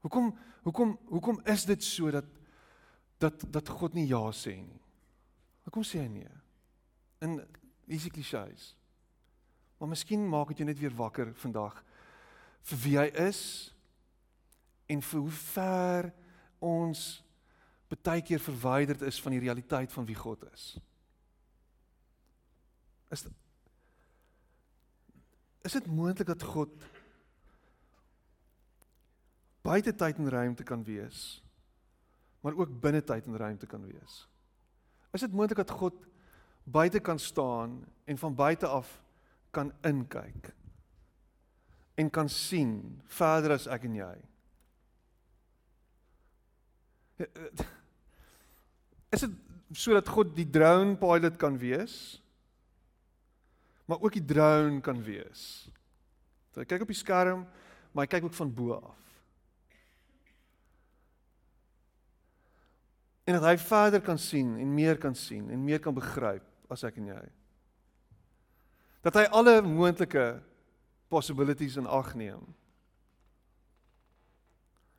Hoekom 0.00 0.32
hoekom 0.64 0.94
hoekom 1.10 1.40
is 1.52 1.66
dit 1.68 1.84
so 1.84 2.08
dat 2.12 2.28
dat 3.20 3.44
dat 3.52 3.68
God 3.68 3.92
nie 3.98 4.06
ja 4.08 4.22
sê 4.32 4.54
nie? 4.62 4.80
Hoekom 5.68 5.84
sê 5.84 6.00
hy 6.00 6.08
nee? 6.08 6.32
In 7.24 7.36
hierdie 7.84 8.14
klisjées. 8.14 8.70
Maar 9.76 9.92
miskien 9.92 10.24
maak 10.24 10.54
dit 10.54 10.62
jou 10.62 10.68
net 10.70 10.80
weer 10.80 10.96
wakker 10.96 11.34
vandag 11.44 11.82
vir 12.68 12.80
wie 12.84 12.98
hy 12.98 13.08
is 13.28 13.40
en 14.88 15.00
vir 15.04 15.20
hoe 15.20 15.36
ver 15.40 16.10
ons 16.64 17.06
baie 17.88 18.22
keer 18.24 18.40
verwyderd 18.40 19.02
is 19.08 19.20
van 19.24 19.32
die 19.32 19.40
realiteit 19.40 19.92
van 19.92 20.06
wie 20.08 20.16
God 20.16 20.44
is. 20.52 20.70
Is 23.14 23.26
Is 25.66 25.74
dit 25.74 25.88
moontlik 25.90 26.28
dat 26.30 26.42
God 26.42 26.70
buite 29.66 29.92
tyd 29.92 30.16
en 30.16 30.30
ruimte 30.32 30.64
kan 30.64 30.84
wees, 30.84 31.42
maar 32.40 32.56
ook 32.56 32.72
binne 32.80 33.02
tyd 33.04 33.26
en 33.26 33.36
ruimte 33.36 33.66
kan 33.66 33.82
wees? 33.84 34.22
Is 35.12 35.20
dit 35.26 35.32
moontlik 35.32 35.58
dat 35.60 35.74
God 35.76 35.96
buite 36.64 37.00
kan 37.00 37.18
staan 37.18 37.82
en 38.04 38.18
van 38.18 38.34
buite 38.34 38.66
af 38.66 38.88
kan 39.50 39.72
inkyk 39.82 40.54
en 41.98 42.10
kan 42.10 42.28
sien 42.30 42.78
verder 43.10 43.56
as 43.56 43.66
ek 43.70 43.88
en 43.88 43.98
jy? 43.98 44.14
Is 49.14 49.24
dit 49.24 49.34
sodat 49.74 50.08
God 50.08 50.30
die 50.36 50.46
drone 50.48 50.94
pilot 51.00 51.36
kan 51.40 51.58
wees? 51.58 52.22
Maar 53.88 54.00
ook 54.04 54.14
die 54.14 54.24
drone 54.24 54.80
kan 54.84 55.02
wees. 55.02 55.42
So 56.54 56.64
kyk 56.64 56.84
op 56.84 56.92
die 56.92 56.98
skerm, 56.98 57.46
maar 57.92 58.06
hy 58.06 58.12
kyk 58.12 58.28
ook 58.28 58.36
van 58.36 58.52
bo 58.54 58.78
af. 58.78 58.96
En 63.28 63.36
dat 63.36 63.44
hy 63.44 63.56
verder 63.60 64.00
kan 64.04 64.18
sien 64.20 64.54
en 64.56 64.70
meer 64.72 64.96
kan 65.00 65.16
sien 65.16 65.50
en 65.52 65.64
meer 65.64 65.82
kan 65.84 65.96
begryp 65.96 66.44
as 66.72 66.84
ek 66.88 66.96
en 67.00 67.10
jy. 67.10 67.24
Dat 69.04 69.18
hy 69.20 69.26
alle 69.36 69.58
moontlike 69.64 70.26
possibilities 71.08 71.76
in 71.76 71.86
ag 71.86 72.14
neem. 72.14 72.42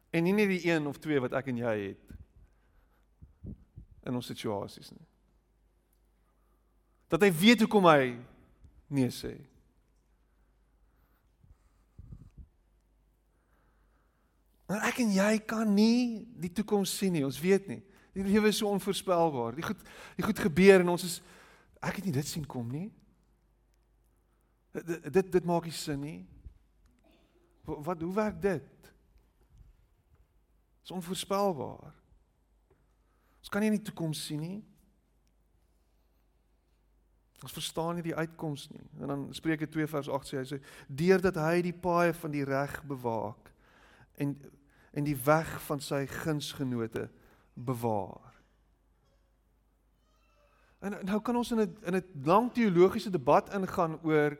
En 0.09 0.25
nie 0.25 0.33
net 0.33 0.49
die 0.49 0.65
een 0.71 0.87
of 0.89 0.97
twee 0.97 1.19
wat 1.21 1.35
ek 1.37 1.51
en 1.51 1.61
jy 1.61 1.75
het 1.91 2.17
in 4.09 4.17
ons 4.17 4.29
situasies 4.31 4.89
nie. 4.95 5.05
Dat 7.09 7.21
hy 7.25 7.29
weet 7.33 7.61
hoekom 7.65 7.85
hy 7.89 8.17
nee 8.93 9.09
sê. 9.13 9.35
Maar 14.69 14.85
ek 14.91 15.01
en 15.01 15.13
jy 15.13 15.31
kan 15.49 15.69
nie 15.73 16.25
die 16.37 16.51
toekoms 16.53 16.91
sien 16.93 17.15
nie. 17.17 17.25
Ons 17.25 17.39
weet 17.41 17.65
nie. 17.69 17.81
Die 18.13 18.25
lewe 18.25 18.51
is 18.51 18.59
so 18.61 18.69
onvoorspelbaar. 18.69 19.57
Die 19.57 19.65
goed 19.65 19.81
die 20.17 20.25
goed 20.25 20.41
gebeur 20.45 20.83
en 20.83 20.93
ons 20.93 21.05
is 21.07 21.19
ek 21.81 22.01
het 22.01 22.05
nie 22.09 22.13
dit 22.13 22.27
sien 22.27 22.45
kom 22.49 22.69
nie. 22.69 22.89
Dit 24.85 25.13
dit, 25.13 25.31
dit 25.31 25.45
maak 25.45 25.63
nie 25.63 25.75
sin 25.75 25.99
nie. 25.99 26.27
Wat, 27.65 28.01
hoe 28.01 28.13
werk 28.13 28.41
dit? 28.41 28.65
Dit 30.79 30.83
is 30.83 30.91
onvoorspelbaar. 30.91 31.93
Ons 33.39 33.49
kan 33.49 33.61
nie 33.61 33.69
in 33.71 33.77
die 33.77 33.85
toekoms 33.85 34.25
sien 34.25 34.41
nie. 34.41 34.59
Ons 37.39 37.55
verstaan 37.55 37.95
nie 37.95 38.03
die 38.03 38.15
uitkoms 38.15 38.67
nie. 38.73 38.83
En 38.99 39.07
dan 39.13 39.27
Spreuke 39.35 39.67
2 39.69 39.87
vers 39.87 40.09
8 40.11 40.27
sê 40.27 40.39
hy 40.41 40.47
sê 40.49 40.59
deurdat 40.87 41.39
hy 41.39 41.61
die 41.69 41.75
paaie 41.75 42.13
van 42.13 42.33
die 42.35 42.45
reg 42.47 42.81
bewaak 42.87 43.53
en 44.19 44.35
en 44.89 45.05
die 45.05 45.17
weg 45.21 45.49
van 45.67 45.79
sy 45.85 45.99
gunsgenote 46.09 47.03
bewaar. 47.53 48.33
En 50.81 50.95
nou 51.05 51.19
kan 51.21 51.35
ons 51.35 51.51
in 51.51 51.59
'n 51.61 51.77
in 51.85 51.95
'n 51.95 52.25
lang 52.25 52.51
teologiese 52.53 53.09
debat 53.09 53.53
ingaan 53.53 53.99
oor 54.01 54.37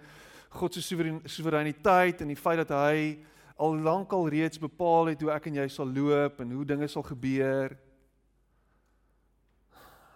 God 0.50 0.74
se 0.74 0.82
soewereiniteit 0.82 2.22
en 2.22 2.28
die 2.28 2.40
feit 2.40 2.58
dat 2.58 2.70
hy 2.74 3.20
al 3.60 3.76
lank 3.78 4.14
al 4.14 4.30
reeds 4.30 4.60
bepaal 4.60 5.12
het 5.12 5.22
hoe 5.22 5.32
ek 5.32 5.46
en 5.50 5.60
jy 5.62 5.68
sal 5.68 5.88
loop 5.88 6.40
en 6.40 6.52
hoe 6.52 6.66
dinge 6.66 6.88
sal 6.88 7.04
gebeur 7.04 7.76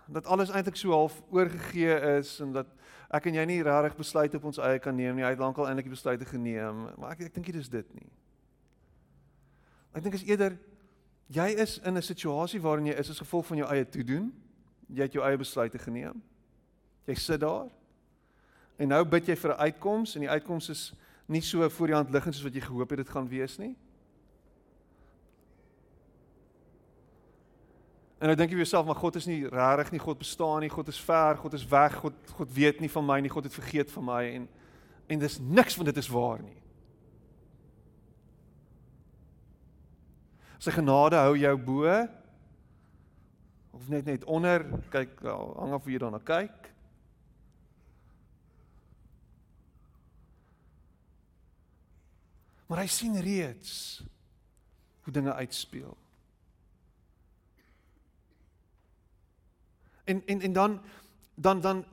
dat 0.07 0.25
alles 0.25 0.49
eintlik 0.49 0.75
so 0.75 0.91
half 0.91 1.21
oorgegee 1.29 1.99
is 2.17 2.39
en 2.39 2.51
dat 2.51 2.67
ek 3.13 3.29
en 3.29 3.37
jy 3.37 3.45
nie 3.47 3.61
regtig 3.63 3.95
besluite 3.97 4.37
op 4.37 4.49
ons 4.49 4.59
eie 4.61 4.81
kan 4.81 4.95
neem 4.95 5.15
nie. 5.15 5.25
Hy 5.25 5.33
het 5.35 5.41
lankal 5.41 5.67
eintlik 5.69 5.87
die 5.87 5.95
besluite 5.95 6.27
geneem, 6.27 6.87
maar 6.99 7.13
ek 7.13 7.27
ek 7.27 7.35
dink 7.35 7.51
dit 7.51 7.61
is 7.61 7.69
dit 7.71 7.95
nie. 7.95 8.09
Ek 9.93 10.03
dink 10.03 10.17
is 10.17 10.25
eerder 10.27 10.57
jy 11.33 11.47
is 11.61 11.79
in 11.85 11.97
'n 11.97 12.01
situasie 12.01 12.61
waarin 12.61 12.87
jy 12.87 12.97
is 12.99 13.09
as 13.09 13.19
gevolg 13.19 13.45
van 13.45 13.57
jou 13.57 13.69
eie 13.69 13.85
toedoen. 13.85 14.33
Jy 14.89 15.01
het 15.01 15.13
jou 15.13 15.23
eie 15.23 15.37
besluite 15.37 15.79
geneem. 15.79 16.21
Jy 17.05 17.15
sit 17.15 17.39
daar. 17.39 17.69
En 18.77 18.87
nou 18.87 19.05
bid 19.05 19.27
jy 19.27 19.35
vir 19.35 19.51
'n 19.53 19.59
uitkoms 19.69 20.15
en 20.15 20.21
die 20.21 20.29
uitkoms 20.29 20.69
is 20.69 20.93
nie 21.25 21.41
so 21.41 21.69
voor 21.69 21.87
die 21.87 21.95
hand 21.95 22.09
liggend 22.09 22.35
soos 22.35 22.43
wat 22.43 22.53
jy 22.53 22.61
gehoop 22.61 22.89
het 22.89 22.97
dit 22.97 23.09
gaan 23.09 23.27
wees 23.27 23.57
nie. 23.57 23.75
En 28.23 28.27
nou 28.27 28.35
dink 28.35 28.49
jy 28.49 28.55
vir 28.55 28.63
jouself, 28.63 28.85
maar 28.85 28.95
God 28.95 29.15
is 29.15 29.25
nie 29.27 29.47
regtig 29.51 29.91
nie, 29.91 29.99
God 29.99 30.17
bestaan 30.17 30.61
nie, 30.63 30.69
God 30.69 30.87
is 30.87 30.99
ver, 30.99 31.37
God 31.37 31.53
is 31.53 31.65
weg, 31.67 31.95
God 31.99 32.13
God 32.37 32.53
weet 32.55 32.79
nie 32.79 32.89
van 32.89 33.05
my 33.05 33.19
nie, 33.19 33.29
God 33.29 33.43
het 33.43 33.53
vergeet 33.53 33.91
van 33.91 34.05
my 34.05 34.23
en 34.33 34.49
en 35.07 35.19
dis 35.19 35.39
niks 35.39 35.75
van 35.75 35.85
dit 35.85 35.97
is 35.97 36.07
waar 36.07 36.39
nie. 36.41 36.55
Sy 40.63 40.71
genade 40.71 41.19
hou 41.19 41.35
jou 41.35 41.57
bo 41.59 42.07
of 43.75 43.89
net 43.91 44.05
net 44.05 44.23
onder, 44.23 44.63
kyk, 44.89 45.19
hang 45.27 45.73
af 45.75 45.83
hoe 45.83 45.91
jy 45.91 45.99
daarna 45.99 46.21
kyk. 46.23 46.72
Maar 52.73 52.87
hy 52.87 52.89
sien 52.89 53.13
reeds 53.21 54.01
hoe 55.05 55.13
dinge 55.13 55.33
uitspeel. 55.33 55.97
En 60.09 60.23
en 60.25 60.41
en 60.41 60.53
dan 60.53 60.79
dan 61.35 61.61
dan 61.61 61.83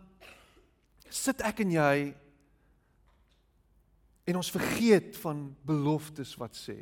sit 1.08 1.44
ek 1.44 1.60
en 1.66 1.74
jy 1.74 2.14
en 4.24 4.40
ons 4.40 4.52
vergeet 4.56 5.20
van 5.20 5.44
beloftes 5.68 6.32
wat 6.40 6.56
sê 6.56 6.78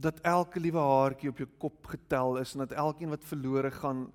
dat 0.00 0.24
elke 0.24 0.64
liewe 0.64 0.80
haartjie 0.80 1.28
op 1.28 1.44
jou 1.44 1.50
kop 1.58 1.92
getel 1.92 2.40
is 2.40 2.56
en 2.56 2.64
dat 2.64 2.72
elkeen 2.72 3.12
wat 3.12 3.28
verlore 3.28 3.74
gaan 3.84 4.06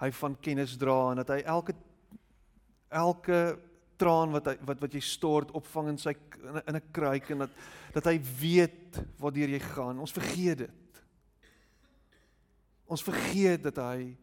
hy 0.00 0.08
van 0.24 0.40
kennis 0.40 0.80
dra 0.80 1.10
en 1.10 1.20
dat 1.20 1.36
hy 1.36 1.42
elke 1.44 1.76
elke 2.88 3.44
traan 3.96 4.32
wat 4.32 4.52
hy 4.52 4.56
wat 4.68 4.80
wat 4.80 4.92
jy 4.94 5.00
stort 5.00 5.52
opvang 5.56 5.94
in 5.94 5.98
sy 5.98 6.14
in 6.66 6.76
'n 6.76 6.82
kruik 6.92 7.30
en 7.30 7.46
dat 7.46 7.50
dat 7.94 8.04
hy 8.04 8.20
weet 8.40 9.00
waartoe 9.18 9.48
jy 9.48 9.60
gaan 9.60 10.00
ons 10.00 10.12
vergeet 10.12 10.58
dit 10.58 10.86
Ons 12.86 13.02
vergeet 13.02 13.62
dat 13.66 13.80
hy 13.82 14.14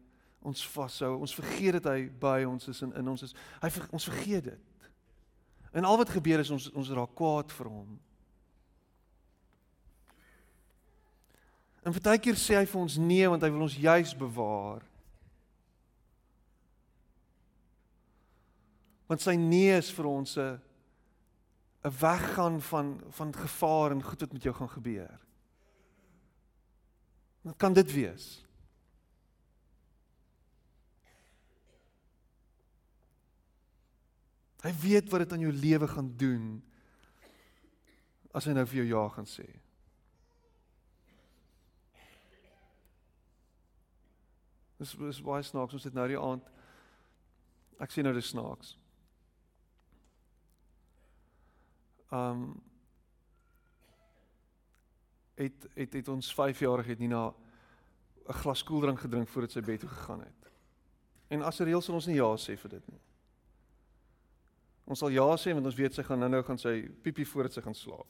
ons 0.44 0.64
vashou. 0.72 1.18
Ons 1.20 1.36
vergeet 1.36 1.78
dat 1.78 1.90
hy 1.92 2.06
by 2.20 2.44
ons 2.48 2.68
is 2.72 2.80
en 2.84 2.94
in 2.96 3.12
ons 3.12 3.26
is. 3.26 3.36
Hy 3.60 3.70
ons 3.92 4.08
vergeet 4.08 4.48
dit. 4.48 4.88
En 5.74 5.84
al 5.84 6.00
wat 6.00 6.12
gebeur 6.14 6.40
is 6.40 6.52
ons 6.54 6.70
ons 6.72 6.92
raak 6.96 7.12
kwaad 7.18 7.52
vir 7.52 7.68
hom. 7.68 7.94
En 11.84 11.92
partykeer 11.92 12.38
sê 12.40 12.56
hy 12.56 12.64
vir 12.64 12.80
ons 12.80 12.96
nee 12.96 13.28
want 13.28 13.44
hy 13.44 13.52
wil 13.52 13.66
ons 13.66 13.76
juis 13.76 14.14
bewaar. 14.16 14.84
Want 19.06 19.20
sy 19.20 19.34
nee 19.36 19.76
is 19.76 19.90
vir 19.92 20.06
ons 20.08 20.36
'n 20.38 20.60
'n 21.84 21.98
weggaan 22.00 22.60
van 22.60 23.00
van 23.08 23.34
gevaar 23.34 23.90
en 23.90 24.02
goed 24.02 24.20
wat 24.20 24.32
met 24.32 24.42
jou 24.42 24.54
gaan 24.54 24.70
gebeur. 24.70 25.20
Wat 27.40 27.56
kan 27.56 27.72
dit 27.72 27.92
wees? 27.92 28.44
Hy 34.64 34.72
weet 34.80 35.10
wat 35.10 35.20
dit 35.20 35.32
aan 35.32 35.44
jou 35.44 35.52
lewe 35.52 35.88
gaan 35.88 36.16
doen 36.16 36.62
as 38.32 38.48
hy 38.48 38.54
nou 38.56 38.64
vir 38.66 38.80
jou 38.80 38.86
ja 38.88 39.08
gaan 39.08 39.28
sê. 39.28 39.44
Dis 44.80 44.96
is 44.96 45.20
baie 45.22 45.44
snaaks 45.44 45.76
ons 45.76 45.84
het 45.84 45.94
nou 45.94 46.08
die 46.08 46.18
aand 46.18 46.48
ek 47.82 47.92
sien 47.92 48.08
nou 48.08 48.14
dis 48.16 48.32
snaaks. 48.32 48.78
Um 52.14 52.62
het 55.34 55.66
het 55.74 55.92
het 55.98 56.08
ons 56.08 56.30
5-jarige 56.30 56.94
het 56.94 56.98
nie 57.02 57.10
na 57.10 57.34
'n 58.28 58.32
glas 58.32 58.62
koeldrank 58.62 59.00
gedrink 59.00 59.28
voordat 59.28 59.52
sy 59.52 59.60
bed 59.60 59.80
toe 59.80 59.88
gegaan 59.88 60.20
het. 60.20 60.50
En 61.28 61.42
as 61.42 61.58
reël 61.58 61.80
sal 61.80 61.94
ons 61.94 62.06
nie 62.06 62.16
ja 62.16 62.36
sê 62.36 62.56
vir 62.56 62.70
dit 62.70 62.88
nie. 62.88 63.00
Ons 64.84 64.98
sal 64.98 65.08
ja 65.08 65.36
sê 65.36 65.52
want 65.52 65.66
ons 65.66 65.74
weet 65.74 65.94
sy 65.94 66.02
gaan 66.02 66.18
nou-nou 66.18 66.42
gaan 66.42 66.58
sy 66.58 66.88
piepie 67.02 67.26
voordat 67.26 67.52
sy 67.52 67.60
gaan 67.60 67.74
slaap. 67.74 68.06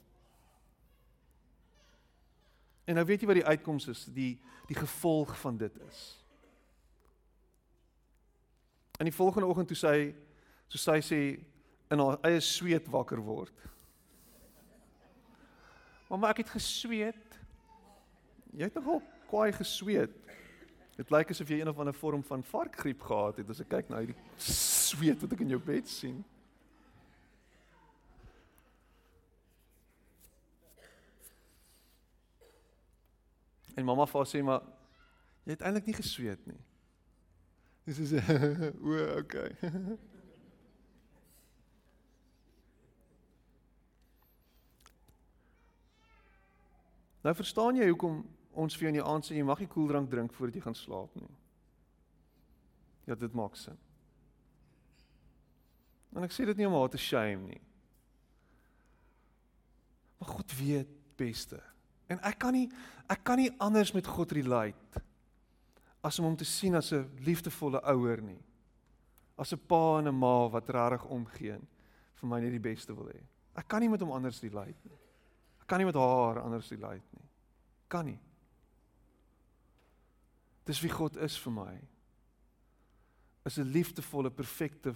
En 2.84 2.94
nou 2.94 3.04
weet 3.04 3.20
jy 3.20 3.26
wat 3.26 3.40
die 3.40 3.46
uitkoms 3.46 3.88
is, 3.88 4.04
die 4.04 4.40
die 4.68 4.76
gevolg 4.76 5.34
van 5.40 5.56
dit 5.56 5.76
is. 5.88 6.24
In 8.98 9.04
die 9.04 9.14
volgende 9.14 9.46
oggend 9.46 9.68
toe 9.68 9.76
sy 9.76 10.14
so 10.68 10.78
sy 10.78 11.00
sê 11.04 11.20
in 11.92 12.00
haar 12.00 12.18
eie 12.24 12.40
sweet 12.40 12.88
wakker 12.90 13.20
word. 13.20 13.52
Mamma, 16.14 16.28
ek 16.30 16.44
het 16.44 16.50
gesweet. 16.54 17.36
Jy 18.54 18.68
het 18.68 18.76
nogal 18.78 19.00
kwaai 19.26 19.50
gesweet. 19.52 20.12
Dit 20.94 21.08
lyk 21.10 21.32
asof 21.34 21.48
jy 21.50 21.56
een 21.58 21.70
of 21.72 21.80
ander 21.82 21.96
vorm 21.98 22.22
van 22.22 22.44
varkgriep 22.46 23.02
gehad 23.02 23.40
het 23.42 23.50
as 23.50 23.62
ek 23.64 23.72
kyk 23.72 23.90
na 23.90 23.98
hierdie 23.98 24.14
sweet 24.38 25.18
wat 25.24 25.34
ek 25.34 25.42
in 25.42 25.50
jou 25.56 25.58
bed 25.58 25.90
sien. 25.90 26.20
En 33.74 33.82
mamma 33.82 34.06
vir 34.06 34.22
haar 34.22 34.30
sê 34.30 34.46
maar 34.46 34.62
jy 35.42 35.58
het 35.58 35.66
eintlik 35.66 35.90
nie 35.90 35.98
gesweet 35.98 36.46
nie. 36.46 36.60
Dis 37.90 37.98
is 38.06 38.14
o, 38.14 39.00
okay. 39.18 39.50
Nou 47.24 47.32
verstaan 47.34 47.78
jy 47.80 47.88
hoekom 47.88 48.20
ons 48.52 48.76
vir 48.76 48.86
jou 48.86 48.92
in 48.92 49.00
die 49.00 49.08
aand 49.08 49.26
sê 49.26 49.38
jy 49.38 49.44
mag 49.46 49.62
nie 49.62 49.70
koeldrank 49.70 50.10
drink 50.12 50.34
voordat 50.36 50.58
jy 50.58 50.64
gaan 50.66 50.76
slaap 50.76 51.14
nie. 51.16 51.30
Ja, 53.08 53.16
dit 53.18 53.36
maak 53.36 53.56
sin. 53.56 53.78
En 56.14 56.24
ek 56.24 56.34
sê 56.34 56.46
dit 56.46 56.60
nie 56.60 56.68
om 56.68 56.76
haar 56.76 56.92
te 56.92 57.00
shame 57.00 57.48
nie. 57.48 57.62
Maar 60.20 60.30
God 60.36 60.54
weet 60.60 60.92
beste. 61.18 61.58
En 62.12 62.20
ek 62.28 62.38
kan 62.44 62.54
nie 62.54 62.68
ek 63.10 63.24
kan 63.26 63.40
nie 63.40 63.50
anders 63.60 63.92
met 63.96 64.06
God 64.08 64.32
relate 64.32 65.02
as 66.04 66.18
om 66.20 66.28
hom 66.28 66.36
te 66.36 66.44
sien 66.44 66.76
as 66.76 66.92
'n 66.92 67.08
liefdevolle 67.24 67.80
ouer 67.92 68.20
nie. 68.20 68.40
As 69.36 69.52
'n 69.52 69.58
pa 69.58 69.98
en 69.98 70.08
'n 70.08 70.14
ma 70.14 70.48
wat 70.48 70.68
regtig 70.68 71.04
omgee 71.08 71.52
en 71.52 71.66
vir 72.14 72.28
my 72.28 72.40
net 72.40 72.52
die 72.52 72.68
beste 72.70 72.94
wil 72.94 73.08
hê. 73.08 73.20
Ek 73.56 73.68
kan 73.68 73.80
nie 73.80 73.88
met 73.88 74.00
hom 74.00 74.12
anders 74.12 74.40
relate 74.40 74.76
nie. 74.84 75.03
Kan 75.66 75.78
nie 75.78 75.86
met 75.88 75.96
haar 75.96 76.40
anders 76.40 76.68
relate 76.68 77.08
nie. 77.16 77.28
Kan 77.88 78.04
nie. 78.04 78.20
Dis 80.64 80.80
wie 80.80 80.92
God 80.92 81.16
is 81.16 81.36
vir 81.38 81.52
my. 81.52 81.74
Is 83.44 83.58
'n 83.58 83.70
liefdevolle, 83.72 84.30
perfekte 84.30 84.94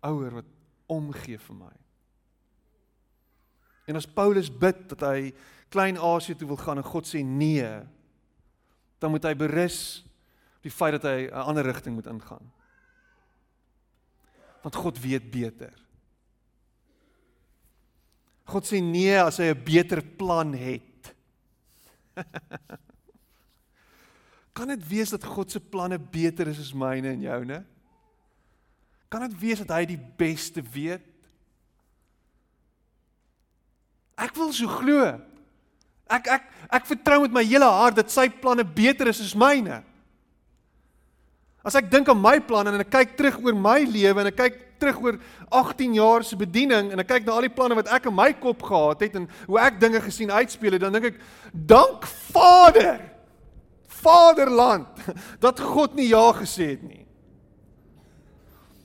ouer 0.00 0.30
wat 0.30 0.48
omgee 0.86 1.38
vir 1.38 1.56
my. 1.56 1.72
En 3.86 3.96
as 3.96 4.06
Paulus 4.06 4.50
bid 4.58 4.88
dat 4.88 5.00
hy 5.00 5.32
klein 5.68 5.98
Asië 5.98 6.34
toe 6.34 6.48
wil 6.48 6.56
gaan 6.56 6.76
en 6.76 6.84
God 6.84 7.06
sê 7.06 7.24
nee, 7.24 7.82
dan 8.98 9.10
moet 9.10 9.24
hy 9.24 9.34
berus 9.34 10.04
op 10.56 10.62
die 10.62 10.70
feit 10.70 10.92
dat 11.00 11.02
hy 11.02 11.26
'n 11.26 11.46
ander 11.48 11.64
rigting 11.64 11.94
moet 11.94 12.06
ingaan. 12.06 12.52
Want 14.62 14.74
God 14.74 15.00
weet 15.00 15.30
beter. 15.30 15.81
God 18.48 18.66
sê 18.66 18.80
nee 18.82 19.16
as 19.20 19.38
hy 19.38 19.50
'n 19.52 19.64
beter 19.64 20.02
plan 20.02 20.52
het. 20.52 21.14
kan 24.56 24.68
dit 24.68 24.82
wees 24.88 25.10
dat 25.10 25.24
God 25.24 25.50
se 25.50 25.60
planne 25.60 25.98
beter 25.98 26.48
is 26.48 26.58
as 26.58 26.72
myne 26.72 27.08
en 27.08 27.22
joune? 27.22 27.64
Kan 29.08 29.28
dit 29.28 29.38
wees 29.40 29.58
dat 29.64 29.76
hy 29.76 29.84
die 29.86 30.00
beste 30.16 30.62
weet? 30.62 31.04
Ek 34.16 34.34
wil 34.36 34.52
so 34.52 34.68
glo. 34.68 35.20
Ek 36.12 36.28
ek 36.28 36.44
ek 36.72 36.86
vertrou 36.88 37.22
met 37.24 37.32
my 37.32 37.44
hele 37.44 37.68
hart 37.68 37.96
dat 38.00 38.12
sy 38.12 38.28
planne 38.28 38.64
beter 38.64 39.08
is 39.08 39.20
as 39.20 39.34
myne. 39.36 39.82
As 41.62 41.76
ek 41.78 41.90
dink 41.90 42.08
aan 42.10 42.20
my 42.20 42.38
planne 42.42 42.72
en 42.74 42.84
ek 42.84 42.90
kyk 42.90 43.16
terug 43.16 43.40
oor 43.44 43.54
my 43.54 43.80
lewe 43.86 44.20
en 44.20 44.30
ek 44.32 44.38
kyk 44.38 44.60
terug 44.82 44.98
oor 45.02 45.18
18 45.48 45.94
jaar 45.94 46.26
se 46.26 46.38
bediening 46.38 46.90
en 46.92 47.02
ek 47.02 47.10
kyk 47.14 47.28
na 47.28 47.36
al 47.36 47.46
die 47.46 47.54
planne 47.54 47.78
wat 47.78 47.90
ek 47.94 48.08
in 48.10 48.16
my 48.16 48.32
kop 48.42 48.64
gehad 48.66 49.04
het 49.06 49.16
en 49.20 49.28
hoe 49.46 49.60
ek 49.62 49.78
dinge 49.82 50.02
gesien 50.02 50.32
uitspeel 50.34 50.76
het, 50.76 50.82
dan 50.82 50.98
dink 50.98 51.12
ek 51.12 51.22
dank 51.52 52.08
Vader. 52.32 52.98
Vaderland 54.02 55.06
dat 55.44 55.62
God 55.62 55.94
nie 55.98 56.10
ja 56.10 56.26
gesê 56.36 56.74
het 56.74 56.82
nie. 56.82 57.04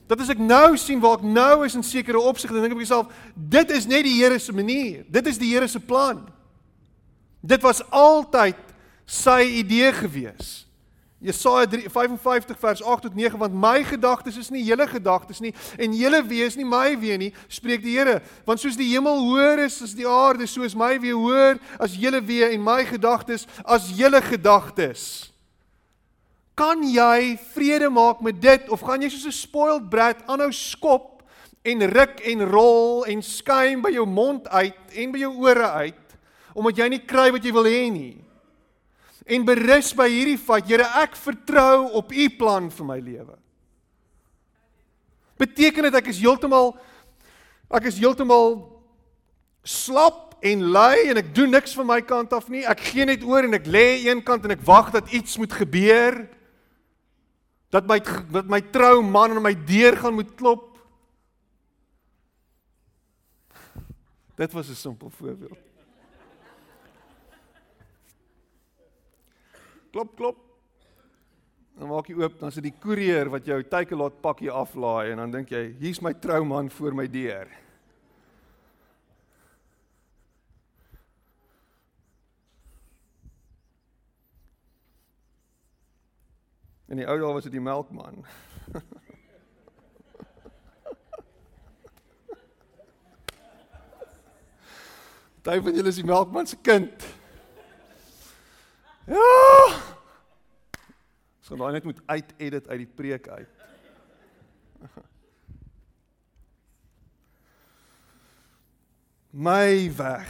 Dat 0.08 0.22
as 0.24 0.30
ek 0.32 0.40
nou 0.40 0.72
sien 0.80 1.02
waar 1.02 1.18
ek 1.18 1.26
nou 1.26 1.66
is 1.66 1.76
in 1.76 1.84
sekere 1.84 2.20
opsigte, 2.22 2.56
dink 2.56 2.72
ek 2.72 2.78
by 2.78 2.84
myself, 2.86 3.10
dit 3.36 3.74
is 3.76 3.88
net 3.90 4.06
die 4.06 4.16
Here 4.16 4.38
se 4.40 4.54
manier. 4.56 5.02
Dit 5.12 5.28
is 5.28 5.40
die 5.40 5.50
Here 5.52 5.68
se 5.68 5.82
plan. 5.82 6.22
Dit 7.44 7.60
was 7.66 7.82
altyd 7.92 8.56
sy 9.04 9.42
idee 9.60 9.92
gewees. 9.98 10.67
Jesaja 11.18 11.66
55 11.66 12.58
vers 12.58 12.82
8 12.82 13.02
tot 13.02 13.14
9 13.14 13.38
want 13.38 13.54
my 13.54 13.82
gedagtes 13.82 14.36
is 14.38 14.50
nie 14.54 14.62
julle 14.62 14.86
gedagtes 14.86 15.40
nie 15.42 15.50
en 15.78 15.96
julle 15.98 16.22
wee 16.22 16.46
is 16.46 16.54
nie 16.54 16.66
my 16.68 16.94
wee 17.00 17.16
nie 17.18 17.32
spreek 17.50 17.82
die 17.82 17.96
Here 17.96 18.20
want 18.46 18.62
soos 18.62 18.78
die 18.78 18.86
hemel 18.92 19.24
hoër 19.26 19.64
is 19.64 19.80
as 19.82 19.96
die 19.98 20.06
aarde 20.06 20.46
so 20.46 20.62
is 20.62 20.78
my 20.78 20.94
wee 21.02 21.16
hoër 21.16 21.58
as 21.82 21.98
julle 21.98 22.22
wee 22.22 22.46
en 22.46 22.62
my 22.62 22.84
gedagtes 22.86 23.48
as 23.64 23.90
julle 23.98 24.22
gedagtes 24.22 25.32
kan 26.58 26.86
jy 26.86 27.34
vrede 27.54 27.90
maak 27.90 28.22
met 28.22 28.38
dit 28.42 28.70
of 28.70 28.86
gaan 28.86 29.02
jy 29.02 29.10
soos 29.10 29.26
'n 29.26 29.34
spoiled 29.34 29.90
brat 29.90 30.22
aanhou 30.30 30.52
skop 30.54 31.18
en 31.66 31.82
ruk 31.90 32.20
en 32.30 32.46
rol 32.46 33.04
en 33.10 33.22
skuim 33.22 33.82
by 33.82 33.90
jou 33.90 34.06
mond 34.06 34.46
uit 34.48 34.94
en 34.94 35.12
by 35.12 35.18
jou 35.18 35.34
ore 35.42 35.70
uit 35.82 36.04
omdat 36.54 36.78
jy 36.80 36.88
nie 36.88 37.04
kry 37.06 37.28
wat 37.30 37.44
jy 37.44 37.52
wil 37.54 37.68
hê 37.70 37.86
nie. 37.92 38.16
En 39.28 39.44
berus 39.44 39.92
by 39.96 40.08
hierdie 40.08 40.38
feit, 40.40 40.70
Here, 40.70 40.86
ek 41.02 41.16
vertrou 41.20 41.90
op 42.00 42.12
U 42.12 42.28
plan 42.38 42.70
vir 42.72 42.88
my 42.88 42.96
lewe. 43.00 43.36
Beteken 45.38 45.88
dit 45.88 45.98
ek 46.00 46.08
is 46.10 46.22
heeltemal 46.22 46.72
ek 47.68 47.90
is 47.90 47.98
heeltemal 48.00 48.54
slap 49.60 50.38
en 50.40 50.62
lui 50.72 51.10
en 51.10 51.20
ek 51.20 51.34
doen 51.36 51.52
niks 51.52 51.74
van 51.76 51.86
my 51.90 51.98
kant 52.00 52.32
af 52.32 52.48
nie. 52.48 52.64
Ek 52.64 52.80
gee 52.90 53.04
net 53.04 53.26
oor 53.26 53.44
en 53.44 53.58
ek 53.58 53.68
lê 53.68 54.06
een 54.06 54.22
kant 54.24 54.46
en 54.48 54.56
ek 54.56 54.64
wag 54.66 54.88
dat 54.94 55.12
iets 55.12 55.36
moet 55.36 55.52
gebeur. 55.52 56.22
Dat 57.74 57.84
my 57.90 58.00
dat 58.32 58.48
my 58.48 58.62
trou 58.72 59.02
man 59.04 59.36
aan 59.36 59.44
my 59.44 59.54
deur 59.68 60.00
gaan 60.00 60.16
moet 60.16 60.32
klop. 60.40 60.64
Dit 64.38 64.52
was 64.56 64.70
'n 64.70 64.74
simpel 64.74 65.10
voorbeeld. 65.10 65.67
Klop 69.92 70.16
klop. 70.16 70.44
Dan 71.78 71.88
maak 71.92 72.08
jy 72.10 72.16
oop, 72.18 72.40
dan 72.40 72.50
is 72.50 72.58
dit 72.58 72.66
die 72.72 72.78
koerier 72.82 73.30
wat 73.30 73.46
jou 73.46 73.62
takealot 73.62 74.16
pakkie 74.22 74.50
aflaai 74.50 75.12
en 75.12 75.20
dan 75.22 75.30
dink 75.36 75.52
jy, 75.54 75.64
hier's 75.78 76.02
my 76.02 76.12
trouman 76.18 76.70
voor 76.74 76.96
my 76.98 77.06
deur. 77.06 77.46
En 86.88 86.96
die 86.96 87.06
ou 87.06 87.18
daal 87.20 87.36
was 87.36 87.44
dit 87.44 87.52
die 87.52 87.62
melkman. 87.62 88.24
Daai 95.44 95.60
van 95.62 95.74
julle 95.76 95.88
is 95.92 96.00
die 96.00 96.04
melkman 96.08 96.46
se 96.48 96.56
kind. 96.64 97.17
Ja. 99.08 99.96
So 101.40 101.56
daai 101.56 101.72
net 101.72 101.84
moet 101.88 102.00
uit 102.06 102.34
edit 102.36 102.68
uit 102.68 102.78
die 102.84 102.90
preek 103.00 103.28
uit. 103.28 103.48
My 109.46 109.88
weg. 109.96 110.28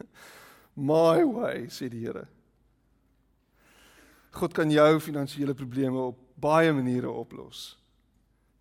My 0.90 1.24
way, 1.24 1.68
sê 1.68 1.88
die 1.92 2.06
Here. 2.06 2.24
God 4.30 4.52
kan 4.56 4.70
jou 4.70 5.00
finansiële 5.02 5.54
probleme 5.58 5.98
op 5.98 6.18
baie 6.40 6.72
maniere 6.72 7.10
oplos. 7.10 7.78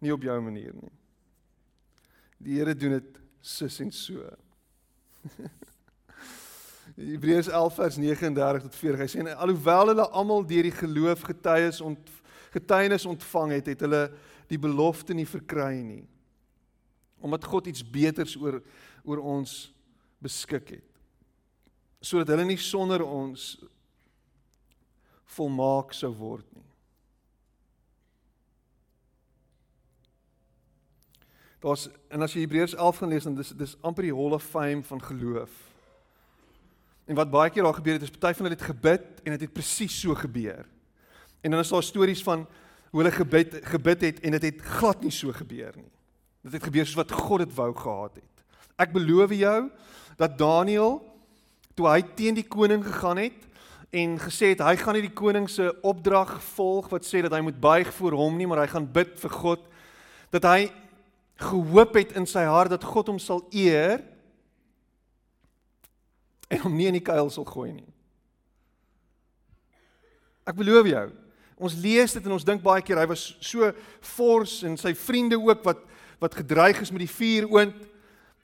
Nie 0.03 0.13
op 0.13 0.23
jou 0.23 0.41
manier 0.41 0.73
nie. 0.75 0.91
Die 2.39 2.57
Here 2.59 2.75
doen 2.75 2.91
dit 2.97 3.19
sus 3.39 3.79
en 3.79 3.91
so. 3.95 4.19
Hebreërs 6.95 7.47
11 7.47 7.73
vers 7.73 7.97
39 7.97 8.61
tot 8.61 8.75
40. 8.75 8.99
Hy 8.99 9.07
sê 9.11 9.35
alhoewel 9.35 9.93
hulle 9.93 10.07
almal 10.09 10.45
deur 10.47 10.67
die 10.67 10.75
geloof 10.75 11.25
getuies 11.27 11.81
ont 11.81 12.11
getuienis 12.53 13.05
ontvang 13.05 13.51
het, 13.59 13.67
het 13.73 13.83
hulle 13.85 14.07
die 14.49 14.59
belofte 14.59 15.13
nie 15.13 15.27
verkry 15.29 15.81
nie. 15.83 16.05
Omdat 17.21 17.45
God 17.45 17.67
iets 17.69 17.83
beters 17.85 18.35
oor 18.39 18.61
oor 19.03 19.21
ons 19.23 19.69
beskik 20.21 20.73
het. 20.75 20.87
Sodat 22.01 22.33
hulle 22.33 22.45
nie 22.45 22.59
sonder 22.59 23.03
ons 23.05 23.57
volmaak 25.35 25.93
sou 25.93 26.11
word 26.15 26.45
nie. 26.55 26.65
Daar's 31.59 31.89
en 32.07 32.23
as 32.23 32.33
jy 32.33 32.45
Hebreërs 32.45 32.75
11 32.75 33.01
gaan 33.01 33.11
lees 33.11 33.25
dan 33.27 33.35
dis 33.35 33.51
dis 33.57 33.75
amper 33.83 34.07
die 34.07 34.15
hall 34.15 34.35
of 34.35 34.43
fame 34.43 34.83
van 34.87 35.01
geloof. 35.03 35.68
En 37.09 37.17
wat 37.17 37.31
baie 37.33 37.49
keer 37.49 37.65
daar 37.65 37.73
gebeur 37.73 37.97
het 37.97 38.05
is 38.05 38.13
party 38.13 38.37
van 38.37 38.45
hulle 38.45 38.57
het 38.57 38.67
gebid 38.69 39.05
en 39.23 39.31
dit 39.33 39.39
het, 39.39 39.47
het 39.47 39.53
presies 39.53 39.95
so 39.97 40.13
gebeur. 40.15 40.65
En 41.41 41.51
dan 41.51 41.59
is 41.63 41.71
daar 41.73 41.83
stories 41.83 42.21
van 42.23 42.45
hoe 42.89 43.01
hulle 43.01 43.13
gebid 43.13 43.55
gebid 43.63 44.01
het 44.01 44.19
en 44.19 44.35
dit 44.37 44.43
het, 44.45 44.59
het 44.61 44.75
glad 44.77 45.01
nie 45.01 45.13
so 45.13 45.33
gebeur 45.33 45.73
nie. 45.75 45.89
Dit 46.45 46.59
het 46.59 46.67
gebeur 46.69 46.85
soos 46.85 46.99
wat 47.01 47.11
God 47.11 47.47
dit 47.47 47.55
wou 47.57 47.71
gehad 47.75 48.21
het. 48.21 48.43
Ek 48.77 48.93
beloof 48.93 49.33
jou 49.33 49.57
dat 50.21 50.37
Daniël 50.37 50.99
toe 51.73 51.87
hy 51.89 52.03
teen 52.15 52.37
die 52.37 52.45
koning 52.47 52.85
gegaan 52.85 53.17
het 53.17 53.47
en 53.89 54.17
gesê 54.21 54.53
het 54.53 54.61
hy 54.61 54.75
gaan 54.77 54.99
nie 54.99 55.07
die 55.07 55.17
koning 55.17 55.49
se 55.49 55.71
opdrag 55.81 56.35
volg 56.53 56.91
wat 56.93 57.07
sê 57.07 57.23
dat 57.25 57.33
hy 57.33 57.41
moet 57.41 57.57
buig 57.59 57.89
voor 57.97 58.19
hom 58.21 58.37
nie, 58.37 58.45
maar 58.45 58.61
hy 58.61 58.69
gaan 58.69 58.85
bid 58.85 59.17
vir 59.17 59.33
God 59.33 59.65
dat 60.29 60.45
hy 60.45 60.69
gehoop 61.41 61.97
het 61.97 62.13
in 62.19 62.29
sy 62.29 62.45
hart 62.45 62.75
dat 62.75 62.85
God 62.85 63.09
hom 63.09 63.19
sal 63.23 63.41
eer 63.49 64.03
en 66.53 66.59
hom 66.65 66.75
nie 66.75 66.87
in 66.87 66.97
die 66.97 67.05
kuil 67.05 67.29
sal 67.29 67.45
gooi 67.45 67.71
nie. 67.71 67.87
Ek 70.49 70.55
beloof 70.57 70.87
jou, 70.89 71.09
Ons 71.59 71.75
lees 71.75 72.15
dit 72.15 72.23
en 72.23 72.37
ons 72.37 72.47
dink 72.47 72.63
baie 72.63 72.81
keer 72.85 73.01
hy 73.01 73.09
was 73.11 73.33
so 73.43 73.67
fors 74.15 74.61
en 74.63 74.77
sy 74.79 74.95
vriende 74.95 75.37
ook 75.37 75.63
wat 75.67 75.85
wat 76.19 76.33
gedreig 76.35 76.81
is 76.83 76.89
met 76.91 77.05
die 77.05 77.13
vuur 77.13 77.45
oond. 77.47 77.75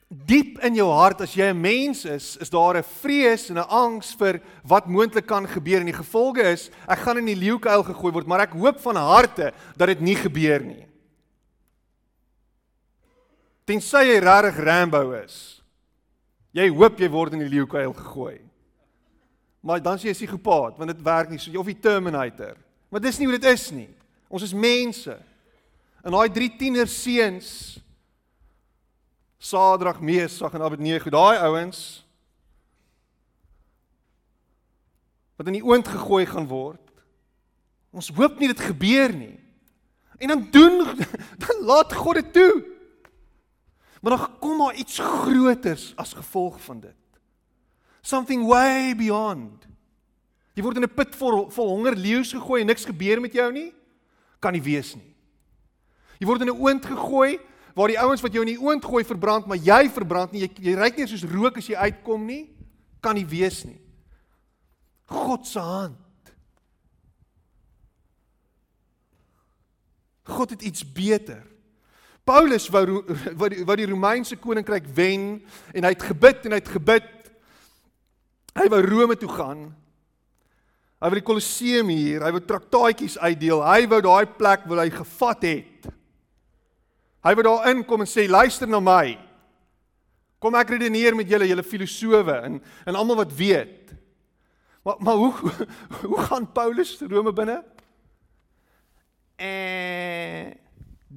Diep 0.07 0.61
in 0.63 0.77
jou 0.77 0.85
hart 0.95 1.25
as 1.25 1.33
jy 1.35 1.49
'n 1.51 1.59
mens 1.59 2.05
is, 2.05 2.37
is 2.39 2.49
daar 2.49 2.77
'n 2.77 2.83
vrees 3.01 3.49
en 3.49 3.57
'n 3.57 3.67
angs 3.67 4.15
vir 4.15 4.39
wat 4.63 4.87
moontlik 4.87 5.27
kan 5.27 5.45
gebeur 5.45 5.79
en 5.79 5.91
die 5.91 6.01
gevolge 6.03 6.41
is 6.41 6.69
ek 6.87 6.99
gaan 6.99 7.17
in 7.17 7.25
die 7.25 7.35
leeukuil 7.35 7.83
gegooi 7.83 8.13
word, 8.13 8.27
maar 8.27 8.39
ek 8.47 8.53
hoop 8.53 8.79
van 8.79 8.95
harte 8.95 9.51
dat 9.75 9.87
dit 9.87 9.99
nie 9.99 10.15
gebeur 10.15 10.63
nie. 10.63 10.87
Tensy 13.65 14.03
jy 14.07 14.19
regtig 14.19 14.63
Rambo 14.63 15.11
is. 15.11 15.61
Jy 16.55 16.69
hoop 16.71 16.99
jy 16.99 17.09
word 17.11 17.35
in 17.35 17.43
die 17.43 17.51
leeukuil 17.51 17.93
gegooi. 17.97 18.37
Maar 19.65 19.81
dan 19.83 19.99
sê 19.99 20.11
jy 20.11 20.15
psigopaat 20.15 20.77
want 20.79 20.93
dit 20.93 21.01
werk 21.03 21.31
nie 21.31 21.39
so 21.41 21.51
of 21.59 21.67
die 21.67 21.79
Terminator. 21.81 22.55
Maar 22.89 23.03
dis 23.03 23.17
nie 23.19 23.27
hoe 23.27 23.35
dit 23.35 23.47
is 23.49 23.69
nie. 23.75 23.89
Ons 24.31 24.45
is 24.47 24.55
mense. 24.55 25.17
En 26.05 26.15
daai 26.15 26.29
drie 26.31 26.51
tiener 26.57 26.87
seuns 26.87 27.81
Sadrag, 29.45 29.99
Mesach 30.01 30.55
en 30.57 30.63
Abednego, 30.65 31.11
daai 31.13 31.37
ouens 31.45 32.01
wat 35.35 35.49
in 35.51 35.57
die 35.59 35.65
oond 35.65 35.87
gegooi 35.91 36.23
gaan 36.25 36.47
word. 36.47 36.81
Ons 37.91 38.09
hoop 38.15 38.39
nie 38.39 38.47
dit 38.49 38.61
gebeur 38.63 39.11
nie. 39.13 39.35
En 40.23 40.31
dan 40.31 40.45
doen 40.51 40.79
dan 41.43 41.65
laat 41.67 41.93
God 41.93 42.21
dit 42.21 42.31
toe. 42.33 42.53
Maar 44.05 44.17
dan 44.17 44.39
kom 44.39 44.57
daar 44.57 44.75
iets 44.75 44.99
groters 44.99 45.95
as 45.95 46.13
gevolg 46.13 46.61
van 46.61 46.79
dit. 46.79 46.95
Something 48.01 48.45
way 48.45 48.95
beyond. 48.95 49.65
Jy 50.53 50.61
word 50.61 50.77
in 50.77 50.83
'n 50.83 50.93
put 50.93 51.15
vol 51.15 51.49
vol 51.49 51.67
honger 51.67 51.95
leeu's 51.95 52.31
gegooi 52.31 52.61
en 52.61 52.67
niks 52.67 52.85
gebeur 52.85 53.21
met 53.21 53.33
jou 53.33 53.51
nie. 53.51 53.73
Kan 54.39 54.53
nie 54.53 54.61
wees 54.61 54.95
nie. 54.95 55.15
Jy 56.19 56.27
word 56.27 56.41
in 56.41 56.47
'n 56.47 56.61
oond 56.61 56.85
gegooi 56.85 57.39
waar 57.73 57.87
die 57.87 57.99
ouens 57.99 58.21
wat 58.21 58.33
jou 58.33 58.45
in 58.45 58.53
die 58.53 58.61
oond 58.61 58.85
gooi 58.85 59.03
verbrand, 59.03 59.45
maar 59.45 59.57
jy 59.57 59.89
verbrand 59.89 60.31
nie. 60.31 60.41
Jy 60.41 60.51
jy 60.61 60.75
ryk 60.75 60.97
nie 60.97 61.07
soos 61.07 61.23
rook 61.23 61.57
as 61.57 61.67
jy 61.67 61.75
uitkom 61.75 62.25
nie. 62.25 62.55
Kan 63.01 63.15
nie 63.15 63.25
wees 63.25 63.63
nie. 63.63 63.81
God 65.05 65.47
se 65.47 65.59
hand. 65.59 66.35
God 70.23 70.49
het 70.49 70.61
iets 70.61 70.93
beter. 70.93 71.54
Paulus 72.25 72.67
wou 72.73 73.03
wat 73.39 73.53
die, 73.53 73.63
wat 73.65 73.79
die 73.79 73.89
Romeinse 73.89 74.37
koninkryk 74.41 74.89
wen 74.97 75.43
en 75.73 75.85
hy 75.85 75.93
het 75.93 76.05
gebid 76.09 76.45
en 76.45 76.57
hy 76.57 76.61
het 76.63 76.75
gebid. 76.75 77.11
Hy 78.55 78.69
wou 78.71 78.81
Rome 78.85 79.17
toe 79.19 79.29
gaan 79.29 79.65
Hy 81.05 81.11
wil 81.11 81.19
die 81.19 81.27
Kolosseum 81.27 81.89
hier, 81.91 82.23
hy 82.23 82.31
wil 82.33 82.41
traktaatjies 82.47 83.19
uitdeel. 83.19 83.59
Hy 83.61 83.83
wou 83.91 83.99
daai 84.01 84.25
plek 84.39 84.63
wil 84.65 84.79
hy 84.81 84.87
gevat 84.89 85.43
het. 85.45 85.87
Hy 87.25 87.33
wou 87.35 87.45
daar 87.45 87.67
inkom 87.69 88.01
en 88.05 88.09
sê 88.09 88.25
luister 88.29 88.69
na 88.69 88.79
my. 88.81 89.13
Kom 90.41 90.55
ek 90.57 90.75
redeneer 90.75 91.17
met 91.17 91.29
julle, 91.29 91.45
julle 91.49 91.65
filosowe 91.65 92.39
en 92.47 92.57
en 92.57 92.97
almal 92.97 93.19
wat 93.21 93.37
weet. 93.37 93.93
Maar 94.85 95.01
maar 95.05 95.21
hoe 95.21 95.53
hoe 96.09 96.21
gaan 96.29 96.49
Paulus 96.57 96.95
Rome 97.05 97.33
binne? 97.37 97.59
En 99.35 100.55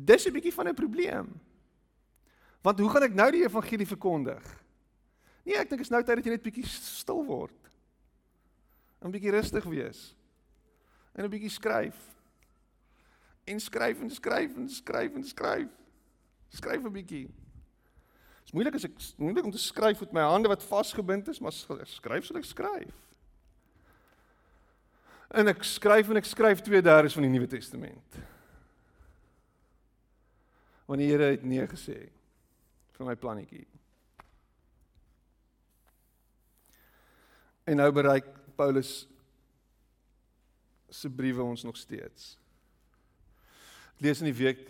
dis 0.05 0.27
'n 0.27 0.33
bietjie 0.33 0.55
van 0.55 0.69
'n 0.69 0.75
probleem. 0.75 1.41
Want 2.63 2.79
hoe 2.79 2.91
gaan 2.91 3.03
ek 3.03 3.15
nou 3.15 3.31
die 3.31 3.45
evangelie 3.45 3.87
verkondig? 3.87 4.43
Nee, 5.45 5.57
ek 5.57 5.71
dink 5.71 5.81
is 5.81 5.91
nou 5.91 6.03
tyd 6.03 6.17
dat 6.17 6.25
jy 6.25 6.31
net 6.31 6.43
bietjie 6.43 6.67
stil 6.67 7.25
word. 7.25 7.57
'n 9.05 9.11
bietjie 9.11 9.31
rustig 9.31 9.65
wees. 9.65 10.15
En 11.15 11.25
'n 11.25 11.31
bietjie 11.31 11.51
skryf. 11.51 11.97
En 13.45 13.61
skryf 13.61 14.01
en 14.01 14.11
skryf 14.11 14.57
en 14.57 14.69
skryf 14.69 15.15
en 15.15 15.25
skryf. 15.25 15.71
Skryf 16.49 16.85
'n 16.85 16.93
bietjie. 16.93 17.27
Dit 17.27 18.45
is 18.45 18.53
moeilik 18.53 18.75
as 18.75 18.85
ek 18.85 18.97
moeilik 19.17 19.45
om 19.45 19.51
te 19.51 19.59
skryf 19.59 20.01
met 20.01 20.13
my 20.13 20.21
hande 20.21 20.49
wat 20.49 20.63
vasgebind 20.63 21.29
is, 21.29 21.41
maar 21.41 21.53
skryf 21.53 22.25
sal 22.25 22.37
ek 22.37 22.45
skryf. 22.45 22.95
En 25.31 25.49
ek 25.49 25.63
skryf 25.63 26.09
en 26.09 26.17
ek 26.17 26.25
skryf 26.25 26.61
2/3 26.61 27.13
van 27.13 27.23
die 27.23 27.31
Nuwe 27.31 27.47
Testament. 27.47 28.17
Want 30.89 31.03
die 31.03 31.11
Here 31.11 31.35
het 31.35 31.45
nee 31.45 31.67
gesê 31.69 31.99
vir 32.97 33.07
my 33.07 33.15
plannetjie. 33.21 33.67
En 37.69 37.77
nou 37.77 37.91
bereik 37.93 38.31
Paulus 38.57 39.03
se 40.89 41.11
briewe 41.13 41.45
ons 41.45 41.67
nog 41.69 41.77
steeds. 41.77 42.39
Ek 43.99 44.07
lees 44.07 44.23
in 44.25 44.31
die 44.31 44.39
week 44.39 44.65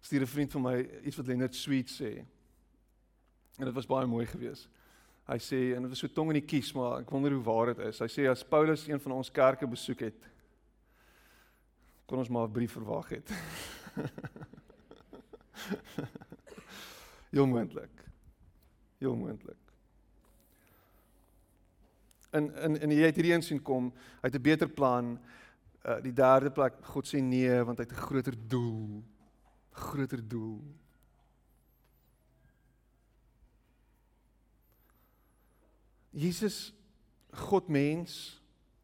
stuur 0.00 0.22
'n 0.22 0.30
vriend 0.30 0.52
van 0.52 0.62
my 0.62 0.76
iets 1.02 1.16
wat 1.18 1.26
Leonard 1.26 1.54
Sweet 1.54 1.90
sê. 1.90 2.24
En 3.58 3.64
dit 3.66 3.74
was 3.74 3.86
baie 3.86 4.06
mooi 4.06 4.26
geweest. 4.26 4.68
Hy 5.26 5.38
sê 5.38 5.74
en 5.74 5.82
dit 5.82 5.90
was 5.90 5.98
so 5.98 6.08
tong 6.08 6.30
in 6.30 6.40
die 6.40 6.46
kies, 6.46 6.72
maar 6.72 7.00
ek 7.00 7.10
wonder 7.10 7.32
hoe 7.32 7.42
waar 7.42 7.74
dit 7.74 7.78
is. 7.86 7.98
Hy 7.98 8.06
sê 8.06 8.30
as 8.30 8.44
Paulus 8.44 8.86
een 8.86 9.00
van 9.00 9.12
ons 9.12 9.30
kerke 9.30 9.66
besoek 9.66 10.00
het, 10.00 10.28
kon 12.06 12.18
ons 12.18 12.28
maar 12.28 12.46
'n 12.46 12.52
brief 12.52 12.72
verwag 12.72 13.08
het. 13.08 13.30
Heel 17.32 17.46
moontlik. 17.46 18.04
Heel 18.98 19.16
moontlik 19.16 19.62
in 22.32 22.54
in 22.54 22.80
in 22.80 22.90
jy 22.90 23.08
het 23.10 23.16
hierdie 23.18 23.34
een 23.34 23.44
sien 23.44 23.62
kom, 23.62 23.90
hy 24.20 24.28
het 24.30 24.36
'n 24.36 24.42
beter 24.42 24.68
plan. 24.68 25.18
Uh 25.84 26.00
die 26.02 26.12
derde 26.12 26.50
plek, 26.50 26.74
God 26.84 27.06
sê 27.06 27.20
nee 27.20 27.62
want 27.62 27.78
hy 27.78 27.84
het 27.84 27.92
'n 27.92 28.06
groter 28.06 28.34
doel. 28.48 29.02
Groter 29.70 30.28
doel. 30.28 30.62
Jesus 36.10 36.74
God 37.30 37.68
mens, 37.68 38.40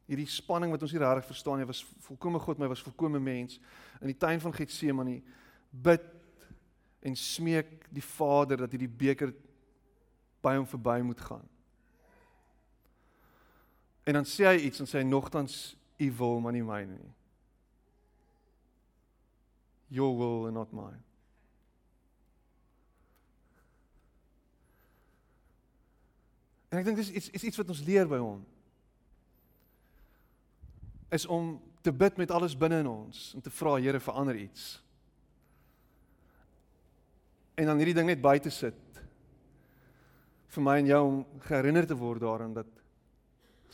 hierdie 0.07 0.27
spanning 0.27 0.73
wat 0.73 0.83
ons 0.83 0.91
hier 0.91 1.01
reg 1.01 1.27
verstaan, 1.27 1.59
hy 1.59 1.67
was 1.67 1.85
volkomme 1.99 2.39
God, 2.39 2.57
maar 2.57 2.69
hy 2.69 2.75
was 2.75 2.83
volkomme 2.83 3.21
mens 3.21 3.61
in 4.01 4.07
die 4.07 4.17
tuin 4.17 4.41
van 4.41 4.53
Getsemane 4.53 5.23
bid 5.71 6.01
en 7.01 7.17
smeek 7.17 7.87
die 7.95 8.05
Vader 8.05 8.57
dat 8.57 8.71
hierdie 8.75 8.91
beker 8.91 9.33
by 10.43 10.57
hom 10.57 10.67
verby 10.67 10.99
moet 11.03 11.21
gaan. 11.21 11.47
En 14.09 14.19
dan 14.19 14.25
sê 14.25 14.47
hy 14.49 14.57
iets 14.69 14.81
en 14.81 14.89
sê 14.89 15.03
hy 15.03 15.07
nogtans 15.07 15.77
u 15.99 16.09
wil 16.17 16.41
maar 16.41 16.55
nie 16.57 16.65
myne 16.65 16.97
nie. 16.97 17.15
Your 19.89 20.17
will 20.17 20.47
and 20.47 20.57
not 20.57 20.73
mine. 20.73 21.03
En 26.69 26.81
ek 26.81 26.85
dink 26.85 27.01
dis 27.01 27.11
iets 27.11 27.31
is 27.33 27.47
iets 27.49 27.61
wat 27.61 27.73
ons 27.73 27.85
leer 27.87 28.09
by 28.09 28.21
hom. 28.21 28.43
Is 31.13 31.25
om 31.27 31.57
te 31.85 31.93
bid 31.93 32.19
met 32.21 32.33
alles 32.35 32.57
binne 32.57 32.83
in 32.83 32.91
ons 32.91 33.31
en 33.37 33.45
te 33.45 33.53
vra 33.53 33.79
Here 33.81 34.01
verander 34.01 34.37
iets. 34.37 34.77
En 37.59 37.67
dan 37.67 37.81
hierdie 37.81 37.97
ding 37.97 38.07
net 38.07 38.23
by 38.23 38.37
te 38.43 38.53
sit 38.55 38.77
vir 40.49 40.65
my 40.65 40.79
en 40.81 40.89
jou 40.89 41.01
om 41.05 41.17
herinner 41.51 41.87
te 41.87 41.97
word 41.99 42.23
daaraan 42.23 42.55
dat 42.57 42.69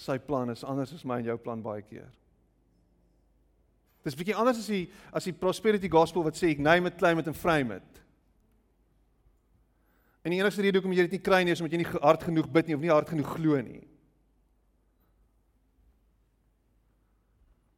sy 0.01 0.16
plan 0.18 0.51
is 0.51 0.64
anders 0.66 0.93
as 0.97 1.05
my 1.07 1.20
en 1.20 1.28
jou 1.28 1.37
plan 1.39 1.61
baie 1.62 1.85
keer. 1.87 2.09
Dis 4.05 4.16
bietjie 4.18 4.37
anders 4.37 4.59
as 4.61 4.68
die 4.68 4.85
as 5.16 5.28
die 5.28 5.37
prosperity 5.37 5.89
gospel 5.89 6.24
wat 6.26 6.37
sê 6.37 6.51
ek 6.53 6.62
name 6.64 6.91
it, 6.91 6.99
claim 7.01 7.20
it 7.22 7.28
and 7.30 7.39
frame 7.39 7.76
it. 7.78 8.01
En 10.24 10.32
die 10.32 10.41
enigste 10.41 10.64
rede 10.64 10.80
hoekom 10.80 10.93
jy 10.97 11.07
dit 11.07 11.18
nie 11.18 11.24
kry 11.24 11.43
nie 11.45 11.53
is 11.53 11.61
omdat 11.61 11.76
jy 11.76 11.82
nie 11.85 12.03
hard 12.03 12.24
genoeg 12.24 12.49
bid 12.53 12.68
nie 12.68 12.76
of 12.76 12.82
nie 12.82 12.93
hard 12.93 13.12
genoeg 13.12 13.30
glo 13.37 13.61
nie. 13.64 13.82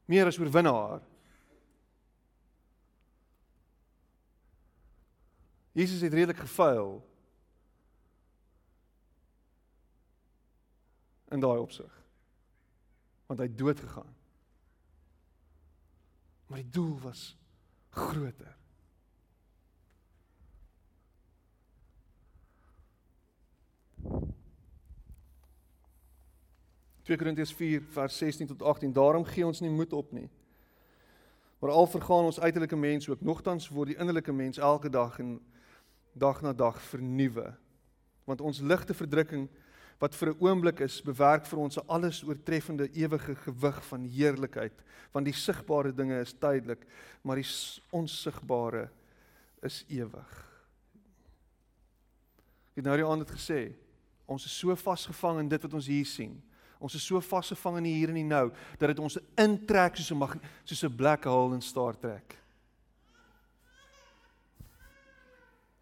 Meer 0.07 0.31
as 0.31 0.39
oorwinnaar. 0.39 1.03
Jesus 5.77 6.01
het 6.01 6.13
redelik 6.13 6.37
gefaal. 6.41 7.05
In 11.29 11.41
daai 11.41 11.59
opsig 11.59 12.05
want 13.27 13.41
hy 13.43 13.49
dood 13.55 13.81
gegaan. 13.81 14.15
Maar 16.47 16.63
die 16.63 16.71
doel 16.71 17.01
was 17.03 17.37
groter. 17.91 18.55
Twee 27.03 27.17
Korintiërs 27.17 27.55
4 27.55 27.83
vers 27.83 28.17
16 28.19 28.47
tot 28.47 28.63
18 28.63 28.93
daarom 28.93 29.25
gee 29.25 29.47
ons 29.47 29.61
nie 29.61 29.71
moed 29.71 29.93
op 29.93 30.13
nie. 30.13 30.31
Maar 31.59 31.71
al 31.71 31.87
vergaan 31.87 32.31
ons 32.31 32.41
uiterlike 32.41 32.77
mens 32.77 33.09
ook 33.09 33.21
nogtans 33.21 33.69
word 33.69 33.91
die 33.91 33.99
innerlike 33.99 34.33
mens 34.33 34.59
elke 34.59 34.91
dag 34.91 35.19
en 35.19 35.41
dag 36.19 36.43
na 36.43 36.53
dag 36.53 36.81
vernuwe. 36.91 37.55
Want 38.25 38.41
ons 38.41 38.61
ligte 38.61 38.95
verdrukking 38.95 39.49
wat 39.99 40.15
vir 40.15 40.29
'n 40.29 40.41
oomblik 40.41 40.81
is 40.81 41.01
bewerk 41.03 41.47
vir 41.47 41.59
ons 41.59 41.79
'n 41.79 41.87
alles 41.89 42.23
oortreffende 42.25 42.89
ewige 42.93 43.35
gewig 43.35 43.85
van 43.85 44.05
heerlikheid 44.05 44.85
want 45.13 45.27
die 45.27 45.35
sigbare 45.35 45.95
dinge 45.95 46.21
is 46.21 46.35
tydelik 46.35 46.85
maar 47.23 47.37
die 47.37 47.49
onsigbare 47.91 48.91
is 49.63 49.85
ewig. 49.89 50.33
Ek 52.71 52.83
het 52.83 52.85
nou 52.85 52.97
die 52.97 53.07
aand 53.07 53.25
het 53.25 53.33
gesê 53.39 53.61
ons 54.27 54.45
is 54.45 54.59
so 54.59 54.75
vasgevang 54.77 55.41
in 55.41 55.49
dit 55.49 55.63
wat 55.63 55.75
ons 55.75 55.87
hier 55.87 56.05
sien. 56.05 56.43
Ons 56.79 56.95
is 56.95 57.07
so 57.07 57.21
vasgevang 57.21 57.79
in 57.79 57.85
die 57.89 57.95
hier 57.95 58.11
en 58.13 58.19
die 58.19 58.27
nou 58.27 58.51
dat 58.79 58.91
dit 58.93 58.99
ons 59.01 59.19
intrek 59.39 59.97
soos 59.97 60.11
'n 60.13 60.41
soos 60.65 60.85
'n 60.85 60.97
black 60.97 61.25
hole 61.25 61.55
in 61.55 61.63
Star 61.63 61.97
Trek. 61.97 62.37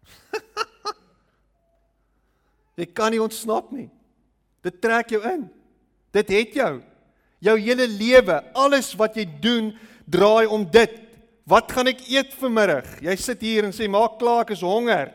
Jy 2.79 2.87
kan 2.91 3.13
nie 3.13 3.23
ontsnap 3.23 3.71
nie. 3.71 3.87
Dit 4.65 4.81
trek 4.83 5.13
jou 5.13 5.21
in. 5.29 5.45
Dit 6.15 6.31
het 6.33 6.57
jou. 6.57 6.73
Jou 7.43 7.55
hele 7.59 7.85
lewe, 7.91 8.39
alles 8.57 8.93
wat 8.97 9.17
jy 9.19 9.25
doen, 9.41 9.73
draai 10.09 10.47
om 10.49 10.63
dit. 10.71 10.95
Wat 11.45 11.69
gaan 11.71 11.91
ek 11.91 12.01
eet 12.09 12.33
vanmiddag? 12.39 12.87
Jy 13.05 13.15
sit 13.21 13.43
hier 13.45 13.67
en 13.67 13.75
sê 13.75 13.89
maak 13.91 14.17
klaar, 14.21 14.45
ek 14.47 14.55
is 14.55 14.63
honger. 14.65 15.11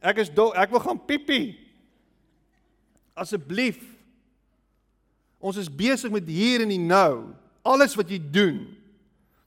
Ek 0.00 0.22
is 0.22 0.32
dol, 0.32 0.54
ek 0.56 0.72
wil 0.72 0.82
gaan 0.84 1.02
piepie. 1.08 1.56
Asseblief. 3.16 3.80
Ons 5.42 5.58
is 5.60 5.68
besig 5.68 6.12
met 6.14 6.26
hier 6.28 6.64
en 6.64 6.72
die 6.72 6.80
nou. 6.80 7.34
Alles 7.66 7.96
wat 7.98 8.10
jy 8.10 8.18
doen. 8.18 8.62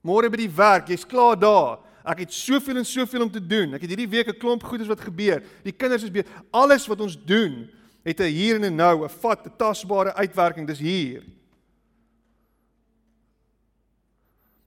Môre 0.06 0.30
by 0.32 0.44
die 0.44 0.52
werk, 0.52 0.92
jy's 0.92 1.08
klaar 1.08 1.40
daar. 1.40 1.80
Ek 2.10 2.24
het 2.24 2.34
soveel 2.34 2.80
en 2.82 2.86
soveel 2.86 3.22
om 3.22 3.32
te 3.32 3.41
doen. 3.41 3.76
Ek 3.78 3.84
het 3.86 3.91
hierdie 3.93 4.10
week 4.10 4.28
'n 4.28 4.39
klomp 4.41 4.64
goedes 4.64 4.88
wat 4.89 5.01
gebeur. 5.01 5.43
Die 5.64 5.72
kinders 5.72 6.03
is 6.03 6.12
besig. 6.12 6.32
Alles 6.51 6.88
wat 6.88 7.01
ons 7.01 7.18
doen, 7.26 7.70
het 8.03 8.20
'n 8.20 8.34
hier 8.34 8.55
en 8.55 8.66
'n 8.66 8.76
nou, 8.76 9.03
'n 9.03 9.10
vat, 9.10 9.45
'n 9.45 9.55
tasbare 9.57 10.14
uitwerking. 10.14 10.68
Dis 10.68 10.80
hier. 10.80 11.24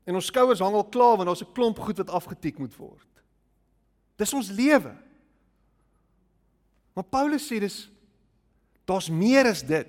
En 0.05 0.15
ons 0.15 0.27
skouers 0.27 0.59
hang 0.59 0.75
al 0.75 0.85
klaar 0.85 1.17
want 1.17 1.27
daar's 1.27 1.43
'n 1.43 1.53
klomp 1.53 1.79
goed 1.79 1.97
wat 1.97 2.11
afgetik 2.11 2.59
moet 2.59 2.77
word. 2.77 3.07
Dis 4.17 4.35
ons 4.35 4.51
lewe. 4.51 4.95
Maar 6.93 7.05
Paulus 7.05 7.47
sê 7.47 7.59
dis 7.59 7.91
daar's 8.85 9.09
meer 9.09 9.47
as 9.47 9.63
dit. 9.63 9.87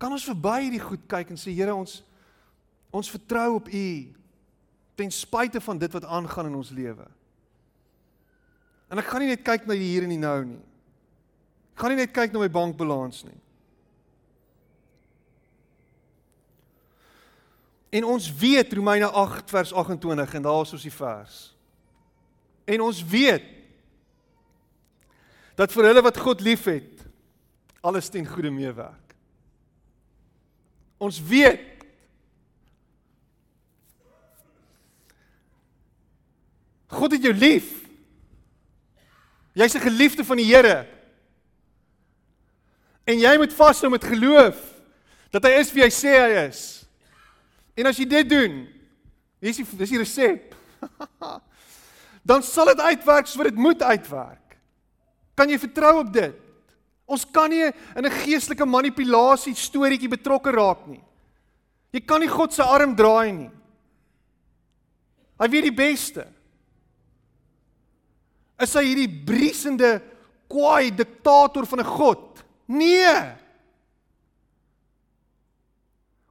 Kan 0.00 0.14
ons 0.16 0.24
verby 0.24 0.56
hierdie 0.64 0.82
goed 0.82 1.02
kyk 1.10 1.34
en 1.34 1.40
sê 1.40 1.52
Here 1.52 1.74
ons 1.76 2.00
ons 2.90 3.10
vertrou 3.12 3.60
op 3.60 3.68
U 3.70 3.88
ten 4.98 5.12
spyte 5.14 5.60
van 5.62 5.78
dit 5.78 5.92
wat 5.94 6.04
aangaan 6.04 6.48
in 6.48 6.56
ons 6.58 6.72
lewe. 6.74 7.04
En 8.90 8.98
ek 8.98 9.06
gaan 9.06 9.22
nie 9.22 9.30
net 9.30 9.44
kyk 9.46 9.68
na 9.68 9.76
die 9.78 9.92
hier 9.92 10.02
en 10.04 10.10
die 10.10 10.18
nou 10.18 10.38
nie. 10.48 10.58
Ek 11.76 11.84
gaan 11.84 11.94
nie 11.94 12.00
net 12.02 12.16
kyk 12.16 12.34
na 12.34 12.42
my 12.42 12.50
bankbalans 12.50 13.22
nie. 13.28 13.38
En 17.90 18.08
ons 18.10 18.26
weet 18.40 18.74
Romeine 18.74 19.06
8 19.06 19.50
vers 19.50 19.72
28 19.72 20.34
en 20.34 20.42
daar 20.42 20.62
is 20.66 20.74
ons 20.74 20.86
die 20.86 20.94
vers. 20.94 21.38
En 22.70 22.84
ons 22.86 23.04
weet 23.14 23.46
dat 25.58 25.72
vir 25.74 25.90
hulle 25.90 26.02
wat 26.06 26.18
God 26.22 26.42
liefhet 26.44 27.06
alles 27.82 28.08
ten 28.10 28.26
goeie 28.26 28.50
meewerk. 28.54 29.09
Ons 31.00 31.16
weet 31.24 31.66
God 36.90 37.14
het 37.14 37.22
jou 37.22 37.32
lief. 37.34 37.68
Jy's 39.54 39.74
'n 39.74 39.80
geliefde 39.80 40.24
van 40.24 40.36
die 40.36 40.50
Here. 40.54 40.86
En 43.04 43.18
jy 43.18 43.36
moet 43.36 43.52
vashou 43.52 43.90
met 43.90 44.04
geloof 44.04 44.58
dat 45.30 45.44
hy 45.44 45.50
is 45.50 45.72
wie 45.72 45.82
hy 45.82 45.90
sê 45.90 46.12
hy 46.18 46.46
is. 46.48 46.86
En 47.74 47.86
as 47.86 47.96
jy 47.96 48.06
dit 48.06 48.28
doen, 48.28 48.68
hier's 49.40 49.56
die 49.56 49.66
dis 49.76 49.90
die 49.90 49.98
resep. 49.98 50.54
dan 52.30 52.42
sal 52.42 52.66
dit 52.66 52.80
uitwerk 52.80 53.26
soos 53.26 53.48
dit 53.48 53.54
moet 53.54 53.82
uitwerk. 53.82 54.58
Kan 55.34 55.48
jy 55.48 55.58
vertrou 55.58 55.98
op 56.02 56.12
dit? 56.12 56.49
Ons 57.10 57.26
kan 57.26 57.50
nie 57.50 57.66
in 57.66 58.06
'n 58.06 58.18
geestelike 58.22 58.64
manipulasie 58.64 59.54
storieetjie 59.54 60.08
betrokke 60.08 60.52
raak 60.52 60.86
nie. 60.86 61.02
Jy 61.92 62.00
kan 62.06 62.20
nie 62.20 62.28
God 62.28 62.52
se 62.52 62.62
arm 62.62 62.94
draai 62.94 63.32
nie. 63.32 63.50
Hy 65.40 65.48
weet 65.48 65.62
die 65.62 65.74
beste. 65.74 66.26
Is 68.60 68.74
hy 68.74 68.84
hierdie 68.84 69.24
briesende 69.26 70.00
kwaai 70.48 70.90
diktator 70.94 71.66
van 71.66 71.80
'n 71.80 71.84
God? 71.84 72.44
Nee. 72.68 73.36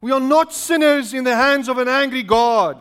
We 0.02 0.14
are 0.14 0.24
not 0.24 0.54
sinners 0.54 1.14
in 1.14 1.26
the 1.26 1.36
hands 1.36 1.68
of 1.68 1.78
an 1.78 1.90
angry 1.90 2.24
God. 2.24 2.78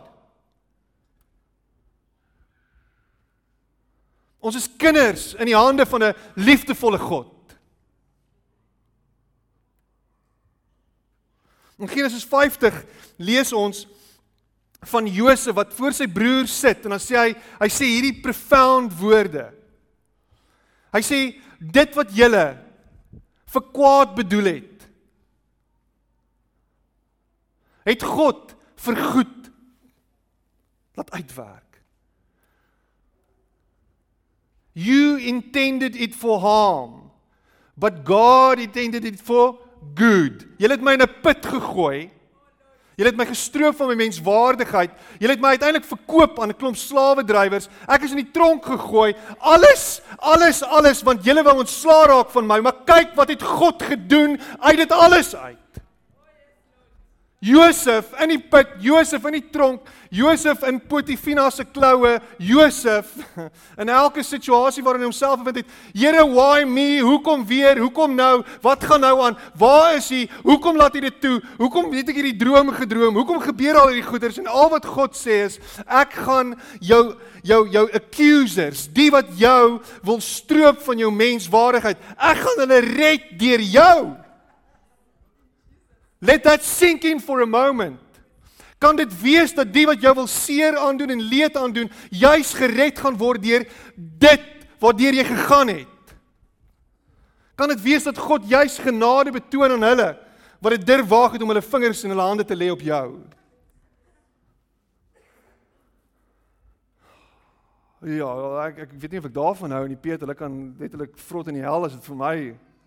Ons 4.40 4.54
is 4.54 4.68
kinders 4.78 5.34
in 5.34 5.46
die 5.46 5.56
hande 5.56 5.84
van 5.86 6.02
'n 6.02 6.14
liefdevolle 6.36 6.98
God. 6.98 7.37
In 11.78 11.88
Genesis 11.88 12.26
50 12.26 12.74
lees 13.22 13.52
ons 13.54 13.84
van 14.90 15.06
Josef 15.06 15.54
wat 15.58 15.74
voor 15.74 15.94
sy 15.94 16.06
broer 16.10 16.46
sit 16.50 16.84
en 16.86 16.94
dan 16.94 17.02
sê 17.02 17.18
hy 17.18 17.30
hy 17.58 17.68
sê 17.72 17.90
hierdie 17.90 18.16
profound 18.22 18.94
woorde. 18.98 19.48
Hy 20.94 21.02
sê 21.04 21.20
dit 21.58 21.98
wat 21.98 22.14
julle 22.14 22.46
vir 23.48 23.64
kwaad 23.74 24.14
bedoel 24.18 24.52
het 24.56 24.74
het 27.88 28.04
God 28.04 28.52
vir 28.84 28.98
goed 29.00 29.48
laat 30.98 31.10
uitwerk. 31.14 31.78
You 34.78 35.16
intended 35.18 35.96
it 35.96 36.14
for 36.14 36.38
harm 36.42 37.08
but 37.78 38.04
God 38.04 38.60
intended 38.62 39.06
it 39.08 39.22
for 39.22 39.56
good. 39.94 40.46
Julle 40.58 40.76
het 40.76 40.82
my 40.82 40.92
in 40.92 41.02
'n 41.02 41.20
put 41.22 41.46
gegooi. 41.46 42.10
Julle 42.98 43.12
het 43.12 43.16
my 43.16 43.26
gestroop 43.26 43.76
van 43.76 43.92
my 43.92 43.94
menswaardigheid. 43.94 44.90
Julle 45.20 45.36
het 45.36 45.40
my 45.40 45.52
uiteindelik 45.54 45.86
verkoop 45.86 46.40
aan 46.40 46.50
'n 46.50 46.56
klomp 46.56 46.76
slawedrywers. 46.76 47.68
Ek 47.86 48.02
is 48.02 48.10
in 48.10 48.24
die 48.24 48.30
tronk 48.32 48.64
gegooi. 48.64 49.14
Alles, 49.38 50.00
alles, 50.18 50.62
alles 50.62 51.02
want 51.02 51.24
julle 51.24 51.42
wou 51.42 51.58
ontslaa 51.58 52.06
raak 52.06 52.30
van 52.30 52.46
my, 52.46 52.58
maar 52.58 52.82
kyk 52.84 53.14
wat 53.14 53.28
het 53.28 53.42
God 53.42 53.82
gedoen 53.82 54.40
uit 54.58 54.76
dit 54.76 54.92
alles 54.92 55.36
uit. 55.36 55.58
Josef 57.38 58.10
in 58.18 58.32
die 58.32 58.40
put, 58.50 58.72
Josef 58.82 59.22
in 59.28 59.36
die 59.36 59.44
tronk, 59.54 59.84
Josef 60.10 60.64
in 60.66 60.80
Potifina 60.90 61.44
se 61.54 61.62
kloue, 61.62 62.16
Josef 62.42 63.12
in 63.80 63.92
elke 63.94 64.24
situasie 64.26 64.82
waarin 64.82 65.04
hy 65.04 65.06
homself 65.06 65.44
bevind 65.44 65.60
het. 65.60 65.76
Here, 65.94 66.24
why 66.26 66.64
me? 66.66 66.98
Hoekom 66.98 67.44
weer? 67.46 67.78
Hoekom 67.78 68.16
nou? 68.18 68.42
Wat 68.64 68.82
gaan 68.82 69.06
nou 69.06 69.14
aan? 69.22 69.38
Waar 69.54 70.00
is 70.00 70.10
hy? 70.10 70.24
Hoekom 70.42 70.82
laat 70.82 70.98
hy 70.98 71.04
dit 71.06 71.20
toe? 71.22 71.36
Hoekom 71.62 71.94
het 71.94 72.10
ek 72.10 72.18
hierdie 72.18 72.36
drome 72.42 72.74
gedroom? 72.74 73.14
Hoekom 73.20 73.38
gebeur 73.46 73.78
al 73.84 73.92
hierdie 73.92 74.08
goeders? 74.10 74.42
En 74.42 74.50
al 74.50 74.74
wat 74.74 74.90
God 74.90 75.14
sê 75.14 75.44
is, 75.46 75.60
ek 75.86 76.18
gaan 76.26 76.56
jou 76.82 77.04
jou 77.46 77.62
jou 77.70 77.84
accusers, 77.94 78.88
die 78.90 79.12
wat 79.14 79.30
jou 79.38 79.78
wil 80.04 80.18
stroop 80.20 80.82
van 80.84 80.98
jou 81.06 81.12
menswaardigheid, 81.14 82.00
ek 82.18 82.40
gaan 82.42 82.64
hulle 82.64 82.80
red 82.98 83.30
deur 83.38 83.62
jou. 83.62 84.00
Let 86.20 86.42
that 86.44 86.64
sink 86.64 87.04
in 87.04 87.20
for 87.20 87.40
a 87.42 87.46
moment. 87.46 88.00
Kan 88.78 88.96
dit 88.96 89.10
wees 89.20 89.54
dat 89.54 89.70
die 89.74 89.86
wat 89.86 90.02
jou 90.02 90.12
wil 90.20 90.28
seer 90.30 90.76
aandoen 90.78 91.16
en 91.16 91.22
leed 91.30 91.56
aandoen, 91.58 91.90
juis 92.14 92.52
gered 92.54 92.98
gaan 92.98 93.16
word 93.18 93.42
deur 93.42 93.64
dit 93.96 94.44
waardeur 94.78 95.18
jy 95.18 95.24
gegaan 95.26 95.72
het? 95.72 96.14
Kan 97.58 97.72
dit 97.74 97.82
wees 97.82 98.06
dat 98.06 98.18
God 98.22 98.46
juis 98.46 98.78
genade 98.78 99.34
betoon 99.34 99.74
aan 99.74 99.88
hulle 99.88 100.12
wat 100.62 100.74
dit 100.74 100.86
durf 100.86 101.10
waag 101.10 101.34
het 101.34 101.42
om 101.42 101.50
hulle 101.50 101.62
vingers 101.62 102.04
en 102.06 102.14
hulle 102.14 102.28
hande 102.30 102.46
te 102.46 102.58
lê 102.58 102.70
op 102.70 102.82
jou? 102.82 103.06
Ja, 108.06 108.30
ek 108.68 108.84
ek 108.86 108.94
weet 108.94 109.10
nie 109.10 109.18
of 109.18 109.26
ek 109.26 109.34
daarvan 109.34 109.74
hou 109.74 109.82
nie, 109.90 109.98
Piet, 109.98 110.22
hulle 110.22 110.38
kan 110.38 110.54
letterlik 110.78 111.18
vrot 111.18 111.50
in 111.50 111.58
die 111.58 111.66
hel 111.66 111.86
as 111.86 111.96
dit 111.96 112.06
vir 112.06 112.18
my 112.18 112.36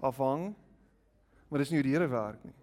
afhang. 0.07 0.53
Maar 1.51 1.63
dis 1.63 1.71
nie 1.73 1.81
hoe 1.81 1.87
die 1.89 1.95
Here 1.97 2.07
werk 2.07 2.39
nie. 2.47 2.55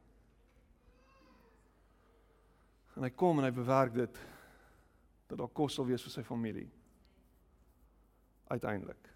En 2.99 3.07
hy 3.07 3.13
kom 3.15 3.39
en 3.39 3.47
hy 3.47 3.53
bewerk 3.55 3.95
dit 3.95 4.19
dat 5.29 5.39
daar 5.39 5.53
kos 5.55 5.77
sal 5.79 5.87
wees 5.87 6.03
vir 6.03 6.13
sy 6.13 6.25
familie. 6.27 6.67
Uiteindelik. 8.51 9.13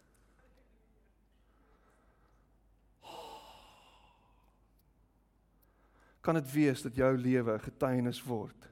Kan 6.22 6.39
dit 6.39 6.53
wees 6.53 6.85
dat 6.87 6.95
jou 6.95 7.11
lewe 7.18 7.59
getuienis 7.64 8.22
word? 8.22 8.70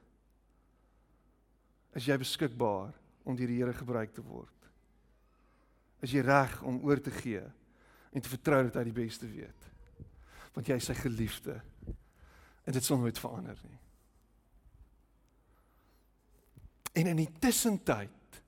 Is 1.99 2.07
jy 2.07 2.15
beskikbaar 2.21 2.95
om 3.27 3.35
deur 3.35 3.51
die 3.51 3.59
Here 3.59 3.75
gebruik 3.75 4.15
te 4.15 4.23
word? 4.23 4.61
is 6.01 6.13
jy 6.15 6.23
reg 6.25 6.57
om 6.65 6.81
oor 6.85 7.01
te 7.01 7.13
gee 7.13 7.43
en 8.11 8.23
te 8.23 8.31
vertrou 8.31 8.63
dat 8.65 8.79
hy 8.79 8.87
die 8.89 8.97
beste 8.97 9.29
weet. 9.29 9.69
Want 10.55 10.67
jy 10.67 10.79
is 10.81 10.89
sy 10.89 10.95
geliefde. 10.97 11.55
En 12.67 12.75
dit 12.75 12.83
sal 12.83 12.99
nooit 12.99 13.19
verander 13.21 13.59
nie. 13.63 13.77
En 16.97 17.07
in 17.07 17.21
die 17.21 17.29
tussentyd 17.39 18.41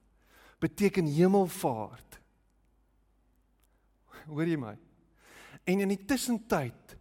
beteken 0.63 1.07
hemelvaart. 1.07 2.19
Hoor 4.27 4.47
jy 4.47 4.57
my? 4.59 4.73
En 5.67 5.83
in 5.83 5.91
die 5.91 6.01
tussentyd 6.07 6.97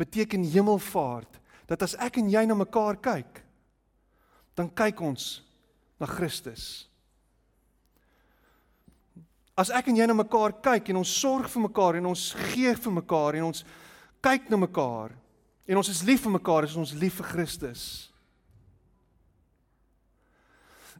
beteken 0.00 0.44
hemelvaart 0.48 1.40
dat 1.68 1.84
as 1.84 1.96
ek 2.02 2.18
en 2.20 2.28
jy 2.32 2.44
na 2.48 2.56
mekaar 2.58 2.98
kyk, 3.00 3.40
dan 4.54 4.68
kyk 4.76 5.00
ons 5.04 5.38
na 6.00 6.08
Christus. 6.08 6.86
As 9.54 9.70
ek 9.70 9.88
en 9.90 9.98
jy 9.98 10.06
na 10.10 10.16
mekaar 10.18 10.56
kyk 10.62 10.90
en 10.90 11.00
ons 11.00 11.16
sorg 11.20 11.46
vir 11.50 11.64
mekaar 11.68 12.00
en 12.00 12.10
ons 12.10 12.24
gee 12.50 12.72
vir 12.74 12.96
mekaar 12.96 13.38
en 13.38 13.50
ons 13.52 13.62
kyk 14.24 14.50
na 14.50 14.58
mekaar 14.64 15.14
en 15.64 15.80
ons 15.80 15.88
is 15.88 16.02
lief 16.04 16.24
vir 16.26 16.34
mekaar, 16.34 16.66
is 16.66 16.76
ons 16.76 16.92
lief 16.98 17.20
vir 17.20 17.28
Christus. 17.30 17.84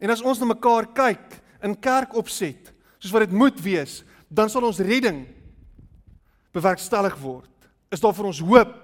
En 0.03 0.11
as 0.11 0.23
ons 0.23 0.41
na 0.41 0.51
mekaar 0.51 0.89
kyk 0.97 1.39
in 1.65 1.77
kerk 1.81 2.15
opset, 2.19 2.73
soos 2.99 3.13
wat 3.15 3.27
dit 3.27 3.37
moet 3.37 3.59
wees, 3.63 4.03
dan 4.29 4.51
sal 4.51 4.67
ons 4.67 4.83
redding 4.83 5.25
bewerkstellig 6.55 7.17
word. 7.21 7.51
Is 7.93 8.03
daar 8.03 8.15
vir 8.17 8.31
ons 8.31 8.43
hoop? 8.43 8.75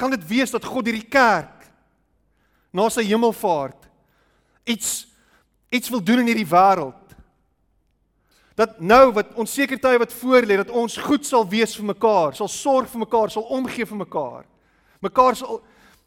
Kan 0.00 0.12
dit 0.14 0.24
wees 0.28 0.52
dat 0.52 0.64
God 0.64 0.88
hierdie 0.88 1.08
kerk 1.08 1.66
na 2.72 2.86
sy 2.92 3.04
hemelvaart 3.08 3.88
iets 4.70 5.06
iets 5.70 5.90
wil 5.92 6.02
doen 6.02 6.24
in 6.24 6.32
hierdie 6.32 6.48
wêreld? 6.50 6.96
Dat 8.58 8.80
nou 8.82 9.12
wat 9.14 9.36
onseker 9.38 9.78
tye 9.80 10.00
wat 10.02 10.12
voor 10.20 10.46
lê 10.48 10.56
dat 10.58 10.72
ons 10.74 10.96
goed 11.04 11.24
sal 11.26 11.46
wees 11.48 11.76
vir 11.78 11.92
mekaar, 11.92 12.34
sal 12.36 12.50
sorg 12.50 12.90
vir 12.90 13.04
mekaar, 13.04 13.30
sal 13.30 13.46
omgee 13.54 13.86
vir 13.86 14.00
mekaar. 14.02 14.48
Mekaar 15.04 15.38
sal 15.38 15.60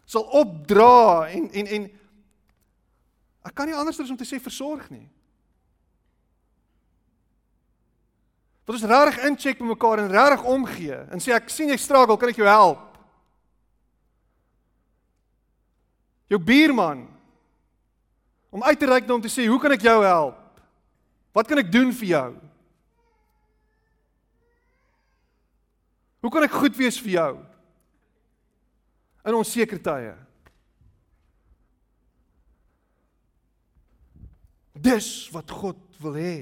sal 0.06 0.26
opdra 0.36 1.30
en 1.32 1.48
en 1.56 1.70
en 1.78 1.86
ek 3.44 3.56
kan 3.56 3.68
nie 3.68 3.76
anders 3.76 4.00
as 4.00 4.10
om 4.10 4.18
te 4.18 4.28
sê 4.28 4.40
versorg 4.42 4.88
nie. 4.92 5.08
Wat 8.64 8.78
ons 8.78 8.88
regtig 8.88 9.26
incheck 9.28 9.60
met 9.60 9.74
mekaar 9.74 10.00
en 10.00 10.12
regtig 10.12 10.46
omgee 10.48 11.00
en 11.12 11.24
sê 11.24 11.36
ek 11.36 11.52
sien 11.52 11.72
jy 11.72 11.78
struggle, 11.78 12.18
kan 12.20 12.32
ek 12.32 12.40
jou 12.40 12.48
help? 12.48 12.86
Jou 16.32 16.40
buurman 16.40 17.04
om 18.54 18.64
uit 18.64 18.80
te 18.80 18.88
reik 18.88 19.08
na 19.08 19.18
hom 19.18 19.22
te 19.22 19.34
sê, 19.34 19.48
"Hoe 19.48 19.60
kan 19.60 19.72
ek 19.72 19.82
jou 19.82 20.04
help? 20.04 20.40
Wat 21.34 21.48
kan 21.48 21.58
ek 21.58 21.72
doen 21.72 21.92
vir 21.92 22.08
jou?" 22.08 22.44
Hoe 26.24 26.32
kan 26.32 26.44
ek 26.44 26.56
goed 26.56 26.78
wees 26.80 26.96
vir 27.04 27.12
jou? 27.12 27.32
In 29.28 29.36
onseker 29.36 29.82
tye. 29.84 30.14
Dis 34.74 35.30
wat 35.34 35.52
God 35.52 35.78
wil 36.02 36.18
hê. 36.18 36.38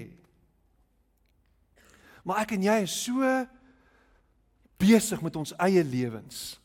Maar 2.23 2.45
ek 2.45 2.55
en 2.55 2.65
jy 2.65 2.77
is 2.85 2.95
so 3.05 3.27
besig 4.81 5.21
met 5.21 5.35
ons 5.37 5.53
eie 5.61 5.83
lewens. 5.83 6.61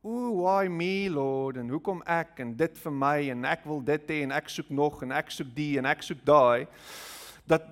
O, 0.00 0.40
why 0.40 0.68
me 0.72 1.10
Lord 1.12 1.58
en 1.60 1.68
hoekom 1.68 2.00
ek 2.08 2.40
en 2.40 2.54
dit 2.56 2.78
vir 2.82 2.94
my 2.94 3.16
en 3.34 3.44
ek 3.48 3.66
wil 3.68 3.82
dit 3.84 4.12
hê 4.12 4.22
en 4.24 4.32
ek 4.32 4.48
soek 4.48 4.70
nog 4.72 5.02
en 5.04 5.12
ek 5.12 5.32
soek 5.34 5.50
die 5.56 5.74
en 5.80 5.88
ek 5.88 6.04
soek 6.06 6.22
daai 6.24 6.64
dat 7.48 7.66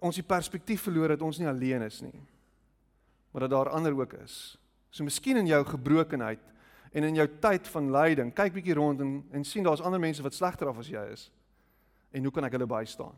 ons 0.00 0.16
die 0.16 0.24
perspektief 0.24 0.86
verloor 0.86 1.12
dat 1.12 1.24
ons 1.24 1.40
nie 1.40 1.48
alleen 1.50 1.84
is 1.84 2.00
nie. 2.04 2.16
Maar 3.32 3.44
dat 3.44 3.52
daar 3.52 3.72
ander 3.76 3.92
ook 3.96 4.14
is. 4.22 4.56
So 4.88 5.04
miskien 5.04 5.36
in 5.36 5.50
jou 5.50 5.60
gebrokenheid 5.68 6.40
en 6.96 7.04
in 7.04 7.18
jou 7.20 7.26
tyd 7.42 7.68
van 7.68 7.92
lyding, 7.92 8.32
kyk 8.32 8.54
bietjie 8.56 8.76
rond 8.78 9.02
en 9.04 9.18
en 9.36 9.44
sien 9.44 9.66
daar's 9.66 9.84
ander 9.84 10.00
mense 10.00 10.24
wat 10.24 10.34
slegter 10.34 10.72
af 10.72 10.80
as 10.80 10.88
jy 10.88 11.04
is. 11.12 11.28
En 12.16 12.24
hoe 12.24 12.32
kan 12.32 12.46
ek 12.48 12.56
hulle 12.56 12.68
bystaan? 12.70 13.16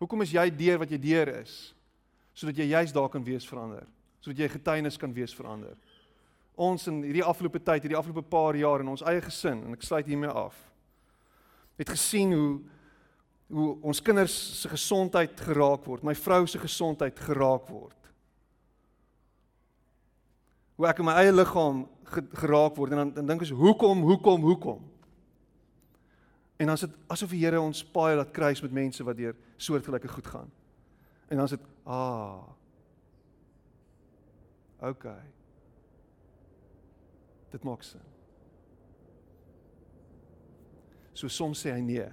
Hoekom 0.00 0.22
is 0.24 0.32
jy 0.32 0.46
deur 0.54 0.78
wat 0.80 0.92
jy 0.94 1.00
deur 1.02 1.32
is? 1.40 1.54
Sodat 2.32 2.60
jy 2.60 2.70
juis 2.70 2.94
daar 2.94 3.10
kan 3.12 3.24
wees 3.26 3.46
verander. 3.48 3.88
Sodat 4.22 4.44
jy 4.44 4.48
getuienis 4.54 4.98
kan 5.00 5.12
wees 5.12 5.34
verander. 5.34 5.74
Ons 6.60 6.86
in 6.88 7.02
hierdie 7.02 7.24
afgelope 7.26 7.60
tyd, 7.60 7.82
hierdie 7.84 7.98
afgelope 7.98 8.22
paar 8.30 8.56
jaar 8.58 8.84
in 8.84 8.92
ons 8.92 9.02
eie 9.08 9.22
gesin 9.24 9.64
en 9.66 9.76
ek 9.76 9.84
sluit 9.84 10.08
hiermee 10.08 10.30
af. 10.30 10.56
Het 11.80 11.96
gesien 11.96 12.36
hoe 12.36 12.52
hoe 13.50 13.72
ons 13.82 13.98
kinders 13.98 14.34
se 14.60 14.68
gesondheid 14.70 15.40
geraak 15.42 15.82
word, 15.82 16.04
my 16.06 16.12
vrou 16.14 16.44
se 16.46 16.58
gesondheid 16.62 17.16
geraak 17.18 17.64
word. 17.66 17.96
Hoe 20.78 20.86
ek 20.86 21.00
in 21.02 21.08
my 21.08 21.16
eie 21.18 21.32
liggaam 21.34 21.80
geraak 22.38 22.78
word 22.78 22.94
en 22.94 23.02
dan 23.02 23.10
dan 23.16 23.32
dink 23.32 23.42
ek 23.42 23.50
hoekom, 23.58 24.04
hoekom, 24.06 24.46
hoekom? 24.46 24.84
En 26.60 26.66
dan 26.66 26.74
is 26.74 26.80
dit 26.80 26.96
asof 27.06 27.30
die 27.32 27.40
Here 27.40 27.60
ons 27.60 27.80
paai 27.88 28.18
laat 28.18 28.34
kruis 28.36 28.60
met 28.60 28.72
mense 28.76 29.04
wat 29.04 29.16
deur 29.16 29.36
soortgelyke 29.56 30.08
goed 30.12 30.26
gaan. 30.28 30.50
En 31.32 31.36
dan 31.36 31.44
is 31.44 31.54
dit 31.56 31.62
ah. 31.88 32.42
OK. 34.84 35.06
Dit 37.50 37.64
maak 37.64 37.82
sin. 37.82 38.04
So 41.16 41.32
soms 41.32 41.64
sê 41.64 41.72
hy 41.72 41.80
nee. 41.80 42.10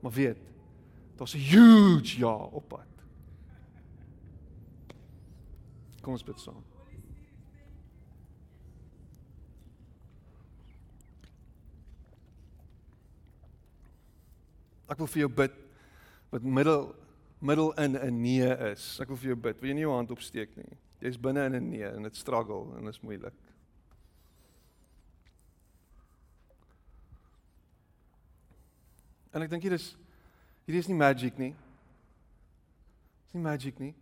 Maar 0.00 0.12
weet, 0.16 0.40
daar's 1.20 1.36
'n 1.36 1.44
huge 1.52 2.18
ja 2.18 2.32
op 2.32 2.68
pad. 2.68 2.88
Kom 6.00 6.12
ons 6.12 6.24
bid 6.24 6.40
saam. 6.40 6.67
Ek 14.88 14.98
wil 14.98 15.06
vir 15.06 15.20
jou 15.26 15.28
bid 15.28 15.52
wat 16.32 16.42
middel 16.42 16.94
middel 17.40 17.72
in 17.78 17.96
'n 17.96 18.22
nee 18.22 18.56
is. 18.72 19.00
Ek 19.00 19.08
wil 19.08 19.16
vir 19.16 19.28
jou 19.28 19.36
bid. 19.36 19.60
Wil 19.60 19.68
jy 19.68 19.74
nie 19.74 19.86
jou 19.86 19.94
hand 19.94 20.10
opsteek 20.10 20.56
nie? 20.56 20.78
Jy's 21.00 21.16
binne 21.16 21.44
in 21.46 21.54
'n 21.54 21.70
nee 21.70 21.86
en 21.86 22.02
dit 22.02 22.16
struggle 22.16 22.76
en 22.76 22.84
dit 22.84 22.94
is 22.94 23.00
moeilik. 23.00 23.34
En 29.32 29.42
ek 29.42 29.50
dink 29.50 29.62
hier 29.62 29.72
is 29.72 29.96
hierdie 30.66 30.80
is 30.80 30.88
nie 30.88 30.96
magic 30.96 31.38
nie. 31.38 31.54
Dis 33.24 33.34
nie 33.34 33.42
magic 33.42 33.78
nie. 33.78 33.94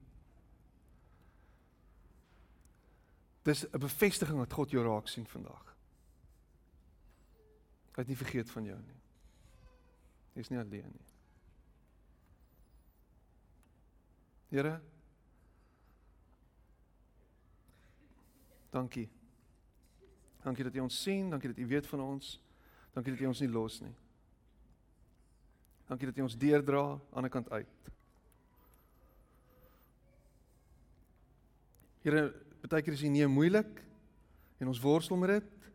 Dis 3.42 3.64
'n 3.64 3.78
bevestiging 3.78 4.38
dat 4.38 4.52
God 4.52 4.70
jou 4.70 4.84
raak 4.84 5.08
sien 5.08 5.26
vandag. 5.26 5.76
Hy 7.94 8.02
het 8.02 8.08
nie 8.08 8.16
vergeet 8.16 8.50
van 8.50 8.64
jou 8.64 8.78
nie. 8.78 9.05
Jy's 10.36 10.50
nie 10.52 10.60
alleen 10.60 10.90
nie. 10.92 11.04
Here. 14.52 14.74
Dankie. 18.70 19.06
Dankie 20.44 20.66
dat 20.68 20.76
jy 20.76 20.84
ons 20.84 20.98
sien, 21.02 21.30
dankie 21.32 21.50
dat 21.50 21.58
jy 21.58 21.66
weet 21.70 21.88
van 21.88 22.04
ons. 22.04 22.36
Dankie 22.92 23.14
dat 23.14 23.24
jy 23.24 23.30
ons 23.30 23.40
nie 23.42 23.48
los 23.50 23.80
nie. 23.80 23.94
Dankie 25.88 26.10
dat 26.10 26.20
jy 26.20 26.26
ons 26.26 26.36
deurdra 26.38 26.84
aan 27.16 27.26
die 27.26 27.32
kant 27.32 27.48
uit. 27.54 27.90
Here, 32.04 32.28
baie 32.68 32.84
keer 32.84 32.94
is 32.94 33.02
dit 33.02 33.10
nie 33.10 33.26
moeilik 33.30 33.80
en 34.60 34.68
ons 34.70 34.82
worstel 34.82 35.18
met 35.18 35.38
dit 35.38 35.68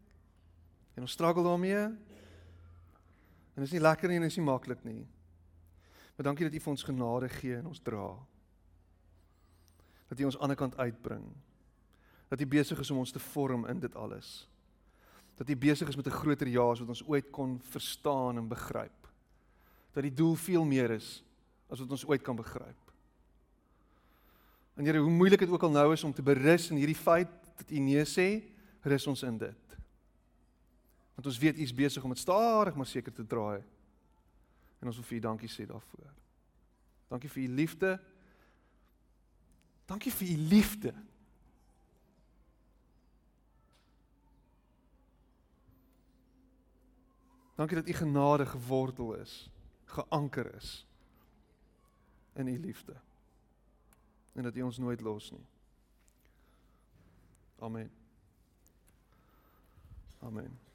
en 0.95 1.07
ons 1.07 1.17
struggle 1.17 1.43
daarmee 1.43 1.89
En 3.53 3.63
dit 3.63 3.67
is 3.67 3.75
nie 3.75 3.83
lekker 3.83 4.09
nie 4.09 4.19
en 4.19 4.25
dit 4.25 4.31
is 4.31 4.39
nie 4.39 4.47
maklik 4.47 4.83
nie. 4.87 5.07
Maar 6.15 6.29
dankie 6.29 6.47
dat 6.47 6.55
U 6.55 6.59
vir 6.63 6.71
ons 6.71 6.83
genade 6.87 7.29
gee 7.29 7.57
en 7.57 7.71
ons 7.71 7.83
dra. 7.83 8.07
Dat 10.11 10.19
U 10.19 10.27
ons 10.29 10.39
aan 10.39 10.53
die 10.53 10.59
kant 10.59 10.77
uitbring. 10.77 11.25
Dat 12.31 12.41
U 12.41 12.47
besig 12.47 12.79
is 12.79 12.91
om 12.91 13.01
ons 13.03 13.11
te 13.11 13.19
vorm 13.31 13.65
in 13.71 13.79
dit 13.79 13.95
alles. 13.95 14.47
Dat 15.39 15.49
U 15.49 15.55
besig 15.57 15.87
is 15.87 15.95
met 15.95 16.07
'n 16.07 16.19
groter 16.21 16.47
jaas 16.47 16.79
wat 16.79 16.89
ons 16.89 17.07
ooit 17.07 17.31
kon 17.31 17.59
verstaan 17.59 18.37
en 18.37 18.47
begryp. 18.47 19.09
Dat 19.91 20.03
die 20.03 20.13
doel 20.13 20.35
veel 20.35 20.65
meer 20.65 20.91
is 20.91 21.23
as 21.69 21.79
wat 21.79 21.91
ons 21.91 22.05
ooit 22.05 22.21
kan 22.21 22.35
begryp. 22.35 22.91
En 24.75 24.85
Here, 24.85 24.99
hoe 24.99 25.11
moeilik 25.11 25.39
dit 25.39 25.49
ook 25.49 25.63
al 25.63 25.71
nou 25.71 25.93
is 25.93 26.03
om 26.03 26.13
te 26.13 26.21
berus 26.21 26.69
in 26.69 26.77
hierdie 26.77 26.95
feit 26.95 27.29
dat 27.57 27.71
U 27.71 27.79
nee 27.79 28.05
sê, 28.05 28.41
rus 28.81 29.07
ons 29.07 29.23
in 29.23 29.37
dit. 29.37 29.60
Want 31.21 31.33
ons 31.33 31.43
weet 31.43 31.57
is 31.57 31.73
besig 31.73 32.03
om 32.03 32.09
dit 32.09 32.19
stadig 32.19 32.75
maar 32.75 32.85
seker 32.85 33.13
te 33.13 33.25
draai. 33.25 33.61
En 34.79 34.87
ons 34.89 34.95
wil 34.95 35.05
vir 35.05 35.17
u 35.17 35.19
dankie 35.21 35.49
sê 35.53 35.67
daarvoor. 35.69 36.07
Dankie 37.13 37.29
vir 37.29 37.43
u 37.43 37.47
liefde. 37.47 37.91
Dankie 39.85 40.11
vir 40.11 40.31
u 40.33 40.37
liefde. 40.49 40.93
Dankie 47.55 47.77
dat 47.77 47.87
u 47.87 47.93
genade 47.93 48.45
gewortel 48.45 49.13
is, 49.13 49.49
geanker 49.85 50.55
is 50.55 50.87
in 52.33 52.47
u 52.47 52.57
liefde. 52.57 52.97
En 54.33 54.43
dat 54.43 54.55
u 54.55 54.61
ons 54.61 54.77
nooit 54.77 55.01
los 55.01 55.31
nie. 55.31 55.45
Amen. 57.59 57.91
Amen. 60.19 60.70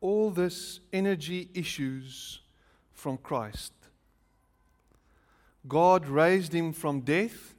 All 0.00 0.30
this 0.30 0.80
energy 0.92 1.48
issues 1.54 2.40
from 2.92 3.16
Christ. 3.18 3.72
God 5.68 6.06
raised 6.06 6.54
him 6.54 6.72
from 6.72 7.00
death 7.00 7.54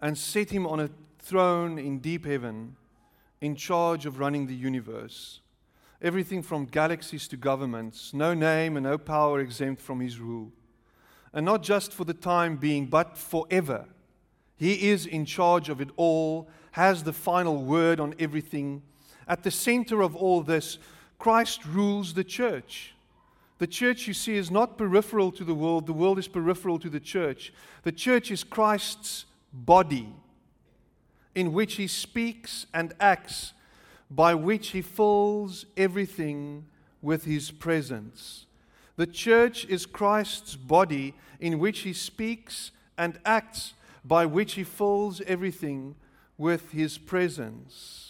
and 0.00 0.16
set 0.16 0.50
him 0.50 0.66
on 0.66 0.80
a 0.80 0.90
throne 1.18 1.78
in 1.78 1.98
deep 1.98 2.26
heaven 2.26 2.76
in 3.40 3.56
charge 3.56 4.06
of 4.06 4.18
running 4.18 4.46
the 4.46 4.54
universe. 4.54 5.40
Everything 6.00 6.42
from 6.42 6.66
galaxies 6.66 7.26
to 7.28 7.36
governments, 7.36 8.14
no 8.14 8.34
name 8.34 8.76
and 8.76 8.84
no 8.84 8.98
power 8.98 9.40
exempt 9.40 9.82
from 9.82 10.00
his 10.00 10.18
rule. 10.18 10.52
And 11.32 11.44
not 11.44 11.62
just 11.62 11.92
for 11.92 12.04
the 12.04 12.14
time 12.14 12.56
being, 12.56 12.86
but 12.86 13.16
forever. 13.18 13.86
He 14.56 14.88
is 14.90 15.06
in 15.06 15.24
charge 15.24 15.68
of 15.68 15.80
it 15.80 15.90
all, 15.96 16.48
has 16.72 17.02
the 17.02 17.12
final 17.12 17.64
word 17.64 18.00
on 18.00 18.14
everything. 18.18 18.82
At 19.26 19.42
the 19.42 19.50
center 19.50 20.00
of 20.02 20.16
all 20.16 20.42
this, 20.42 20.78
Christ 21.18 21.64
rules 21.64 22.14
the 22.14 22.24
church. 22.24 22.94
The 23.58 23.66
church, 23.66 24.06
you 24.06 24.14
see, 24.14 24.36
is 24.36 24.50
not 24.50 24.78
peripheral 24.78 25.32
to 25.32 25.44
the 25.44 25.54
world, 25.54 25.86
the 25.86 25.92
world 25.92 26.18
is 26.18 26.28
peripheral 26.28 26.78
to 26.78 26.88
the 26.88 27.00
church. 27.00 27.52
The 27.82 27.92
church 27.92 28.30
is 28.30 28.44
Christ's 28.44 29.24
body 29.52 30.14
in 31.34 31.52
which 31.52 31.74
he 31.74 31.86
speaks 31.86 32.66
and 32.72 32.94
acts, 33.00 33.52
by 34.10 34.34
which 34.34 34.68
he 34.68 34.82
fills 34.82 35.66
everything 35.76 36.66
with 37.02 37.24
his 37.24 37.50
presence. 37.50 38.46
The 38.96 39.06
church 39.06 39.64
is 39.66 39.86
Christ's 39.86 40.56
body 40.56 41.14
in 41.40 41.58
which 41.58 41.80
he 41.80 41.92
speaks 41.92 42.70
and 42.96 43.18
acts, 43.24 43.74
by 44.04 44.26
which 44.26 44.54
he 44.54 44.64
fills 44.64 45.20
everything 45.22 45.94
with 46.36 46.72
his 46.72 46.98
presence. 46.98 48.07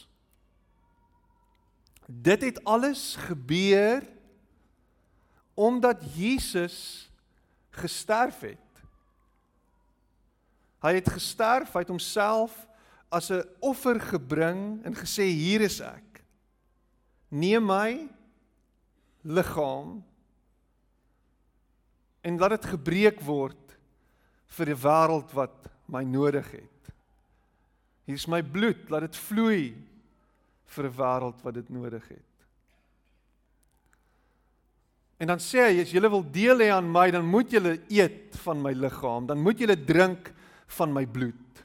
Dit 2.09 2.42
het 2.42 2.64
alles 2.64 3.16
gebeur 3.28 4.02
omdat 5.54 6.00
Jesus 6.14 7.11
gesterf 7.70 8.40
het. 8.40 8.82
Hy 10.80 10.94
het 10.94 11.11
gesterf, 11.11 11.74
hy 11.74 11.82
het 11.82 11.92
homself 11.92 12.54
as 13.11 13.30
'n 13.30 13.44
offer 13.61 14.00
gebring 14.00 14.84
en 14.84 14.94
gesê 14.94 15.26
hier 15.28 15.61
is 15.61 15.80
ek. 15.80 16.24
Neem 17.28 17.66
my 17.66 18.09
liggaam 19.20 20.04
en 22.20 22.38
laat 22.38 22.50
dit 22.50 22.64
gebreek 22.64 23.20
word 23.20 23.76
vir 24.46 24.66
die 24.66 24.80
wêreld 24.80 25.32
wat 25.34 25.68
my 25.86 26.04
nodig 26.04 26.50
het. 26.50 26.92
Hier 28.04 28.14
is 28.14 28.26
my 28.26 28.42
bloed, 28.42 28.88
laat 28.88 29.00
dit 29.00 29.16
vloei 29.16 29.88
vir 30.69 30.85
'n 30.85 30.97
wêreld 30.97 31.43
wat 31.43 31.55
dit 31.55 31.69
nodig 31.69 32.09
het. 32.09 32.29
En 35.19 35.27
dan 35.27 35.41
sê 35.43 35.64
hy 35.66 35.81
as 35.83 35.91
julle 35.91 36.11
wil 36.11 36.23
deel 36.31 36.61
hê 36.62 36.71
aan 36.71 36.93
my, 36.93 37.11
dan 37.11 37.27
moet 37.27 37.51
julle 37.51 37.81
eet 37.91 38.37
van 38.45 38.61
my 38.62 38.73
liggaam, 38.73 39.27
dan 39.27 39.41
moet 39.43 39.59
julle 39.59 39.77
drink 39.85 40.33
van 40.79 40.93
my 40.93 41.07
bloed. 41.07 41.64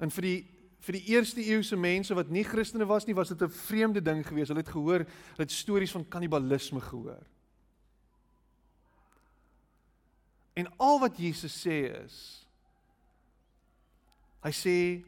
En 0.00 0.10
vir 0.10 0.22
die 0.22 0.40
vir 0.80 0.96
die 0.96 1.12
eerste 1.12 1.42
eeuse 1.44 1.76
mense 1.76 2.14
wat 2.16 2.30
nie 2.32 2.42
Christene 2.42 2.86
was 2.88 3.04
nie, 3.04 3.14
was 3.14 3.28
dit 3.28 3.42
'n 3.42 3.52
vreemde 3.52 4.00
ding 4.00 4.26
geweest. 4.26 4.48
Hulle 4.48 4.64
het 4.64 4.72
gehoor, 4.72 5.04
hulle 5.04 5.44
het 5.44 5.52
stories 5.52 5.92
van 5.92 6.08
kannibalisme 6.08 6.80
gehoor. 6.80 7.20
En 10.54 10.66
al 10.78 10.98
wat 11.00 11.18
Jesus 11.18 11.66
sê 11.66 12.04
is 12.04 12.46
hy 14.40 14.50
sê 14.50 15.04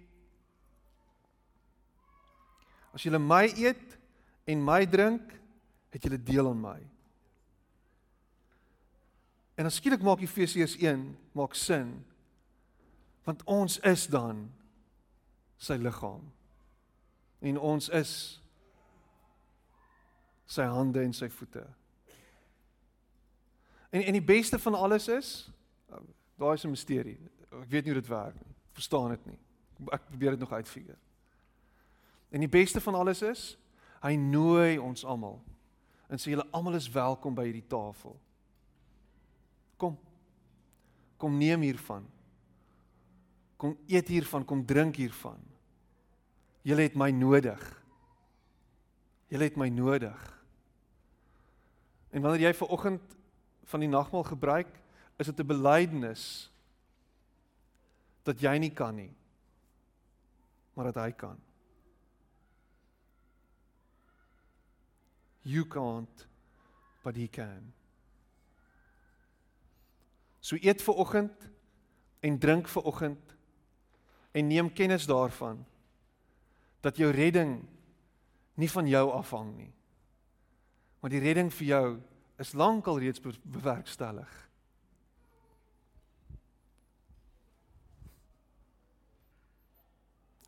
As 2.92 3.02
julle 3.02 3.18
my 3.18 3.46
eet 3.56 3.98
en 4.44 4.64
my 4.64 4.84
drink, 4.86 5.32
het 5.92 6.02
julle 6.02 6.22
deel 6.22 6.48
aan 6.48 6.60
my. 6.60 6.78
En 9.54 9.68
dan 9.68 9.72
skielik 9.72 10.02
maak 10.02 10.20
Efesiërs 10.24 10.76
1 10.80 11.04
maak 11.32 11.54
sin. 11.54 12.04
Want 13.24 13.44
ons 13.44 13.78
is 13.78 14.06
dan 14.06 14.46
sy 15.62 15.76
liggaam. 15.78 16.24
En 17.40 17.58
ons 17.58 17.88
is 17.88 18.12
sy 20.46 20.64
hande 20.68 21.00
en 21.04 21.14
sy 21.14 21.28
voete. 21.30 21.62
En 23.92 24.02
en 24.02 24.16
die 24.16 24.24
beste 24.24 24.58
van 24.58 24.74
alles 24.74 25.08
is 25.08 25.30
daai 26.40 26.54
is 26.54 26.64
'n 26.64 26.70
misterie. 26.70 27.18
Ek 27.52 27.70
weet 27.70 27.84
nie 27.84 27.92
hoe 27.92 28.00
dit 28.00 28.10
werk 28.10 28.34
nie. 28.34 28.54
Verstaan 28.72 29.08
dit 29.08 29.26
nie. 29.26 29.38
Ek 29.92 30.04
probeer 30.08 30.30
dit 30.30 30.40
nog 30.40 30.52
uitfigure. 30.52 30.96
En 32.32 32.40
die 32.40 32.48
beste 32.48 32.80
van 32.80 32.96
alles 32.96 33.20
is, 33.22 33.42
hy 34.02 34.16
nooi 34.16 34.78
ons 34.80 35.04
almal 35.04 35.38
en 36.12 36.20
sê 36.20 36.32
julle 36.32 36.44
almal 36.52 36.76
is 36.76 36.90
welkom 36.92 37.32
by 37.32 37.46
hierdie 37.46 37.68
tafel. 37.72 38.12
Kom. 39.80 39.94
Kom 41.16 41.38
neem 41.40 41.64
hiervan. 41.64 42.04
Kom 43.56 43.78
eet 43.88 44.10
hiervan, 44.12 44.44
kom 44.44 44.60
drink 44.68 44.98
hiervan. 45.00 45.40
Julle 46.68 46.84
het 46.84 46.98
my 47.00 47.08
nodig. 47.16 47.62
Julle 49.32 49.48
het 49.48 49.56
my 49.56 49.70
nodig. 49.72 50.20
En 52.12 52.20
wanneer 52.20 52.50
jy 52.50 52.52
ver 52.60 52.74
oggend 52.76 53.16
van 53.72 53.80
die 53.80 53.88
nagmaal 53.88 54.26
gebruik, 54.28 54.68
is 55.16 55.30
dit 55.32 55.40
'n 55.40 55.48
belydenis 55.48 56.50
dat 58.22 58.40
jy 58.40 58.58
nie 58.58 58.70
kan 58.70 58.94
nie, 58.94 59.12
maar 60.74 60.92
dat 60.92 61.04
hy 61.04 61.10
kan. 61.12 61.38
You 65.42 65.64
can't, 65.64 66.26
but 67.02 67.16
he 67.16 67.28
can. 67.28 67.72
So 70.40 70.56
eet 70.58 70.82
vir 70.82 70.98
oggend 70.98 71.50
en 72.22 72.38
drink 72.38 72.68
vir 72.70 72.86
oggend 72.86 73.36
en 74.32 74.48
neem 74.48 74.72
kennis 74.72 75.06
daarvan 75.06 75.64
dat 76.82 76.98
jou 76.98 77.10
redding 77.14 77.60
nie 78.58 78.70
van 78.70 78.88
jou 78.90 79.04
afhang 79.14 79.52
nie. 79.56 79.72
Maar 81.00 81.14
die 81.14 81.22
redding 81.22 81.50
vir 81.54 81.66
jou 81.66 81.86
is 82.42 82.54
lankal 82.58 82.98
reeds 82.98 83.22
bewerkstellig. 83.42 84.30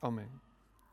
Amen. 0.04 0.43